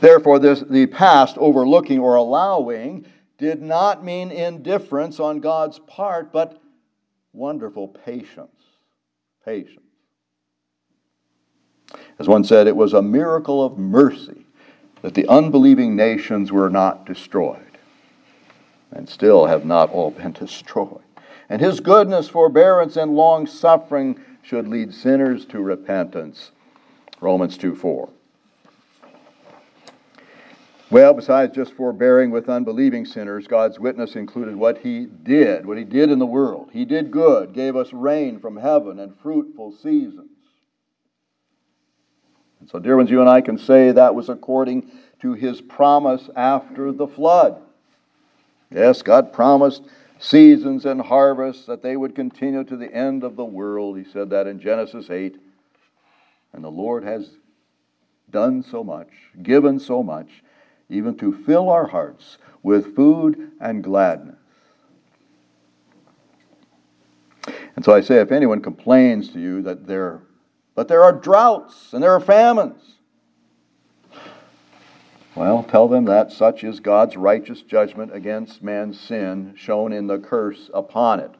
Therefore, 0.00 0.38
this, 0.38 0.60
the 0.60 0.86
past 0.86 1.36
overlooking 1.38 1.98
or 1.98 2.14
allowing 2.16 3.06
did 3.38 3.62
not 3.62 4.04
mean 4.04 4.30
indifference 4.30 5.18
on 5.20 5.40
God's 5.40 5.78
part, 5.80 6.32
but 6.32 6.60
wonderful 7.32 7.88
patience. 7.88 8.50
Patience. 9.44 9.80
As 12.18 12.28
one 12.28 12.44
said, 12.44 12.66
it 12.66 12.76
was 12.76 12.92
a 12.92 13.02
miracle 13.02 13.64
of 13.64 13.78
mercy 13.78 14.46
that 15.02 15.14
the 15.14 15.28
unbelieving 15.28 15.94
nations 15.96 16.50
were 16.50 16.70
not 16.70 17.04
destroyed, 17.04 17.78
and 18.90 19.08
still 19.08 19.46
have 19.46 19.64
not 19.64 19.90
all 19.90 20.10
been 20.10 20.32
destroyed. 20.40 21.00
and 21.48 21.60
his 21.60 21.80
goodness, 21.80 22.28
forbearance, 22.28 22.96
and 22.96 23.14
long 23.14 23.46
suffering 23.46 24.18
should 24.42 24.66
lead 24.66 24.94
sinners 24.94 25.44
to 25.46 25.60
repentance. 25.60 26.52
Romans 27.20 27.58
2 27.58 27.74
4. 27.74 28.08
Well, 30.90 31.14
besides 31.14 31.54
just 31.54 31.72
forbearing 31.72 32.30
with 32.30 32.48
unbelieving 32.48 33.06
sinners, 33.06 33.46
God's 33.46 33.80
witness 33.80 34.16
included 34.16 34.54
what 34.54 34.78
He 34.78 35.06
did, 35.06 35.64
what 35.64 35.78
He 35.78 35.84
did 35.84 36.10
in 36.10 36.18
the 36.18 36.26
world. 36.26 36.70
He 36.72 36.84
did 36.84 37.10
good, 37.10 37.54
gave 37.54 37.74
us 37.74 37.92
rain 37.92 38.38
from 38.38 38.56
heaven 38.56 38.98
and 38.98 39.18
fruitful 39.22 39.72
seasons. 39.72 40.30
And 42.60 42.68
so, 42.68 42.78
dear 42.78 42.96
ones, 42.96 43.10
you 43.10 43.20
and 43.20 43.30
I 43.30 43.40
can 43.40 43.58
say 43.58 43.92
that 43.92 44.14
was 44.14 44.28
according 44.28 44.90
to 45.20 45.32
His 45.32 45.60
promise 45.60 46.28
after 46.36 46.92
the 46.92 47.08
flood. 47.08 47.60
Yes, 48.70 49.02
God 49.02 49.32
promised 49.32 49.82
seasons 50.18 50.84
and 50.84 51.00
harvests 51.00 51.64
that 51.66 51.82
they 51.82 51.96
would 51.96 52.14
continue 52.14 52.62
to 52.64 52.76
the 52.76 52.92
end 52.94 53.24
of 53.24 53.36
the 53.36 53.44
world. 53.44 53.96
He 53.96 54.04
said 54.04 54.30
that 54.30 54.46
in 54.46 54.60
Genesis 54.60 55.08
8. 55.08 55.36
And 56.52 56.62
the 56.62 56.70
Lord 56.70 57.04
has 57.04 57.30
done 58.30 58.62
so 58.62 58.84
much, 58.84 59.08
given 59.42 59.80
so 59.80 60.02
much 60.02 60.43
even 60.94 61.16
to 61.18 61.32
fill 61.44 61.68
our 61.68 61.88
hearts 61.88 62.38
with 62.62 62.94
food 62.94 63.52
and 63.60 63.84
gladness. 63.84 64.36
And 67.76 67.84
so 67.84 67.92
I 67.92 68.00
say, 68.00 68.20
if 68.20 68.32
anyone 68.32 68.62
complains 68.62 69.30
to 69.30 69.40
you 69.40 69.60
that 69.62 69.86
there, 69.86 70.22
but 70.74 70.88
there 70.88 71.02
are 71.02 71.12
droughts 71.12 71.92
and 71.92 72.02
there 72.02 72.12
are 72.12 72.20
famines, 72.20 72.94
well, 75.34 75.64
tell 75.64 75.88
them 75.88 76.04
that 76.04 76.30
such 76.30 76.62
is 76.62 76.78
God's 76.78 77.16
righteous 77.16 77.62
judgment 77.62 78.14
against 78.14 78.62
man's 78.62 79.00
sin 79.00 79.54
shown 79.56 79.92
in 79.92 80.06
the 80.06 80.18
curse 80.18 80.70
upon 80.72 81.18
it. 81.18 81.32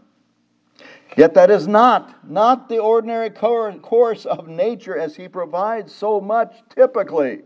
Yet 1.16 1.34
that 1.34 1.48
is 1.48 1.68
not, 1.68 2.28
not 2.28 2.68
the 2.68 2.78
ordinary 2.78 3.30
course 3.30 4.26
of 4.26 4.48
nature 4.48 4.98
as 4.98 5.14
he 5.14 5.28
provides 5.28 5.94
so 5.94 6.20
much 6.20 6.56
typically. 6.74 7.42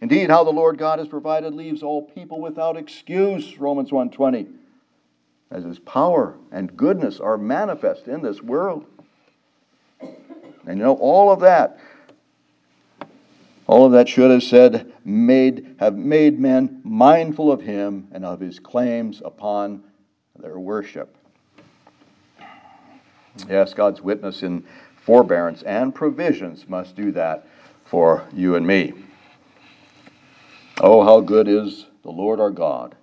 Indeed, 0.00 0.30
how 0.30 0.44
the 0.44 0.50
Lord 0.50 0.78
God 0.78 0.98
has 0.98 1.08
provided 1.08 1.54
leaves 1.54 1.82
all 1.82 2.02
people 2.02 2.40
without 2.40 2.76
excuse, 2.76 3.58
Romans 3.58 3.90
1:20. 3.90 4.48
As 5.50 5.64
his 5.64 5.78
power 5.78 6.34
and 6.50 6.76
goodness 6.76 7.20
are 7.20 7.38
manifest 7.38 8.08
in 8.08 8.22
this 8.22 8.42
world. 8.42 8.86
And 10.66 10.78
you 10.78 10.84
know, 10.84 10.94
all 10.94 11.30
of 11.30 11.40
that, 11.40 11.78
all 13.66 13.86
of 13.86 13.92
that 13.92 14.08
should 14.08 14.30
have 14.30 14.42
said, 14.42 14.92
made, 15.04 15.76
have 15.78 15.96
made 15.96 16.38
men 16.38 16.80
mindful 16.84 17.52
of 17.52 17.62
him 17.62 18.08
and 18.12 18.24
of 18.24 18.40
his 18.40 18.58
claims 18.58 19.22
upon 19.24 19.84
their 20.38 20.58
worship. 20.58 21.16
Yes, 23.48 23.74
God's 23.74 24.00
witness 24.00 24.42
in 24.42 24.64
forbearance 24.96 25.62
and 25.62 25.94
provisions 25.94 26.68
must 26.68 26.96
do 26.96 27.12
that 27.12 27.46
for 27.84 28.26
you 28.32 28.56
and 28.56 28.66
me. 28.66 28.94
Oh, 30.80 31.04
how 31.04 31.20
good 31.20 31.46
is 31.46 31.86
the 32.02 32.10
Lord 32.10 32.40
our 32.40 32.50
God! 32.50 32.96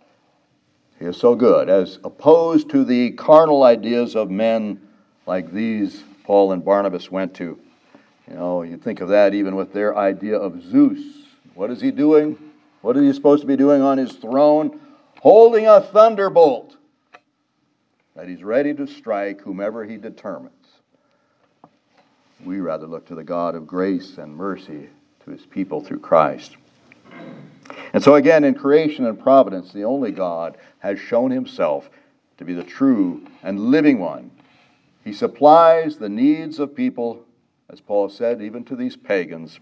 He 1.00 1.06
is 1.06 1.18
so 1.18 1.36
good, 1.36 1.70
as 1.70 2.00
opposed 2.04 2.70
to 2.72 2.84
the 2.84 3.12
carnal 3.12 3.64
ideas 3.64 4.16
of 4.16 4.30
men 4.30 4.82
like 5.26 5.52
these 5.52 6.04
Paul 6.26 6.52
and 6.52 6.64
Barnabas 6.64 7.10
went 7.10 7.34
to. 7.36 7.58
You 8.28 8.34
know, 8.36 8.64
you 8.64 8.78
think 8.78 9.00
of 9.00 9.10
that 9.10 9.34
even 9.34 9.56
with 9.56 9.74
their 9.74 9.98
idea 9.98 10.38
of 10.38 10.62
Zeus. 10.62 11.00
What 11.56 11.72
is 11.72 11.82
he 11.82 11.92
doing? 11.92 12.38
What 12.82 12.98
is 12.98 13.04
he 13.04 13.14
supposed 13.14 13.42
to 13.42 13.48
be 13.48 13.56
doing 13.56 13.82
on 13.82 13.98
his 13.98 14.14
throne? 14.14 14.80
Holding 15.22 15.66
a 15.68 15.82
thunderbolt 15.82 16.76
that 18.16 18.28
he's 18.28 18.44
ready 18.44 18.74
to 18.74 18.86
strike 18.86 19.42
whomever 19.42 19.86
he 19.86 19.98
determines. 19.98 20.54
We 22.44 22.60
rather 22.60 22.88
look 22.88 23.08
to 23.08 23.16
the 23.16 23.24
God 23.24 23.56
of 23.56 23.66
grace 23.66 24.18
and 24.18 24.36
mercy 24.36 24.90
to 25.24 25.32
his 25.32 25.46
people 25.46 25.82
through 25.82 26.00
Christ. 26.00 26.58
And 27.94 28.04
so, 28.04 28.16
again, 28.16 28.44
in 28.44 28.56
creation 28.56 29.06
and 29.06 29.20
providence, 29.20 29.72
the 29.72 29.84
only 29.84 30.12
God 30.12 30.58
has 30.80 31.00
shown 31.00 31.32
himself 31.32 31.90
to 32.38 32.46
be 32.46 32.54
the 32.54 32.64
true 32.64 33.28
and 33.44 33.60
living 33.60 34.00
one. 34.00 34.32
He 35.04 35.14
supplies 35.14 35.98
the 35.98 36.10
needs 36.10 36.60
of 36.60 36.76
people, 36.76 37.26
as 37.70 37.82
Paul 37.82 38.10
said, 38.10 38.42
even 38.42 38.64
to 38.66 38.76
these 38.76 38.96
pagans. 38.96 39.60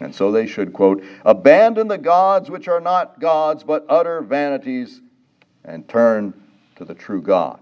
And 0.00 0.14
so 0.14 0.32
they 0.32 0.46
should, 0.46 0.72
quote, 0.72 1.02
abandon 1.24 1.88
the 1.88 1.98
gods 1.98 2.50
which 2.50 2.68
are 2.68 2.80
not 2.80 3.20
gods, 3.20 3.64
but 3.64 3.86
utter 3.88 4.20
vanities, 4.20 5.00
and 5.64 5.88
turn 5.88 6.34
to 6.76 6.84
the 6.84 6.94
true 6.94 7.22
God. 7.22 7.60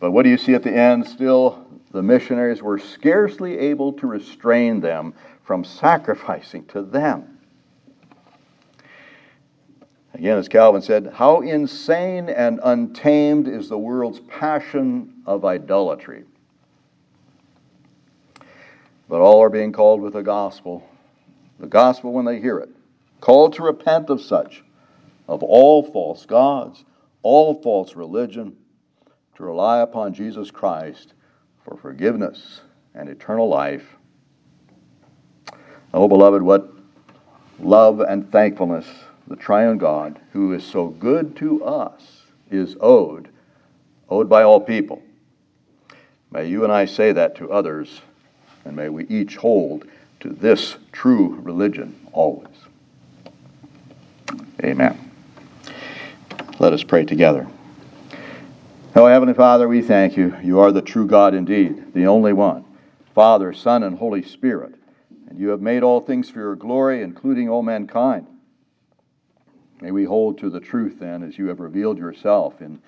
But 0.00 0.12
what 0.12 0.22
do 0.22 0.30
you 0.30 0.38
see 0.38 0.54
at 0.54 0.62
the 0.62 0.74
end? 0.74 1.06
Still, 1.06 1.66
the 1.92 2.02
missionaries 2.02 2.62
were 2.62 2.78
scarcely 2.78 3.58
able 3.58 3.92
to 3.94 4.06
restrain 4.06 4.80
them 4.80 5.14
from 5.50 5.64
sacrificing 5.64 6.64
to 6.64 6.80
them. 6.80 7.36
Again, 10.14 10.38
as 10.38 10.46
Calvin 10.46 10.80
said, 10.80 11.14
how 11.14 11.40
insane 11.40 12.28
and 12.28 12.60
untamed 12.62 13.48
is 13.48 13.68
the 13.68 13.76
world's 13.76 14.20
passion 14.20 15.12
of 15.26 15.44
idolatry. 15.44 16.22
But 19.08 19.22
all 19.22 19.42
are 19.42 19.50
being 19.50 19.72
called 19.72 20.00
with 20.00 20.12
the 20.12 20.22
gospel, 20.22 20.88
the 21.58 21.66
gospel 21.66 22.12
when 22.12 22.26
they 22.26 22.38
hear 22.40 22.58
it, 22.58 22.70
called 23.20 23.54
to 23.54 23.64
repent 23.64 24.08
of 24.08 24.20
such, 24.20 24.62
of 25.26 25.42
all 25.42 25.82
false 25.82 26.26
gods, 26.26 26.84
all 27.24 27.60
false 27.60 27.96
religion, 27.96 28.56
to 29.34 29.42
rely 29.42 29.80
upon 29.80 30.14
Jesus 30.14 30.52
Christ 30.52 31.14
for 31.64 31.76
forgiveness 31.76 32.60
and 32.94 33.08
eternal 33.08 33.48
life 33.48 33.96
Oh, 35.92 36.06
beloved, 36.06 36.42
what 36.42 36.72
love 37.58 38.00
and 38.00 38.30
thankfulness 38.30 38.86
the 39.26 39.36
triune 39.36 39.78
God, 39.78 40.20
who 40.32 40.52
is 40.52 40.64
so 40.64 40.88
good 40.88 41.36
to 41.36 41.64
us, 41.64 42.22
is 42.50 42.76
owed, 42.80 43.28
owed 44.08 44.28
by 44.28 44.42
all 44.42 44.60
people. 44.60 45.02
May 46.30 46.46
you 46.46 46.64
and 46.64 46.72
I 46.72 46.84
say 46.84 47.12
that 47.12 47.36
to 47.36 47.50
others, 47.50 48.02
and 48.64 48.76
may 48.76 48.88
we 48.88 49.06
each 49.06 49.36
hold 49.36 49.86
to 50.20 50.30
this 50.30 50.76
true 50.92 51.40
religion 51.42 51.98
always. 52.12 52.48
Amen. 54.62 55.10
Let 56.58 56.72
us 56.72 56.84
pray 56.84 57.04
together. 57.04 57.48
Oh, 58.94 59.06
Heavenly 59.06 59.34
Father, 59.34 59.66
we 59.66 59.82
thank 59.82 60.16
you. 60.16 60.36
You 60.42 60.60
are 60.60 60.72
the 60.72 60.82
true 60.82 61.06
God 61.06 61.34
indeed, 61.34 61.94
the 61.94 62.06
only 62.06 62.32
one. 62.32 62.64
Father, 63.14 63.52
Son, 63.52 63.82
and 63.82 63.98
Holy 63.98 64.22
Spirit 64.22 64.74
and 65.30 65.38
you 65.38 65.48
have 65.48 65.62
made 65.62 65.82
all 65.82 66.00
things 66.00 66.28
for 66.28 66.40
your 66.40 66.56
glory, 66.56 67.02
including 67.02 67.48
all 67.48 67.62
mankind. 67.62 68.26
May 69.80 69.92
we 69.92 70.04
hold 70.04 70.38
to 70.38 70.50
the 70.50 70.60
truth 70.60 70.98
then 70.98 71.22
as 71.22 71.38
you 71.38 71.46
have 71.46 71.60
revealed 71.60 71.96
yourself 71.96 72.60
in 72.60 72.82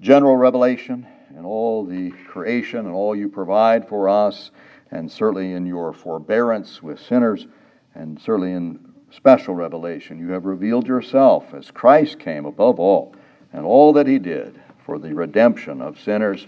general 0.00 0.36
revelation 0.36 1.06
and 1.34 1.46
all 1.46 1.86
the 1.86 2.10
creation 2.28 2.80
and 2.80 2.94
all 2.94 3.16
you 3.16 3.28
provide 3.28 3.88
for 3.88 4.08
us, 4.08 4.50
and 4.90 5.10
certainly 5.10 5.52
in 5.52 5.64
your 5.64 5.94
forbearance 5.94 6.82
with 6.82 7.00
sinners, 7.00 7.46
and 7.94 8.20
certainly 8.20 8.52
in 8.52 8.78
special 9.10 9.54
revelation. 9.54 10.18
You 10.18 10.30
have 10.32 10.44
revealed 10.44 10.86
yourself 10.86 11.54
as 11.54 11.70
Christ 11.70 12.18
came 12.18 12.44
above 12.44 12.78
all, 12.80 13.14
and 13.52 13.64
all 13.64 13.92
that 13.94 14.06
he 14.06 14.18
did 14.18 14.60
for 14.84 14.98
the 14.98 15.14
redemption 15.14 15.80
of 15.80 16.00
sinners. 16.00 16.46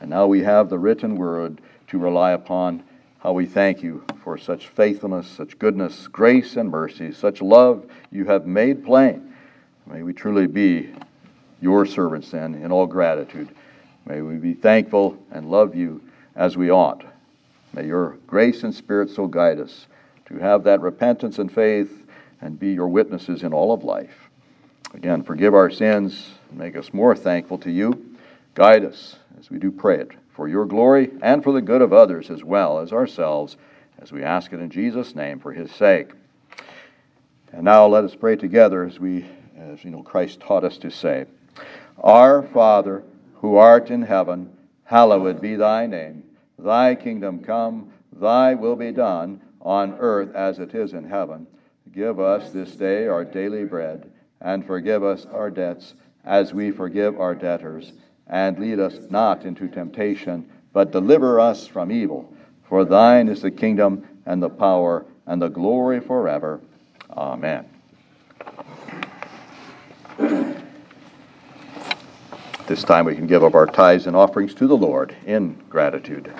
And 0.00 0.10
now 0.10 0.26
we 0.26 0.42
have 0.42 0.68
the 0.68 0.78
written 0.78 1.16
word 1.16 1.60
to 1.88 1.98
rely 1.98 2.32
upon 2.32 2.84
how 3.20 3.32
we 3.32 3.46
thank 3.46 3.82
you 3.82 4.02
for 4.22 4.38
such 4.38 4.68
faithfulness, 4.68 5.26
such 5.26 5.58
goodness, 5.58 6.08
grace, 6.08 6.56
and 6.56 6.70
mercy, 6.70 7.12
such 7.12 7.42
love 7.42 7.84
you 8.10 8.24
have 8.24 8.46
made 8.46 8.84
plain. 8.84 9.34
May 9.86 10.02
we 10.02 10.12
truly 10.12 10.46
be 10.46 10.90
your 11.60 11.84
servants 11.84 12.30
then 12.30 12.54
in 12.54 12.72
all 12.72 12.86
gratitude. 12.86 13.48
May 14.06 14.22
we 14.22 14.36
be 14.36 14.54
thankful 14.54 15.22
and 15.30 15.50
love 15.50 15.74
you 15.74 16.02
as 16.34 16.56
we 16.56 16.70
ought. 16.70 17.04
May 17.74 17.86
your 17.86 18.16
grace 18.26 18.62
and 18.64 18.74
spirit 18.74 19.10
so 19.10 19.26
guide 19.26 19.60
us 19.60 19.86
to 20.26 20.38
have 20.38 20.64
that 20.64 20.80
repentance 20.80 21.38
and 21.38 21.52
faith 21.52 22.06
and 22.40 22.58
be 22.58 22.72
your 22.72 22.88
witnesses 22.88 23.42
in 23.42 23.52
all 23.52 23.72
of 23.72 23.84
life. 23.84 24.30
Again, 24.94 25.22
forgive 25.22 25.54
our 25.54 25.70
sins 25.70 26.30
make 26.52 26.76
us 26.76 26.92
more 26.92 27.14
thankful 27.14 27.58
to 27.58 27.70
you. 27.70 28.16
Guide 28.54 28.84
us 28.84 29.16
as 29.38 29.50
we 29.50 29.58
do 29.58 29.70
pray 29.70 30.00
it 30.00 30.10
for 30.40 30.48
your 30.48 30.64
glory 30.64 31.10
and 31.20 31.44
for 31.44 31.52
the 31.52 31.60
good 31.60 31.82
of 31.82 31.92
others 31.92 32.30
as 32.30 32.42
well 32.42 32.78
as 32.78 32.94
ourselves, 32.94 33.58
as 33.98 34.10
we 34.10 34.22
ask 34.22 34.54
it 34.54 34.58
in 34.58 34.70
Jesus' 34.70 35.14
name 35.14 35.38
for 35.38 35.52
his 35.52 35.70
sake. 35.70 36.12
And 37.52 37.64
now 37.64 37.86
let 37.86 38.04
us 38.04 38.14
pray 38.14 38.36
together 38.36 38.82
as 38.82 38.98
we, 38.98 39.26
as 39.58 39.84
you 39.84 39.90
know, 39.90 40.02
Christ 40.02 40.40
taught 40.40 40.64
us 40.64 40.78
to 40.78 40.90
say, 40.90 41.26
Our 42.02 42.42
Father, 42.42 43.02
who 43.34 43.56
art 43.56 43.90
in 43.90 44.00
heaven, 44.00 44.50
hallowed 44.84 45.42
be 45.42 45.56
thy 45.56 45.84
name. 45.84 46.24
Thy 46.58 46.94
kingdom 46.94 47.44
come, 47.44 47.92
thy 48.10 48.54
will 48.54 48.76
be 48.76 48.92
done, 48.92 49.42
on 49.60 49.98
earth 49.98 50.34
as 50.34 50.58
it 50.58 50.74
is 50.74 50.94
in 50.94 51.04
heaven. 51.04 51.46
Give 51.92 52.18
us 52.18 52.50
this 52.50 52.74
day 52.76 53.08
our 53.08 53.26
daily 53.26 53.64
bread 53.64 54.10
and 54.40 54.66
forgive 54.66 55.04
us 55.04 55.26
our 55.26 55.50
debts, 55.50 55.92
as 56.24 56.54
we 56.54 56.70
forgive 56.70 57.20
our 57.20 57.34
debtors. 57.34 57.92
And 58.30 58.58
lead 58.58 58.78
us 58.78 58.96
not 59.10 59.44
into 59.44 59.68
temptation, 59.68 60.48
but 60.72 60.92
deliver 60.92 61.38
us 61.38 61.66
from 61.66 61.90
evil. 61.92 62.32
For 62.68 62.84
thine 62.84 63.28
is 63.28 63.42
the 63.42 63.50
kingdom, 63.50 64.06
and 64.24 64.40
the 64.40 64.48
power, 64.48 65.04
and 65.26 65.42
the 65.42 65.48
glory 65.48 66.00
forever. 66.00 66.60
Amen. 67.10 67.68
This 72.68 72.84
time 72.84 73.04
we 73.04 73.16
can 73.16 73.26
give 73.26 73.42
up 73.42 73.56
our 73.56 73.66
tithes 73.66 74.06
and 74.06 74.14
offerings 74.14 74.54
to 74.54 74.68
the 74.68 74.76
Lord 74.76 75.16
in 75.26 75.60
gratitude. 75.68 76.32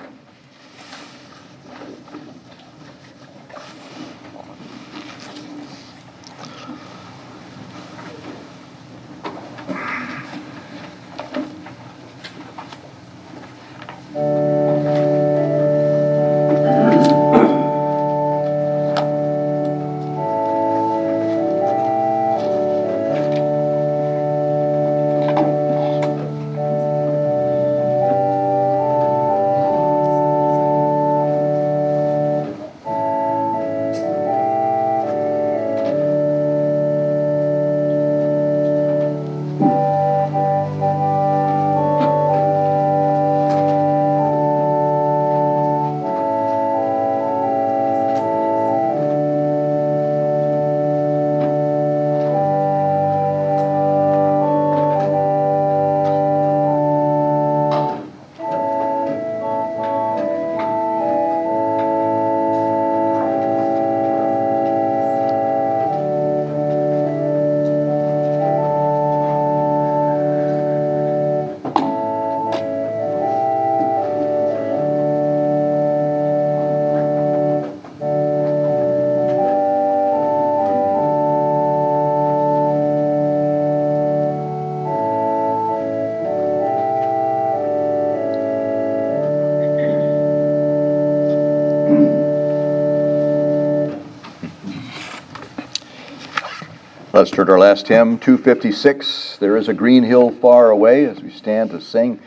Let's 97.21 97.31
turn 97.31 97.49
to 97.49 97.53
our 97.53 97.59
last 97.59 97.87
hymn, 97.87 98.19
256. 98.19 99.37
There 99.37 99.59
is 99.59 99.69
a 99.69 99.75
green 99.75 100.05
hill 100.05 100.31
far 100.31 100.71
away 100.71 101.05
as 101.05 101.21
we 101.21 101.29
stand 101.29 101.69
to 101.69 101.79
sing, 101.79 102.19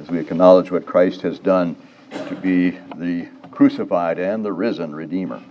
as 0.00 0.08
we 0.08 0.20
acknowledge 0.20 0.70
what 0.70 0.86
Christ 0.86 1.20
has 1.20 1.38
done 1.38 1.76
to 2.28 2.34
be 2.34 2.70
the 2.96 3.28
crucified 3.50 4.18
and 4.18 4.42
the 4.42 4.54
risen 4.54 4.94
Redeemer. 4.94 5.42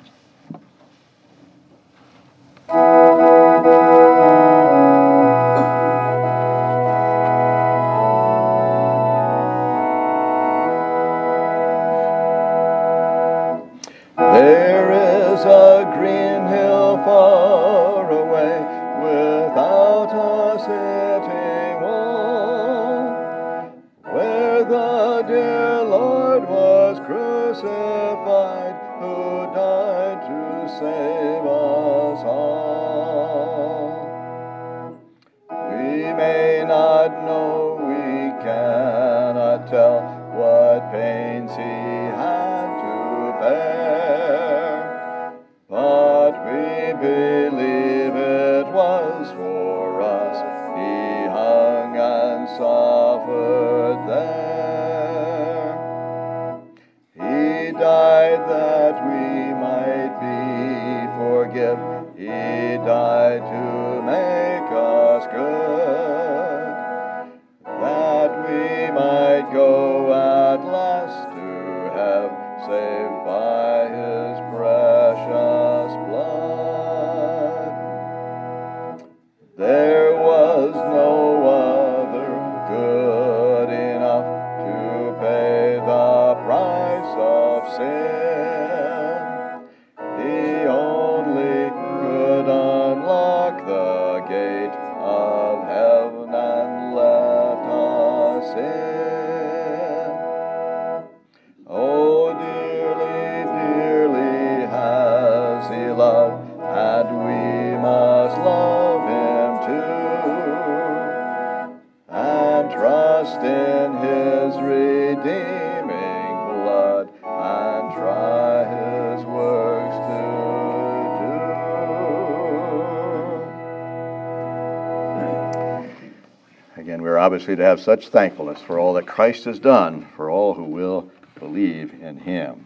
Obviously 127.38 127.56
to 127.56 127.64
have 127.64 127.80
such 127.80 128.08
thankfulness 128.08 128.60
for 128.64 128.80
all 128.80 128.96
that 128.96 129.06
Christ 129.06 129.46
has 129.46 129.60
done 129.60 130.08
for 130.16 130.32
all 130.32 130.56
who 130.56 130.64
will 130.64 131.12
believe 131.38 131.94
in 132.02 132.18
him. 132.18 132.66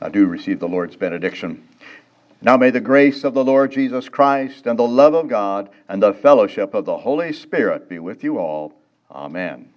I 0.00 0.08
do 0.08 0.24
receive 0.24 0.58
the 0.58 0.66
Lord's 0.66 0.96
benediction. 0.96 1.68
Now 2.40 2.56
may 2.56 2.70
the 2.70 2.80
grace 2.80 3.24
of 3.24 3.34
the 3.34 3.44
Lord 3.44 3.70
Jesus 3.70 4.08
Christ 4.08 4.66
and 4.66 4.78
the 4.78 4.88
love 4.88 5.12
of 5.12 5.28
God 5.28 5.68
and 5.86 6.02
the 6.02 6.14
fellowship 6.14 6.72
of 6.72 6.86
the 6.86 6.96
Holy 6.96 7.30
Spirit 7.30 7.90
be 7.90 7.98
with 7.98 8.24
you 8.24 8.38
all. 8.38 8.72
Amen. 9.10 9.71